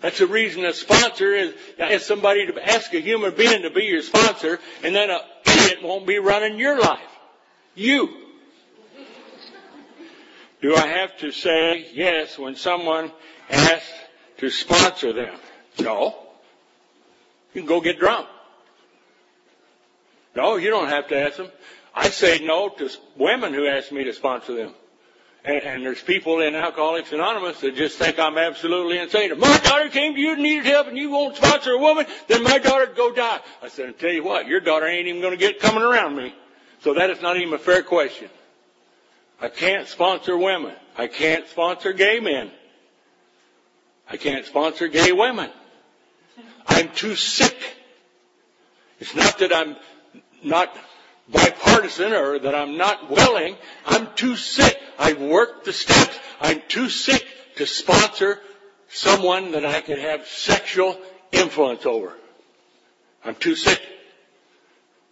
That's 0.02 0.18
the 0.18 0.28
reason 0.28 0.66
a 0.66 0.74
sponsor 0.74 1.34
is, 1.34 1.54
is 1.78 2.06
somebody 2.06 2.48
to 2.48 2.70
ask 2.70 2.94
a 2.94 3.00
human 3.00 3.36
being 3.36 3.62
to 3.62 3.70
be 3.70 3.84
your 3.84 4.02
sponsor, 4.02 4.60
and 4.84 4.96
then 4.96 5.10
a 5.12 5.20
idiot 5.66 5.84
won't 5.84 6.08
be 6.08 6.20
running 6.20 6.58
your 6.58 6.80
life. 6.80 7.00
You. 7.76 8.10
Do 10.62 10.76
I 10.76 10.88
have 10.88 11.18
to 11.18 11.32
say 11.32 11.88
yes 11.94 12.40
when 12.40 12.56
someone 12.56 13.12
asks 13.50 13.92
to 14.38 14.50
sponsor 14.50 15.14
them? 15.14 15.38
No. 15.80 16.16
You 17.54 17.62
can 17.62 17.68
go 17.68 17.82
get 17.82 18.00
drunk. 18.00 18.28
No, 20.36 20.56
you 20.56 20.70
don't 20.70 20.90
have 20.90 21.08
to 21.10 21.18
ask 21.18 21.38
them. 21.38 21.50
I 21.94 22.10
say 22.10 22.40
no 22.40 22.70
to 22.70 22.90
women 23.16 23.54
who 23.54 23.68
ask 23.68 23.92
me 23.92 24.04
to 24.06 24.14
sponsor 24.14 24.56
them. 24.56 24.74
And, 25.46 25.64
and 25.64 25.86
there's 25.86 26.02
people 26.02 26.42
in 26.42 26.56
Alcoholics 26.56 27.12
Anonymous 27.12 27.62
that 27.62 27.76
just 27.76 27.98
think 27.98 28.18
I'm 28.18 28.38
absolutely 28.38 28.98
insane. 28.98 29.32
If 29.32 29.38
my 29.38 29.58
daughter 29.60 29.90
came 29.90 30.16
to 30.16 30.20
you 30.20 30.34
and 30.34 30.42
needed 30.42 30.66
help 30.66 30.88
and 30.88 30.98
you 30.98 31.12
won't 31.12 31.38
sponsor 31.38 31.72
a 31.72 31.78
woman, 31.78 32.06
then 32.28 32.44
my 32.44 32.58
daughter'd 32.58 32.96
go 32.96 33.14
die. 33.14 33.40
I 33.62 33.70
said, 33.70 33.90
I 33.90 33.92
tell 33.92 34.12
you 34.12 34.24
what, 34.24 34.48
your 34.48 34.60
daughter 34.60 34.88
ain't 34.88 35.08
even 35.08 35.22
going 35.22 35.34
to 35.34 35.38
get 35.38 35.60
coming 35.60 35.84
around 35.84 36.16
me. 36.16 36.34
So 36.86 36.94
that 36.94 37.10
is 37.10 37.20
not 37.20 37.36
even 37.38 37.52
a 37.52 37.58
fair 37.58 37.82
question. 37.82 38.30
I 39.42 39.50
can't 39.50 39.88
sponsor 39.88 40.38
women. 40.38 40.76
I 40.96 41.08
can't 41.08 41.48
sponsor 41.48 41.94
gay 41.94 42.20
men. 42.20 42.52
I 44.08 44.18
can't 44.18 44.46
sponsor 44.46 44.88
gay 44.88 45.12
women. 45.12 45.50
I'm 46.68 46.90
too 46.90 47.16
sick. 47.16 47.58
It's 49.00 49.16
not 49.16 49.40
that 49.40 49.52
I'm 49.52 49.76
not 50.44 50.78
bipartisan 51.28 52.14
or 52.14 52.38
that 52.38 52.54
I'm 52.54 52.78
not 52.78 53.10
willing. 53.10 53.56
I'm 53.88 54.14
too 54.14 54.36
sick. 54.36 54.80
I've 55.00 55.20
worked 55.20 55.66
the 55.66 55.74
steps. 55.74 56.20
I'm 56.40 56.62
too 56.68 56.90
sick 56.90 57.26
to 57.56 57.66
sponsor 57.66 58.40
someone 58.90 59.54
that 59.54 59.66
I 59.66 59.82
can 59.82 59.98
have 59.98 60.28
sexual 60.28 61.00
influence 61.32 61.88
over. 61.88 62.14
I'm 63.24 63.34
too 63.34 63.56
sick 63.56 63.82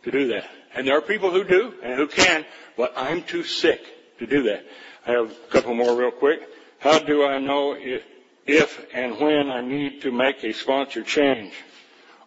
to 0.04 0.12
do 0.12 0.28
that. 0.30 0.49
And 0.76 0.88
there 0.88 0.97
are 0.97 1.01
people 1.01 1.32
who 1.32 1.43
do 1.43 1.74
and 1.84 1.95
who 1.95 2.08
can, 2.08 2.45
but 2.78 2.93
I'm 2.95 3.24
too 3.24 3.43
sick 3.43 3.82
to 4.20 4.28
do 4.28 4.43
that. 4.43 4.66
I 5.06 5.12
have 5.12 5.32
a 5.32 5.51
couple 5.51 5.74
more 5.74 5.95
real 5.95 6.12
quick. 6.12 6.41
How 6.80 6.99
do 6.99 7.26
I 7.26 7.39
know 7.39 7.74
if, 7.74 8.04
if 8.45 8.86
and 8.93 9.20
when 9.20 9.49
I 9.49 9.62
need 9.62 10.01
to 10.01 10.12
make 10.12 10.43
a 10.43 10.54
sponsor 10.54 11.04
change 11.04 11.54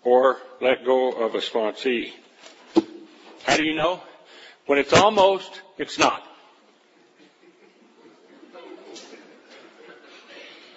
or 0.03 0.39
let 0.61 0.85
go 0.85 1.13
of 1.13 1.35
a 1.35 1.39
sponsee? 1.39 2.13
How 3.45 3.57
do 3.57 3.65
you 3.65 3.75
know? 3.75 4.01
When 4.67 4.79
it's 4.79 4.93
almost, 4.93 5.63
it's 5.79 5.99
not. 5.99 6.23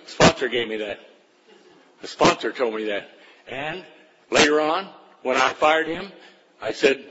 Sponsor 0.06 0.48
gave 0.48 0.68
me 0.68 0.78
that. 0.78 1.00
The 2.02 2.08
sponsor 2.08 2.52
told 2.52 2.76
me 2.76 2.86
that. 2.86 3.10
And 3.48 3.84
later 4.32 4.62
on, 4.62 4.88
when 5.24 5.38
I 5.38 5.54
fired 5.54 5.88
him, 5.88 6.12
I 6.62 6.72
said, 6.74 7.04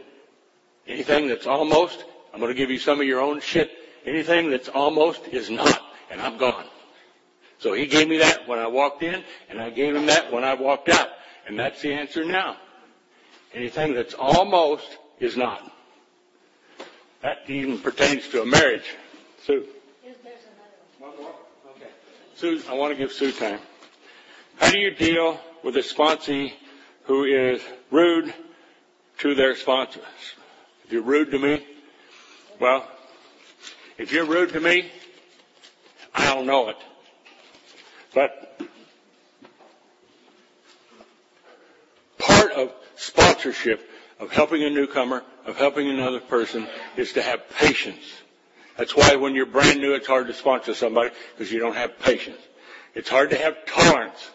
anything 0.86 1.28
that's 1.28 1.46
almost, 1.46 2.04
I'm 2.32 2.40
going 2.40 2.52
to 2.52 2.58
give 2.58 2.70
you 2.70 2.78
some 2.78 3.00
of 3.00 3.06
your 3.06 3.20
own 3.20 3.40
shit. 3.40 3.70
Anything 4.04 4.50
that's 4.50 4.68
almost 4.68 5.26
is 5.28 5.50
not. 5.50 5.80
And 6.10 6.20
I'm 6.20 6.38
gone. 6.38 6.64
So 7.58 7.72
he 7.72 7.86
gave 7.86 8.08
me 8.08 8.18
that 8.18 8.46
when 8.46 8.58
I 8.58 8.68
walked 8.68 9.02
in, 9.02 9.22
and 9.48 9.60
I 9.60 9.70
gave 9.70 9.94
him 9.94 10.06
that 10.06 10.32
when 10.32 10.44
I 10.44 10.54
walked 10.54 10.88
out. 10.88 11.08
And 11.46 11.58
that's 11.58 11.82
the 11.82 11.92
answer 11.92 12.24
now. 12.24 12.56
Anything 13.52 13.94
that's 13.94 14.14
almost 14.14 14.86
is 15.18 15.36
not. 15.36 15.70
That 17.22 17.38
even 17.48 17.78
pertains 17.78 18.28
to 18.28 18.42
a 18.42 18.46
marriage. 18.46 18.94
Sue. 19.44 19.66
There's 20.04 20.16
another 20.22 20.38
one. 20.98 21.10
One 21.10 21.22
more? 21.22 21.34
Okay. 21.74 21.90
Sue, 22.36 22.62
I 22.68 22.74
want 22.74 22.92
to 22.92 22.98
give 22.98 23.12
Sue 23.12 23.32
time. 23.32 23.58
How 24.56 24.70
do 24.70 24.78
you 24.78 24.92
deal 24.92 25.40
with 25.64 25.76
a 25.76 25.80
sponsee 25.80 26.52
who 27.04 27.24
is 27.24 27.60
rude 27.90 28.32
to 29.18 29.34
their 29.34 29.56
sponsors? 29.56 30.02
If 30.84 30.92
you're 30.92 31.02
rude 31.02 31.30
to 31.32 31.38
me, 31.38 31.66
well, 32.60 32.88
if 33.98 34.12
you're 34.12 34.24
rude 34.24 34.50
to 34.50 34.60
me, 34.60 34.90
I'll 36.14 36.44
know 36.44 36.68
it. 36.70 36.76
But 38.14 38.60
part 42.18 42.52
of 42.52 42.72
sponsorship, 42.96 43.88
of 44.18 44.32
helping 44.32 44.64
a 44.64 44.70
newcomer, 44.70 45.22
of 45.46 45.56
helping 45.56 45.88
another 45.88 46.20
person, 46.20 46.66
is 46.96 47.12
to 47.12 47.22
have 47.22 47.48
patience. 47.50 48.04
That's 48.76 48.96
why 48.96 49.16
when 49.16 49.34
you're 49.34 49.46
brand 49.46 49.80
new, 49.80 49.94
it's 49.94 50.06
hard 50.06 50.28
to 50.28 50.34
sponsor 50.34 50.74
somebody 50.74 51.10
because 51.36 51.52
you 51.52 51.60
don't 51.60 51.76
have 51.76 51.98
patience. 51.98 52.38
It's 52.94 53.08
hard 53.08 53.30
to 53.30 53.36
have 53.36 53.64
tolerance. 53.66 54.30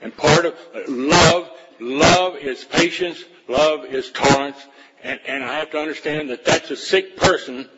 And 0.00 0.16
part 0.16 0.46
of 0.46 0.54
love, 0.88 1.50
love 1.80 2.36
is 2.36 2.64
patience, 2.64 3.22
love 3.48 3.84
is 3.84 4.10
tolerance, 4.10 4.58
and, 5.02 5.20
and 5.26 5.44
I 5.44 5.58
have 5.58 5.70
to 5.70 5.78
understand 5.78 6.30
that 6.30 6.44
that's 6.44 6.70
a 6.70 6.76
sick 6.76 7.16
person, 7.16 7.68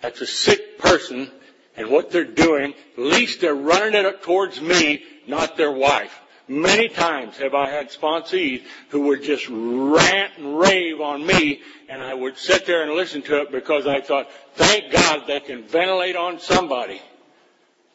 that's 0.00 0.20
a 0.20 0.26
sick 0.26 0.78
person, 0.78 1.30
and 1.76 1.90
what 1.90 2.10
they're 2.10 2.24
doing, 2.24 2.74
at 2.96 3.02
least 3.02 3.40
they're 3.40 3.54
running 3.54 3.94
it 3.94 4.06
up 4.06 4.22
towards 4.22 4.60
me, 4.60 5.02
not 5.26 5.56
their 5.56 5.72
wife. 5.72 6.20
Many 6.46 6.88
times 6.88 7.38
have 7.38 7.54
I 7.54 7.70
had 7.70 7.88
sponsees 7.90 8.62
who 8.90 9.06
would 9.06 9.22
just 9.22 9.48
rant 9.48 10.32
and 10.36 10.58
rave 10.58 11.00
on 11.00 11.26
me, 11.26 11.62
and 11.88 12.02
I 12.02 12.12
would 12.12 12.36
sit 12.36 12.66
there 12.66 12.82
and 12.82 12.92
listen 12.92 13.22
to 13.22 13.40
it 13.42 13.50
because 13.50 13.86
I 13.86 14.02
thought, 14.02 14.28
thank 14.54 14.92
God 14.92 15.26
they 15.26 15.40
can 15.40 15.62
ventilate 15.64 16.16
on 16.16 16.38
somebody, 16.40 17.00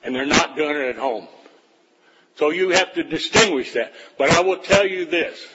and 0.04 0.16
they're 0.16 0.26
not 0.26 0.56
doing 0.56 0.76
it 0.76 0.90
at 0.90 0.98
home. 0.98 1.28
So 2.40 2.52
you 2.52 2.70
have 2.70 2.94
to 2.94 3.04
distinguish 3.04 3.74
that. 3.74 3.92
But 4.18 4.32
I 4.32 4.40
will 4.40 4.60
tell 4.60 4.88
you 4.88 5.04
this, 5.06 5.46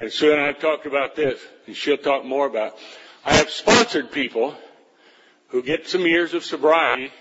and 0.00 0.10
Sue 0.10 0.32
and 0.32 0.40
I 0.40 0.46
have 0.46 0.60
talked 0.60 0.86
about 0.86 1.14
this, 1.14 1.38
and 1.66 1.76
she'll 1.76 1.98
talk 1.98 2.24
more 2.24 2.46
about. 2.46 2.68
It. 2.68 2.78
I 3.26 3.34
have 3.34 3.50
sponsored 3.50 4.10
people 4.10 4.56
who 5.48 5.62
get 5.62 5.86
some 5.86 6.06
years 6.06 6.32
of 6.32 6.42
sobriety, 6.42 7.12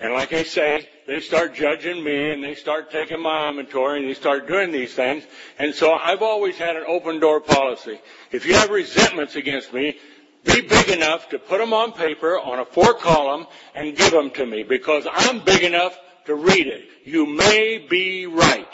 and 0.00 0.12
like 0.12 0.32
I 0.32 0.42
say, 0.42 0.88
they 1.06 1.20
start 1.20 1.54
judging 1.54 2.02
me 2.02 2.32
and 2.32 2.42
they 2.42 2.56
start 2.56 2.90
taking 2.90 3.22
my 3.22 3.48
inventory 3.48 4.00
and 4.00 4.08
they 4.08 4.14
start 4.14 4.48
doing 4.48 4.72
these 4.72 4.94
things. 4.94 5.22
And 5.60 5.72
so 5.72 5.92
I've 5.92 6.22
always 6.22 6.56
had 6.56 6.74
an 6.74 6.84
open 6.88 7.20
door 7.20 7.40
policy. 7.40 8.00
If 8.32 8.44
you 8.44 8.54
have 8.54 8.70
resentments 8.70 9.36
against 9.36 9.72
me, 9.72 9.96
be 10.44 10.62
big 10.62 10.88
enough 10.88 11.28
to 11.28 11.38
put 11.38 11.58
them 11.58 11.72
on 11.72 11.92
paper 11.92 12.40
on 12.40 12.58
a 12.58 12.64
four 12.64 12.94
column 12.94 13.46
and 13.76 13.96
give 13.96 14.10
them 14.10 14.30
to 14.30 14.46
me 14.46 14.64
because 14.64 15.06
I'm 15.10 15.44
big 15.44 15.62
enough 15.62 15.96
to 16.28 16.34
read 16.34 16.66
it. 16.66 16.88
You 17.04 17.26
may 17.26 17.78
be 17.78 18.26
right. 18.26 18.68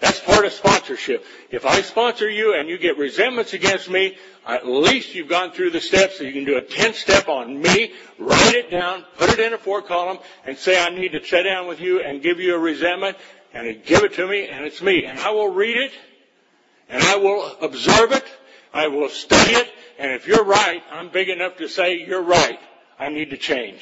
That's 0.00 0.20
part 0.20 0.44
of 0.44 0.52
sponsorship. 0.52 1.24
If 1.50 1.64
I 1.64 1.80
sponsor 1.80 2.28
you 2.28 2.54
and 2.54 2.68
you 2.68 2.76
get 2.76 2.98
resentments 2.98 3.54
against 3.54 3.88
me, 3.88 4.16
at 4.46 4.66
least 4.66 5.14
you've 5.14 5.28
gone 5.28 5.52
through 5.52 5.70
the 5.70 5.80
steps 5.80 6.18
so 6.18 6.24
you 6.24 6.32
can 6.32 6.44
do 6.44 6.58
a 6.58 6.60
10 6.60 6.92
step 6.92 7.28
on 7.28 7.60
me, 7.60 7.92
write 8.18 8.54
it 8.54 8.70
down, 8.70 9.04
put 9.16 9.30
it 9.30 9.38
in 9.38 9.54
a 9.54 9.58
four 9.58 9.80
column, 9.80 10.18
and 10.44 10.58
say 10.58 10.78
I 10.78 10.90
need 10.90 11.12
to 11.12 11.24
sit 11.24 11.44
down 11.44 11.68
with 11.68 11.80
you 11.80 12.00
and 12.00 12.22
give 12.22 12.38
you 12.38 12.54
a 12.54 12.58
resentment, 12.58 13.16
and 13.54 13.82
give 13.84 14.02
it 14.02 14.14
to 14.14 14.26
me, 14.26 14.46
and 14.48 14.66
it's 14.66 14.82
me. 14.82 15.04
And 15.06 15.18
I 15.18 15.30
will 15.30 15.48
read 15.48 15.76
it, 15.76 15.92
and 16.88 17.02
I 17.02 17.16
will 17.16 17.56
observe 17.62 18.12
it, 18.12 18.24
I 18.74 18.88
will 18.88 19.08
study 19.08 19.54
it, 19.54 19.72
and 19.98 20.10
if 20.10 20.26
you're 20.26 20.44
right, 20.44 20.82
I'm 20.90 21.08
big 21.08 21.28
enough 21.28 21.56
to 21.58 21.68
say 21.68 22.04
you're 22.04 22.22
right. 22.22 22.58
I 22.98 23.08
need 23.08 23.30
to 23.30 23.36
change. 23.36 23.80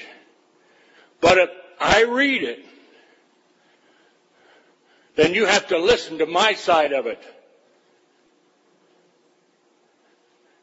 But 1.20 1.38
if 1.38 1.50
I 1.82 2.02
read 2.02 2.44
it, 2.44 2.64
then 5.16 5.34
you 5.34 5.46
have 5.46 5.66
to 5.68 5.78
listen 5.78 6.18
to 6.18 6.26
my 6.26 6.54
side 6.54 6.92
of 6.92 7.06
it. 7.06 7.20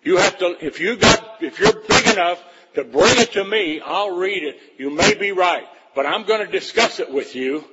You 0.02 0.16
have 0.16 0.38
to, 0.40 0.56
if 0.66 0.80
you 0.80 0.96
got, 0.96 1.44
if 1.44 1.60
you're 1.60 1.74
big 1.74 2.08
enough 2.08 2.42
to 2.76 2.86
bring 2.86 3.20
it 3.20 3.34
to 3.34 3.44
me, 3.44 3.82
I'll 3.82 4.16
read 4.16 4.44
it. 4.44 4.60
You 4.78 4.92
may 4.92 5.14
be 5.14 5.34
right, 5.34 5.66
but 5.94 6.06
I'm 6.06 6.24
going 6.24 6.46
to 6.46 6.52
discuss 6.52 7.02
it 7.02 7.12
with 7.12 7.36
you, 7.36 7.66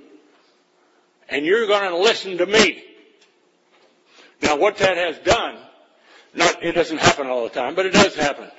and 1.29 1.47
you're 1.47 1.69
going 1.69 1.89
to 1.89 1.97
listen 1.99 2.39
to 2.39 2.47
me. 2.47 2.83
Now 4.43 4.57
what 4.57 4.79
that 4.79 4.97
has 4.97 5.19
done, 5.19 5.57
not, 6.35 6.65
it 6.65 6.73
doesn't 6.73 6.99
happen 6.99 7.29
all 7.29 7.45
the 7.45 7.51
time, 7.51 7.77
but 7.77 7.87
it 7.87 7.93
does 7.93 8.17
happen. 8.17 8.51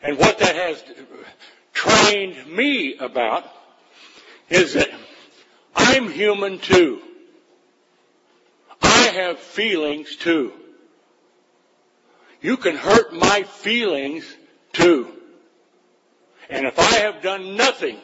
And 0.00 0.16
what 0.16 0.38
that 0.38 0.54
has 0.54 0.84
trained 1.72 2.46
me 2.46 2.96
about 2.98 3.44
is 4.50 4.74
that 4.74 4.88
I'm 5.74 6.10
human 6.10 6.58
too. 6.58 7.00
I 8.82 9.10
have 9.14 9.38
feelings 9.38 10.16
too. 10.16 10.52
You 12.40 12.56
can 12.56 12.76
hurt 12.76 13.12
my 13.12 13.42
feelings 13.42 14.24
too. 14.72 15.12
And 16.48 16.66
if 16.66 16.78
I 16.78 17.00
have 17.00 17.22
done 17.22 17.56
nothing 17.56 17.98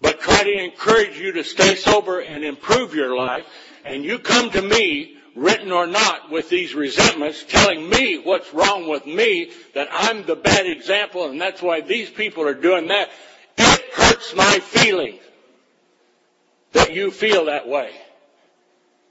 but 0.00 0.20
try 0.20 0.44
to 0.44 0.64
encourage 0.64 1.18
you 1.18 1.32
to 1.32 1.44
stay 1.44 1.74
sober 1.74 2.20
and 2.20 2.42
improve 2.42 2.94
your 2.94 3.16
life, 3.16 3.46
and 3.84 4.02
you 4.02 4.18
come 4.18 4.50
to 4.50 4.62
me, 4.62 5.16
written 5.36 5.72
or 5.72 5.86
not, 5.86 6.30
with 6.30 6.48
these 6.48 6.74
resentments, 6.74 7.44
telling 7.46 7.88
me 7.88 8.18
what's 8.18 8.54
wrong 8.54 8.88
with 8.88 9.04
me, 9.04 9.50
that 9.74 9.88
I'm 9.90 10.24
the 10.24 10.36
bad 10.36 10.66
example, 10.66 11.28
and 11.28 11.38
that's 11.38 11.60
why 11.60 11.82
these 11.82 12.08
people 12.08 12.44
are 12.44 12.54
doing 12.54 12.88
that, 12.88 13.10
it 13.58 13.94
hurts 13.94 14.34
my 14.34 14.58
feelings 14.60 15.20
that 16.72 16.92
you 16.92 17.10
feel 17.10 17.46
that 17.46 17.68
way. 17.68 17.90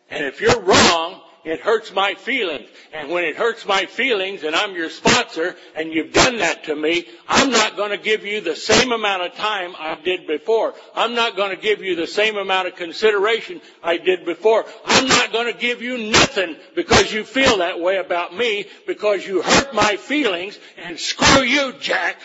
And 0.09 0.25
if 0.25 0.41
you're 0.41 0.59
wrong, 0.59 1.21
it 1.45 1.61
hurts 1.61 1.93
my 1.93 2.15
feelings. 2.15 2.67
And 2.93 3.09
when 3.09 3.23
it 3.23 3.35
hurts 3.35 3.65
my 3.65 3.85
feelings 3.85 4.43
and 4.43 4.55
I'm 4.55 4.75
your 4.75 4.89
sponsor 4.89 5.55
and 5.75 5.93
you've 5.93 6.11
done 6.11 6.37
that 6.39 6.65
to 6.65 6.75
me, 6.75 7.07
I'm 7.27 7.51
not 7.51 7.77
going 7.77 7.91
to 7.91 7.97
give 7.97 8.25
you 8.25 8.41
the 8.41 8.55
same 8.55 8.91
amount 8.91 9.23
of 9.23 9.35
time 9.35 9.73
I 9.77 9.95
did 10.03 10.27
before. 10.27 10.73
I'm 10.95 11.15
not 11.15 11.35
going 11.35 11.55
to 11.55 11.61
give 11.61 11.81
you 11.81 11.95
the 11.95 12.07
same 12.07 12.37
amount 12.37 12.67
of 12.67 12.75
consideration 12.75 13.61
I 13.83 13.97
did 13.97 14.25
before. 14.25 14.65
I'm 14.85 15.07
not 15.07 15.31
going 15.31 15.51
to 15.51 15.57
give 15.57 15.81
you 15.81 15.97
nothing 15.97 16.55
because 16.75 17.11
you 17.13 17.23
feel 17.23 17.57
that 17.59 17.79
way 17.79 17.97
about 17.97 18.35
me 18.35 18.65
because 18.85 19.25
you 19.25 19.41
hurt 19.41 19.73
my 19.73 19.95
feelings 19.95 20.59
and 20.77 20.99
screw 20.99 21.43
you, 21.43 21.73
Jack. 21.79 22.17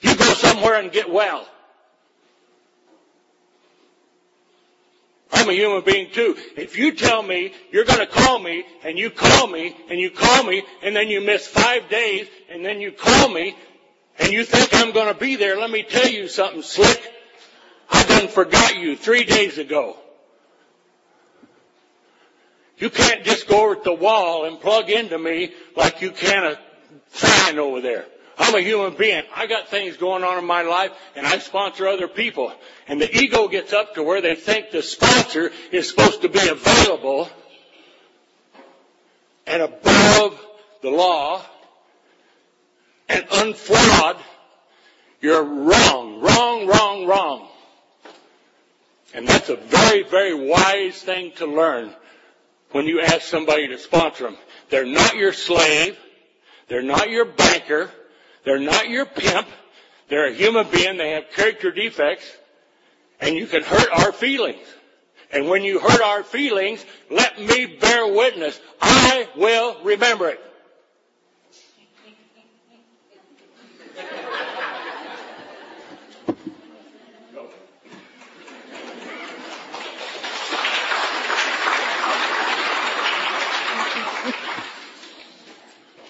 You 0.00 0.16
go 0.16 0.34
somewhere 0.34 0.74
and 0.74 0.90
get 0.92 1.10
well. 1.10 1.46
I'm 5.32 5.48
a 5.48 5.52
human 5.52 5.82
being 5.82 6.10
too. 6.10 6.36
If 6.56 6.76
you 6.76 6.92
tell 6.92 7.22
me 7.22 7.52
you're 7.70 7.84
going 7.84 8.00
to 8.00 8.06
call 8.06 8.38
me 8.38 8.64
and 8.84 8.98
you 8.98 9.10
call 9.10 9.46
me 9.46 9.74
and 9.88 9.98
you 9.98 10.10
call 10.10 10.44
me 10.44 10.62
and 10.82 10.94
then 10.94 11.08
you 11.08 11.20
miss 11.20 11.46
five 11.46 11.88
days 11.88 12.28
and 12.50 12.64
then 12.64 12.80
you 12.80 12.92
call 12.92 13.28
me 13.30 13.56
and 14.18 14.30
you 14.30 14.44
think 14.44 14.74
I'm 14.74 14.92
going 14.92 15.12
to 15.12 15.18
be 15.18 15.36
there, 15.36 15.56
let 15.56 15.70
me 15.70 15.84
tell 15.84 16.08
you 16.08 16.28
something 16.28 16.62
slick. 16.62 17.00
I 17.90 18.04
done 18.04 18.28
forgot 18.28 18.76
you 18.76 18.94
three 18.94 19.24
days 19.24 19.58
ago. 19.58 19.96
You 22.76 22.90
can't 22.90 23.24
just 23.24 23.48
go 23.48 23.64
over 23.64 23.76
to 23.76 23.82
the 23.84 23.94
wall 23.94 24.44
and 24.44 24.60
plug 24.60 24.90
into 24.90 25.18
me 25.18 25.52
like 25.76 26.02
you 26.02 26.10
can 26.10 26.44
a 26.44 26.58
fan 27.08 27.58
over 27.58 27.80
there. 27.80 28.06
I'm 28.38 28.54
a 28.54 28.60
human 28.60 28.94
being. 28.96 29.22
I 29.34 29.46
got 29.46 29.68
things 29.68 29.96
going 29.96 30.24
on 30.24 30.38
in 30.38 30.46
my 30.46 30.62
life 30.62 30.92
and 31.14 31.26
I 31.26 31.38
sponsor 31.38 31.86
other 31.86 32.08
people. 32.08 32.52
And 32.88 33.00
the 33.00 33.14
ego 33.16 33.48
gets 33.48 33.72
up 33.72 33.94
to 33.94 34.02
where 34.02 34.20
they 34.20 34.34
think 34.34 34.70
the 34.70 34.82
sponsor 34.82 35.50
is 35.70 35.88
supposed 35.88 36.22
to 36.22 36.28
be 36.28 36.48
available 36.48 37.28
and 39.46 39.62
above 39.62 40.40
the 40.82 40.90
law 40.90 41.42
and 43.08 43.26
unflawed. 43.32 44.16
You're 45.20 45.44
wrong, 45.44 46.20
wrong, 46.20 46.66
wrong, 46.66 47.06
wrong. 47.06 47.48
And 49.14 49.28
that's 49.28 49.50
a 49.50 49.56
very, 49.56 50.02
very 50.04 50.34
wise 50.48 51.00
thing 51.02 51.32
to 51.36 51.46
learn 51.46 51.94
when 52.72 52.86
you 52.86 53.00
ask 53.00 53.22
somebody 53.22 53.68
to 53.68 53.78
sponsor 53.78 54.24
them. 54.24 54.36
They're 54.70 54.86
not 54.86 55.16
your 55.16 55.32
slave. 55.32 55.98
They're 56.68 56.82
not 56.82 57.10
your 57.10 57.26
banker. 57.26 57.90
They're 58.44 58.58
not 58.58 58.88
your 58.88 59.06
pimp. 59.06 59.46
They're 60.08 60.28
a 60.28 60.34
human 60.34 60.66
being. 60.70 60.96
They 60.96 61.10
have 61.12 61.30
character 61.30 61.70
defects. 61.70 62.24
And 63.20 63.36
you 63.36 63.46
can 63.46 63.62
hurt 63.62 63.88
our 63.92 64.12
feelings. 64.12 64.66
And 65.30 65.48
when 65.48 65.62
you 65.62 65.78
hurt 65.78 66.02
our 66.02 66.22
feelings, 66.22 66.84
let 67.10 67.40
me 67.40 67.66
bear 67.66 68.06
witness. 68.06 68.60
I 68.80 69.28
will 69.36 69.82
remember 69.82 70.28
it. 70.28 70.40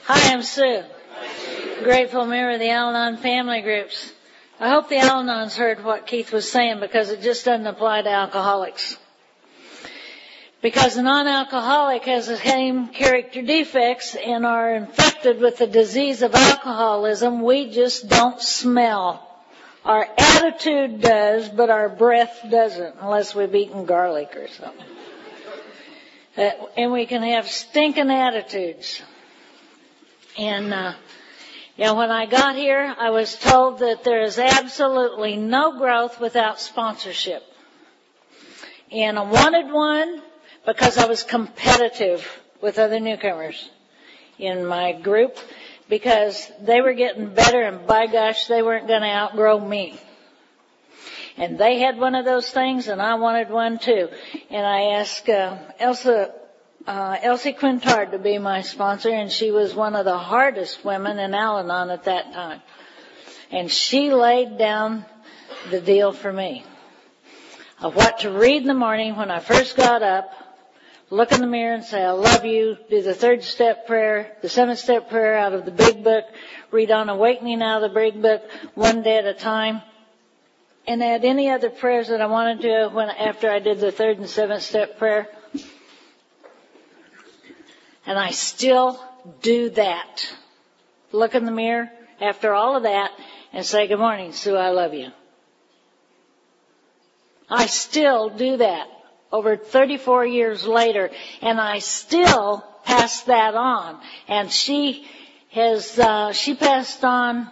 Hi, 0.05 0.33
I'm 0.33 0.43
Sue. 0.43 0.83
Grateful 1.83 2.27
member 2.27 2.53
of 2.53 2.61
the 2.61 2.71
Al-Anon 2.71 3.17
family 3.17 3.61
groups. 3.61 4.13
I 4.61 4.69
hope 4.69 4.89
the 4.89 4.99
Al-Anons 4.99 5.57
heard 5.57 5.83
what 5.83 6.07
Keith 6.07 6.31
was 6.33 6.49
saying 6.49 6.79
because 6.79 7.11
it 7.11 7.23
just 7.23 7.45
doesn't 7.45 7.67
apply 7.67 8.03
to 8.03 8.09
alcoholics. 8.09 8.97
Because 10.61 10.97
a 10.97 11.03
non-alcoholic 11.03 12.05
has 12.05 12.29
the 12.29 12.37
same 12.37 12.89
character 12.89 13.43
defects 13.43 14.15
and 14.15 14.47
are 14.47 14.77
infected 14.77 15.41
with 15.41 15.59
the 15.59 15.67
disease 15.67 16.23
of 16.23 16.37
alcoholism, 16.37 17.43
we 17.43 17.71
just 17.71 18.09
don't 18.09 18.41
smell. 18.41 19.29
Our 19.85 20.07
attitude 20.17 21.01
does, 21.01 21.49
but 21.49 21.69
our 21.69 21.89
breath 21.89 22.47
doesn't, 22.49 22.95
unless 23.01 23.35
we've 23.35 23.53
eaten 23.57 23.87
garlic 23.87 24.37
or 24.37 24.47
something. 24.47 24.87
Uh, 26.37 26.51
and 26.77 26.93
we 26.93 27.07
can 27.07 27.23
have 27.23 27.49
stinking 27.49 28.11
attitudes. 28.11 29.03
And, 30.39 30.73
uh, 30.73 30.93
know, 31.79 31.95
when 31.95 32.11
I 32.11 32.27
got 32.27 32.57
here, 32.57 32.95
I 32.99 33.11
was 33.11 33.37
told 33.37 33.79
that 33.79 34.05
there 34.05 34.23
is 34.23 34.39
absolutely 34.39 35.37
no 35.37 35.79
growth 35.79 36.21
without 36.21 36.61
sponsorship. 36.61 37.43
And 38.91 39.19
I 39.19 39.23
wanted 39.23 39.73
one 39.73 40.23
because 40.67 40.99
I 40.99 41.07
was 41.07 41.23
competitive 41.23 42.27
with 42.61 42.79
other 42.79 43.01
newcomers 43.01 43.71
in 44.39 44.67
my 44.67 44.93
group 44.93 45.39
because 45.89 46.51
they 46.61 46.81
were 46.81 46.93
getting 46.93 47.35
better 47.35 47.63
and 47.63 47.87
by 47.87 48.07
gosh, 48.07 48.47
they 48.47 48.63
weren't 48.63 48.87
going 48.87 49.03
to 49.03 49.09
outgrow 49.09 49.59
me. 49.59 49.99
And 51.37 51.59
they 51.59 51.79
had 51.79 51.99
one 51.99 52.15
of 52.15 52.25
those 52.25 52.51
things 52.51 52.89
and 52.89 53.01
I 53.01 53.15
wanted 53.15 53.49
one 53.51 53.79
too. 53.79 54.09
And 54.51 54.67
I 54.67 54.99
asked 54.99 55.29
uh, 55.29 55.57
Elsa 55.79 56.35
Uh, 56.87 57.17
Elsie 57.23 57.53
Quintard 57.53 58.11
to 58.11 58.19
be 58.19 58.39
my 58.39 58.63
sponsor, 58.63 59.11
and 59.11 59.31
she 59.31 59.53
was 59.53 59.73
one 59.73 59.95
of 59.95 60.05
the 60.05 60.19
hardest 60.19 60.85
women 60.85 61.19
in 61.21 61.33
Al-Anon 61.33 61.91
at 61.91 62.05
that 62.05 62.33
time. 62.33 62.61
And 63.53 63.71
she 63.71 64.13
laid 64.13 64.59
down 64.59 65.05
the 65.71 65.81
deal 65.81 66.13
for 66.13 66.33
me 66.33 66.65
of 67.81 67.95
what 67.95 68.21
to 68.21 68.33
read 68.33 68.63
in 68.63 68.69
the 68.69 68.75
morning 68.75 69.15
when 69.15 69.31
I 69.31 69.39
first 69.39 69.77
got 69.77 70.03
up, 70.03 70.33
look 71.09 71.31
in 71.31 71.41
the 71.41 71.47
mirror 71.47 71.75
and 71.75 71.85
say, 71.85 72.03
I 72.03 72.11
love 72.11 72.45
you, 72.45 72.77
do 72.91 73.01
the 73.01 73.15
third 73.15 73.45
step 73.45 73.87
prayer, 73.87 74.37
the 74.43 74.49
seventh 74.49 74.81
step 74.81 75.09
prayer 75.09 75.37
out 75.37 75.53
of 75.53 75.65
the 75.65 75.71
big 75.71 76.03
book, 76.03 76.25
read 76.73 76.91
on 76.91 77.09
awakening 77.09 77.63
out 77.63 77.85
of 77.85 77.93
the 77.93 77.95
big 77.95 78.21
book, 78.21 78.43
one 78.75 79.03
day 79.03 79.19
at 79.19 79.27
a 79.27 79.35
time, 79.35 79.83
and 80.89 81.01
add 81.01 81.25
any 81.25 81.49
other 81.49 81.71
prayers 81.71 82.09
that 82.09 82.21
I 82.21 82.27
wanted 82.27 82.63
to 82.63 82.89
when, 82.93 83.09
after 83.09 83.49
I 83.51 83.61
did 83.61 83.79
the 83.79 83.93
third 83.93 84.19
and 84.19 84.29
seventh 84.29 84.63
step 84.63 84.99
prayer. 84.99 85.29
And 88.07 88.19
I 88.19 88.31
still 88.31 89.03
do 89.41 89.71
that. 89.71 90.27
Look 91.13 91.35
in 91.35 91.45
the 91.45 91.53
mirror 91.53 91.91
after 92.21 92.53
all 92.55 92.77
of 92.77 92.85
that 92.85 93.11
and 93.53 93.65
say, 93.65 93.87
good 93.87 93.99
morning, 93.99 94.33
Sue, 94.33 94.57
I 94.57 94.71
love 94.71 94.95
you. 94.95 95.09
I 97.49 97.67
still 97.67 98.31
do 98.31 98.57
that 98.59 98.89
over 99.31 99.57
34 99.57 100.27
years 100.27 100.67
later 100.67 101.11
and 101.41 101.61
I 101.61 101.79
still 101.79 102.65
pass 102.85 103.23
that 103.23 103.55
on. 103.55 104.01
And 104.29 104.51
she 104.51 105.07
has, 105.51 105.99
uh, 105.99 106.33
she 106.33 106.55
passed 106.55 107.05
on, 107.05 107.49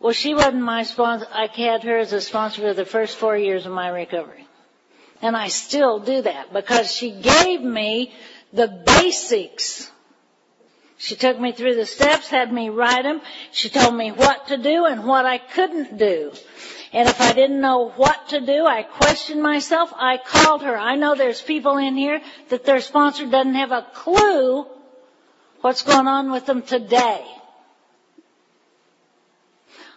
well, 0.00 0.12
she 0.12 0.34
wasn't 0.34 0.62
my 0.62 0.84
sponsor. 0.84 1.26
I 1.32 1.46
had 1.46 1.82
her 1.82 1.98
as 1.98 2.12
a 2.12 2.20
sponsor 2.20 2.62
for 2.62 2.74
the 2.74 2.84
first 2.84 3.16
four 3.16 3.36
years 3.36 3.66
of 3.66 3.72
my 3.72 3.88
recovery. 3.88 4.46
And 5.20 5.36
I 5.36 5.48
still 5.48 5.98
do 5.98 6.22
that 6.22 6.52
because 6.52 6.92
she 6.92 7.10
gave 7.10 7.60
me 7.60 8.12
the 8.52 8.68
basics. 8.86 9.90
She 10.96 11.14
took 11.14 11.38
me 11.38 11.52
through 11.52 11.76
the 11.76 11.86
steps, 11.86 12.28
had 12.28 12.52
me 12.52 12.70
write 12.70 13.04
them. 13.04 13.20
She 13.52 13.68
told 13.68 13.94
me 13.94 14.10
what 14.10 14.48
to 14.48 14.56
do 14.56 14.84
and 14.84 15.04
what 15.04 15.26
I 15.26 15.38
couldn't 15.38 15.96
do. 15.96 16.32
And 16.92 17.08
if 17.08 17.20
I 17.20 17.34
didn't 17.34 17.60
know 17.60 17.90
what 17.90 18.30
to 18.30 18.40
do, 18.40 18.66
I 18.66 18.82
questioned 18.82 19.42
myself. 19.42 19.92
I 19.94 20.18
called 20.18 20.62
her. 20.62 20.76
I 20.76 20.96
know 20.96 21.14
there's 21.14 21.40
people 21.40 21.76
in 21.76 21.96
here 21.96 22.20
that 22.48 22.64
their 22.64 22.80
sponsor 22.80 23.26
doesn't 23.26 23.54
have 23.54 23.72
a 23.72 23.86
clue 23.94 24.66
what's 25.60 25.82
going 25.82 26.08
on 26.08 26.32
with 26.32 26.46
them 26.46 26.62
today. 26.62 27.24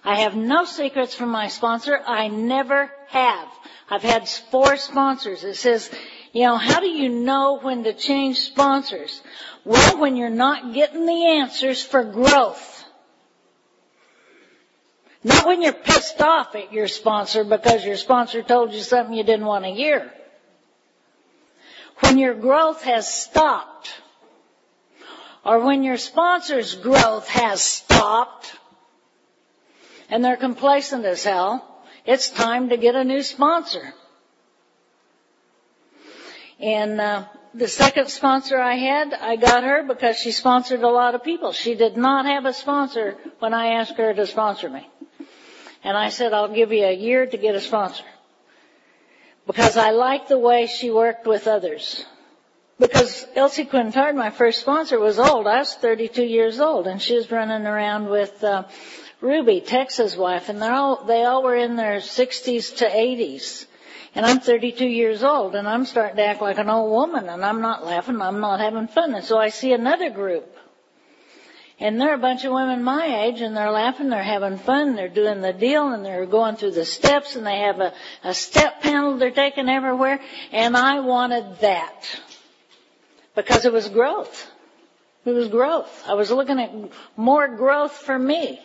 I 0.03 0.21
have 0.21 0.35
no 0.35 0.65
secrets 0.65 1.13
from 1.13 1.29
my 1.29 1.47
sponsor. 1.47 1.99
I 2.05 2.27
never 2.27 2.91
have. 3.07 3.47
I've 3.89 4.01
had 4.01 4.27
four 4.27 4.77
sponsors. 4.77 5.43
It 5.43 5.55
says 5.55 5.89
you 6.33 6.43
know, 6.43 6.55
how 6.57 6.79
do 6.79 6.87
you 6.87 7.09
know 7.09 7.59
when 7.59 7.83
to 7.83 7.93
change 7.93 8.39
sponsors? 8.39 9.21
Well, 9.65 9.97
when 9.99 10.15
you're 10.15 10.29
not 10.29 10.73
getting 10.73 11.05
the 11.05 11.25
answers 11.25 11.83
for 11.83 12.03
growth. 12.03 12.85
Not 15.23 15.45
when 15.45 15.61
you're 15.61 15.73
pissed 15.73 16.21
off 16.21 16.55
at 16.55 16.73
your 16.73 16.87
sponsor 16.87 17.43
because 17.43 17.85
your 17.85 17.97
sponsor 17.97 18.41
told 18.41 18.73
you 18.73 18.81
something 18.81 19.13
you 19.13 19.23
didn't 19.23 19.45
want 19.45 19.65
to 19.65 19.71
hear. 19.71 20.11
When 21.99 22.17
your 22.17 22.33
growth 22.33 22.83
has 22.83 23.13
stopped. 23.13 23.93
or 25.43 25.59
when 25.59 25.83
your 25.83 25.97
sponsor's 25.97 26.75
growth 26.75 27.27
has 27.27 27.61
stopped 27.61 28.55
and 30.09 30.23
they're 30.23 30.37
complacent 30.37 31.05
as 31.05 31.23
hell, 31.23 31.83
it's 32.05 32.29
time 32.29 32.69
to 32.69 32.77
get 32.77 32.95
a 32.95 33.03
new 33.03 33.21
sponsor. 33.21 33.93
And 36.61 37.01
uh, 37.01 37.25
the 37.55 37.67
second 37.67 38.09
sponsor 38.09 38.59
I 38.59 38.75
had, 38.75 39.13
I 39.13 39.35
got 39.35 39.63
her 39.63 39.83
because 39.83 40.17
she 40.17 40.31
sponsored 40.31 40.83
a 40.83 40.89
lot 40.89 41.15
of 41.15 41.23
people. 41.23 41.51
She 41.51 41.75
did 41.75 41.97
not 41.97 42.25
have 42.25 42.45
a 42.45 42.53
sponsor 42.53 43.17
when 43.39 43.53
I 43.53 43.79
asked 43.79 43.97
her 43.97 44.13
to 44.13 44.27
sponsor 44.27 44.69
me. 44.69 44.87
And 45.83 45.97
I 45.97 46.09
said, 46.09 46.33
I'll 46.33 46.53
give 46.53 46.71
you 46.71 46.85
a 46.85 46.95
year 46.95 47.25
to 47.25 47.37
get 47.37 47.55
a 47.55 47.61
sponsor. 47.61 48.03
Because 49.47 49.75
I 49.75 49.89
liked 49.89 50.29
the 50.29 50.37
way 50.37 50.67
she 50.67 50.91
worked 50.91 51.25
with 51.25 51.47
others. 51.47 52.05
Because 52.77 53.27
Elsie 53.35 53.65
Quintard, 53.65 54.15
my 54.15 54.29
first 54.29 54.59
sponsor, 54.59 54.99
was 54.99 55.17
old. 55.17 55.47
I 55.47 55.59
was 55.59 55.73
32 55.73 56.23
years 56.23 56.59
old, 56.59 56.87
and 56.87 57.01
she 57.01 57.15
was 57.15 57.31
running 57.31 57.65
around 57.65 58.07
with 58.07 58.43
uh, 58.43 58.63
Ruby, 59.19 59.61
Texas 59.61 60.15
wife, 60.15 60.49
and 60.49 60.61
they're 60.61 60.73
all, 60.73 61.05
they 61.05 61.23
all 61.23 61.43
were 61.43 61.55
in 61.55 61.75
their 61.75 61.97
60s 61.97 62.77
to 62.77 62.85
80s. 62.85 63.65
And 64.13 64.25
I'm 64.25 64.41
32 64.41 64.85
years 64.85 65.23
old, 65.23 65.55
and 65.55 65.67
I'm 65.67 65.85
starting 65.85 66.17
to 66.17 66.25
act 66.25 66.41
like 66.41 66.57
an 66.57 66.69
old 66.69 66.91
woman, 66.91 67.29
and 67.29 67.45
I'm 67.45 67.61
not 67.61 67.85
laughing, 67.85 68.21
I'm 68.21 68.41
not 68.41 68.59
having 68.59 68.87
fun. 68.87 69.15
And 69.15 69.23
so 69.23 69.37
I 69.37 69.49
see 69.49 69.71
another 69.71 70.09
group. 70.09 70.53
And 71.79 71.99
they're 71.99 72.13
a 72.13 72.19
bunch 72.19 72.43
of 72.43 72.51
women 72.51 72.83
my 72.83 73.23
age, 73.23 73.41
and 73.41 73.55
they're 73.55 73.71
laughing, 73.71 74.09
they're 74.09 74.21
having 74.21 74.57
fun, 74.57 74.95
they're 74.95 75.07
doing 75.07 75.41
the 75.41 75.53
deal, 75.53 75.93
and 75.93 76.05
they're 76.05 76.25
going 76.25 76.57
through 76.57 76.71
the 76.71 76.85
steps, 76.85 77.35
and 77.37 77.47
they 77.47 77.59
have 77.59 77.79
a, 77.79 77.93
a 78.23 78.33
step 78.33 78.81
panel 78.81 79.17
they're 79.17 79.31
taking 79.31 79.69
everywhere, 79.69 80.19
and 80.51 80.75
I 80.75 80.99
wanted 80.99 81.59
that 81.61 82.21
because 83.33 83.65
it 83.65 83.71
was 83.71 83.87
growth. 83.87 84.51
It 85.23 85.31
was 85.31 85.47
growth. 85.47 86.03
I 86.07 86.15
was 86.15 86.31
looking 86.31 86.59
at 86.59 86.71
more 87.15 87.47
growth 87.47 87.93
for 87.93 88.17
me 88.17 88.59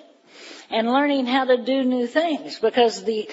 and 0.70 0.90
learning 0.90 1.26
how 1.26 1.44
to 1.44 1.62
do 1.62 1.84
new 1.84 2.06
things 2.06 2.58
because 2.58 3.04
the 3.04 3.28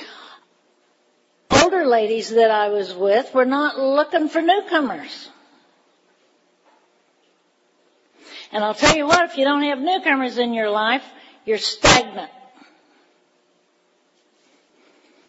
older 1.63 1.85
ladies 1.85 2.29
that 2.31 2.51
I 2.51 2.69
was 2.69 2.93
with 2.93 3.33
were 3.33 3.45
not 3.45 3.79
looking 3.79 4.27
for 4.29 4.41
newcomers. 4.41 5.29
And 8.51 8.63
I'll 8.63 8.73
tell 8.73 8.95
you 8.95 9.07
what, 9.07 9.29
if 9.29 9.37
you 9.37 9.45
don't 9.45 9.63
have 9.63 9.79
newcomers 9.79 10.37
in 10.37 10.53
your 10.53 10.69
life, 10.69 11.03
you're 11.45 11.57
stagnant. 11.57 12.31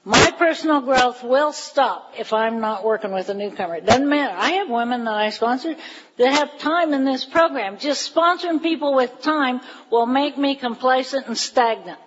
My 0.07 0.33
personal 0.37 0.83
growth 0.83 1.23
will 1.23 1.53
stop 1.53 2.13
if 2.19 2.35
I'm 2.35 2.61
not 2.61 2.85
working 2.85 3.13
with 3.13 3.31
a 3.31 3.35
newcomer. 3.35 3.77
It 3.77 3.87
doesn't 3.87 4.09
matter. 4.09 4.35
I 4.37 4.51
have 4.59 4.69
women 4.69 5.05
that 5.05 5.15
I 5.15 5.31
sponsor 5.31 5.75
that 6.19 6.33
have 6.35 6.59
time 6.59 6.93
in 6.93 7.07
this 7.07 7.25
program. 7.25 7.79
Just 7.79 8.15
sponsoring 8.15 8.63
people 8.63 8.95
with 8.95 9.23
time 9.23 9.63
will 9.91 10.05
make 10.05 10.37
me 10.37 10.57
complacent 10.57 11.27
and 11.27 11.39
stagnant. 11.39 11.99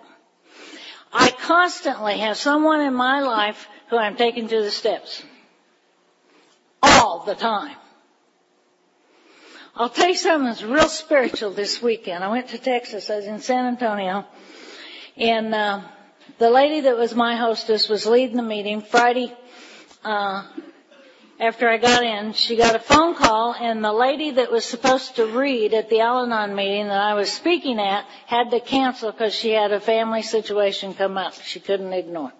I 1.12 1.30
constantly 1.30 2.18
have 2.18 2.36
someone 2.36 2.82
in 2.82 2.94
my 2.94 3.20
life 3.20 3.66
who 3.90 3.96
I'm 3.96 4.16
taking 4.16 4.48
through 4.48 4.62
the 4.62 4.70
steps. 4.70 5.22
All 6.82 7.24
the 7.24 7.34
time. 7.34 7.76
I'll 9.74 9.88
tell 9.88 10.08
you 10.08 10.16
something 10.16 10.46
that's 10.46 10.62
real 10.62 10.88
spiritual 10.88 11.50
this 11.50 11.80
weekend. 11.80 12.24
I 12.24 12.28
went 12.28 12.48
to 12.48 12.58
Texas. 12.58 13.10
I 13.10 13.16
was 13.16 13.26
in 13.26 13.40
San 13.40 13.66
Antonio. 13.66 14.26
And, 15.16 15.54
uh, 15.54 15.82
the 16.38 16.50
lady 16.50 16.80
that 16.82 16.96
was 16.96 17.14
my 17.14 17.36
hostess 17.36 17.88
was 17.88 18.06
leading 18.06 18.36
the 18.36 18.42
meeting 18.42 18.82
Friday, 18.82 19.34
uh, 20.04 20.44
after 21.40 21.68
I 21.68 21.78
got 21.78 22.02
in, 22.02 22.32
she 22.32 22.56
got 22.56 22.74
a 22.74 22.80
phone 22.80 23.14
call 23.14 23.54
and 23.54 23.84
the 23.84 23.92
lady 23.92 24.32
that 24.32 24.50
was 24.50 24.64
supposed 24.64 25.16
to 25.16 25.26
read 25.26 25.72
at 25.72 25.88
the 25.88 26.00
Al-Anon 26.00 26.54
meeting 26.54 26.88
that 26.88 27.00
I 27.00 27.14
was 27.14 27.32
speaking 27.32 27.78
at 27.78 28.04
had 28.26 28.50
to 28.50 28.60
cancel 28.60 29.12
because 29.12 29.34
she 29.34 29.50
had 29.50 29.72
a 29.72 29.80
family 29.80 30.22
situation 30.22 30.94
come 30.94 31.16
up 31.16 31.34
she 31.34 31.60
couldn't 31.60 31.92
ignore. 31.92 32.32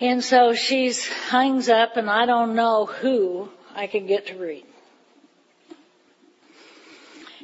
And 0.00 0.22
so 0.22 0.54
she's 0.54 1.06
hangs 1.06 1.68
up 1.68 1.96
and 1.96 2.08
I 2.08 2.26
don't 2.26 2.54
know 2.54 2.86
who 2.86 3.48
I 3.74 3.86
could 3.86 4.06
get 4.06 4.28
to 4.28 4.38
read. 4.38 4.64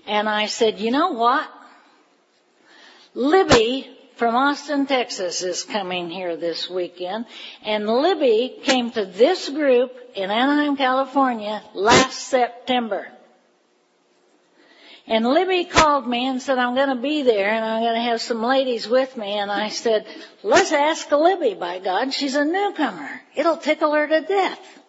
And 0.07 0.28
I 0.28 0.46
said, 0.46 0.78
you 0.78 0.90
know 0.90 1.12
what? 1.12 1.50
Libby 3.14 3.88
from 4.16 4.36
Austin, 4.36 4.86
Texas 4.86 5.42
is 5.42 5.64
coming 5.64 6.11
here 6.11 6.36
this 6.36 6.70
weekend. 6.70 7.26
And 7.64 7.88
Libby 7.88 8.57
came 8.62 8.90
to 8.92 9.05
this 9.05 9.48
group 9.48 9.92
in 10.14 10.30
Anaheim, 10.30 10.76
California 10.76 11.62
last 11.74 12.18
September. 12.20 13.09
And 15.07 15.26
Libby 15.26 15.64
called 15.64 16.07
me 16.07 16.26
and 16.26 16.40
said, 16.40 16.59
I'm 16.59 16.74
going 16.74 16.88
to 16.88 17.02
be 17.02 17.22
there 17.22 17.50
and 17.50 17.64
I'm 17.64 17.82
going 17.82 17.94
to 17.94 18.11
have 18.11 18.22
some 18.22 18.42
ladies 18.42 18.88
with 18.88 19.16
me. 19.16 19.34
And 19.34 19.50
I 19.50 19.68
said, 19.68 20.07
let's 20.42 20.72
ask 20.72 21.11
Libby, 21.11 21.55
by 21.55 21.78
God. 21.78 22.14
She's 22.14 22.36
a 22.36 22.44
newcomer. 22.44 23.20
It'll 23.34 23.59
tickle 23.59 23.92
her 23.92 24.07
to 24.07 24.20
death. 24.22 24.80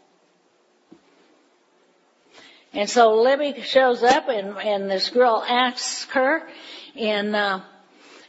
And 2.71 2.89
so 2.89 3.21
Libby 3.21 3.61
shows 3.61 4.03
up 4.03 4.29
and, 4.29 4.57
and 4.57 4.89
this 4.89 5.09
girl 5.09 5.43
asks 5.47 6.05
her 6.11 6.47
and, 6.95 7.35
uh, 7.35 7.59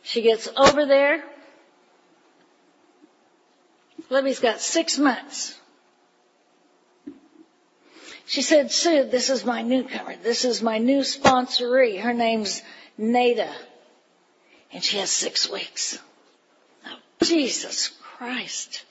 she 0.03 0.23
gets 0.23 0.49
over 0.57 0.87
there. 0.87 1.25
Libby's 4.09 4.39
got 4.39 4.61
six 4.61 4.99
months. 4.99 5.59
She 8.27 8.43
said, 8.43 8.73
Sue, 8.73 9.05
this 9.05 9.31
is 9.31 9.45
my 9.45 9.63
newcomer. 9.63 10.17
This 10.17 10.45
is 10.45 10.61
my 10.61 10.79
new 10.79 11.01
sponsoree. 11.01 12.01
Her 12.01 12.13
name's 12.13 12.61
Nada. 12.99 13.53
And 14.73 14.83
she 14.83 14.99
has 14.99 15.11
six 15.11 15.49
weeks. 15.49 15.99
Oh, 16.85 16.97
Jesus 17.23 17.89
Christ. 18.03 18.85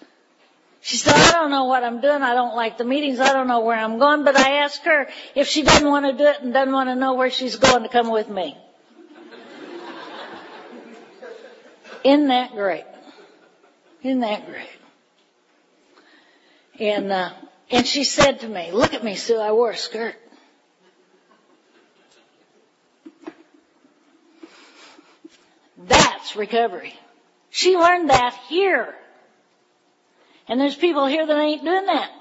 She 0.79 0.95
said, 0.95 1.15
I 1.15 1.31
don't 1.33 1.51
know 1.51 1.65
what 1.65 1.83
I'm 1.83 1.99
doing. 1.99 2.21
I 2.21 2.33
don't 2.33 2.55
like 2.55 2.77
the 2.77 2.85
meetings. 2.85 3.19
I 3.19 3.33
don't 3.33 3.47
know 3.47 3.59
where 3.59 3.77
I'm 3.77 3.99
going. 3.99 4.23
But 4.23 4.37
I 4.37 4.59
asked 4.59 4.85
her 4.85 5.09
if 5.35 5.47
she 5.47 5.63
doesn't 5.63 5.87
want 5.87 6.05
to 6.05 6.13
do 6.13 6.29
it 6.29 6.41
and 6.41 6.53
doesn't 6.53 6.73
want 6.73 6.89
to 6.89 6.95
know 6.95 7.15
where 7.15 7.29
she's 7.29 7.57
going 7.57 7.83
to 7.83 7.89
come 7.89 8.09
with 8.09 8.29
me. 8.29 8.57
Isn't 12.05 12.27
that 12.27 12.51
great? 12.51 12.85
Isn't 14.01 14.19
that 14.21 14.45
great? 14.45 14.69
And 16.79 17.11
uh, 17.11 17.31
and 17.71 17.85
she 17.85 18.03
said 18.03 18.41
to 18.41 18.47
me, 18.47 18.71
"Look 18.71 18.93
at 18.93 19.03
me, 19.03 19.15
Sue. 19.15 19.37
I 19.37 19.51
wore 19.51 19.71
a 19.71 19.77
skirt." 19.77 20.15
That's 25.77 26.35
recovery. 26.35 26.93
She 27.49 27.77
learned 27.77 28.09
that 28.09 28.33
here. 28.47 28.95
And 30.47 30.59
there's 30.59 30.75
people 30.75 31.05
here 31.05 31.25
that 31.25 31.37
ain't 31.37 31.63
doing 31.63 31.85
that. 31.85 32.11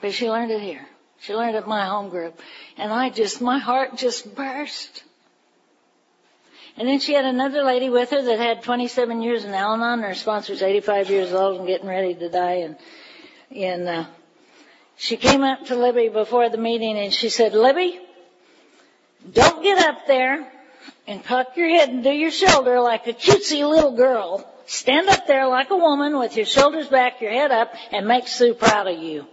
But 0.00 0.12
she 0.12 0.30
learned 0.30 0.50
it 0.50 0.60
here. 0.60 0.86
She 1.20 1.34
learned 1.34 1.56
it 1.56 1.58
at 1.58 1.68
my 1.68 1.84
home 1.86 2.08
group. 2.08 2.40
And 2.76 2.92
I 2.92 3.10
just, 3.10 3.40
my 3.40 3.58
heart 3.58 3.96
just 3.96 4.34
burst. 4.34 5.04
And 6.80 6.88
then 6.88 6.98
she 6.98 7.12
had 7.12 7.26
another 7.26 7.62
lady 7.62 7.90
with 7.90 8.08
her 8.08 8.22
that 8.22 8.38
had 8.38 8.62
27 8.62 9.20
years 9.20 9.44
in 9.44 9.52
Al-Anon. 9.52 10.00
Her 10.00 10.14
sponsor's 10.14 10.62
85 10.62 11.10
years 11.10 11.30
old 11.30 11.58
and 11.58 11.66
getting 11.66 11.86
ready 11.86 12.14
to 12.14 12.30
die. 12.30 12.64
And, 12.64 12.76
and, 13.54 13.86
uh, 13.86 14.04
she 14.96 15.18
came 15.18 15.42
up 15.42 15.66
to 15.66 15.76
Libby 15.76 16.08
before 16.08 16.48
the 16.48 16.56
meeting 16.56 16.96
and 16.96 17.12
she 17.12 17.28
said, 17.28 17.52
Libby, 17.52 18.00
don't 19.30 19.62
get 19.62 19.76
up 19.76 20.06
there 20.06 20.50
and 21.06 21.22
cock 21.22 21.54
your 21.54 21.68
head 21.68 21.90
and 21.90 22.02
do 22.02 22.08
your 22.12 22.30
shoulder 22.30 22.80
like 22.80 23.06
a 23.06 23.12
cutesy 23.12 23.68
little 23.68 23.94
girl. 23.94 24.50
Stand 24.64 25.10
up 25.10 25.26
there 25.26 25.48
like 25.48 25.68
a 25.68 25.76
woman 25.76 26.18
with 26.18 26.34
your 26.34 26.46
shoulders 26.46 26.88
back, 26.88 27.20
your 27.20 27.30
head 27.30 27.52
up, 27.52 27.74
and 27.92 28.08
make 28.08 28.26
Sue 28.26 28.54
proud 28.54 28.86
of 28.86 28.98
you. 28.98 29.26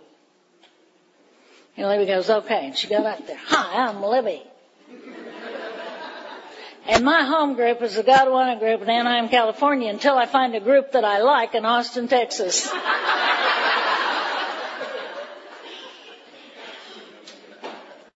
And 1.77 1.87
Libby 1.87 2.07
goes, 2.07 2.29
okay. 2.29 2.65
And 2.65 2.77
she 2.77 2.89
got 2.89 3.05
up 3.05 3.25
there. 3.25 3.39
Hi, 3.45 3.87
I'm 3.87 4.03
Libby. 4.03 4.43
And 6.87 7.03
my 7.03 7.23
home 7.23 7.55
group 7.55 7.81
is 7.81 7.95
the 7.95 8.03
Godwana 8.03 8.57
group 8.57 8.81
in 8.81 8.89
Anaheim, 8.89 9.27
California 9.27 9.89
until 9.89 10.17
I 10.17 10.25
find 10.25 10.55
a 10.55 10.61
group 10.61 10.93
that 10.93 11.03
I 11.03 11.19
like 11.19 11.53
in 11.53 11.65
Austin, 11.65 12.07
Texas. 12.07 12.71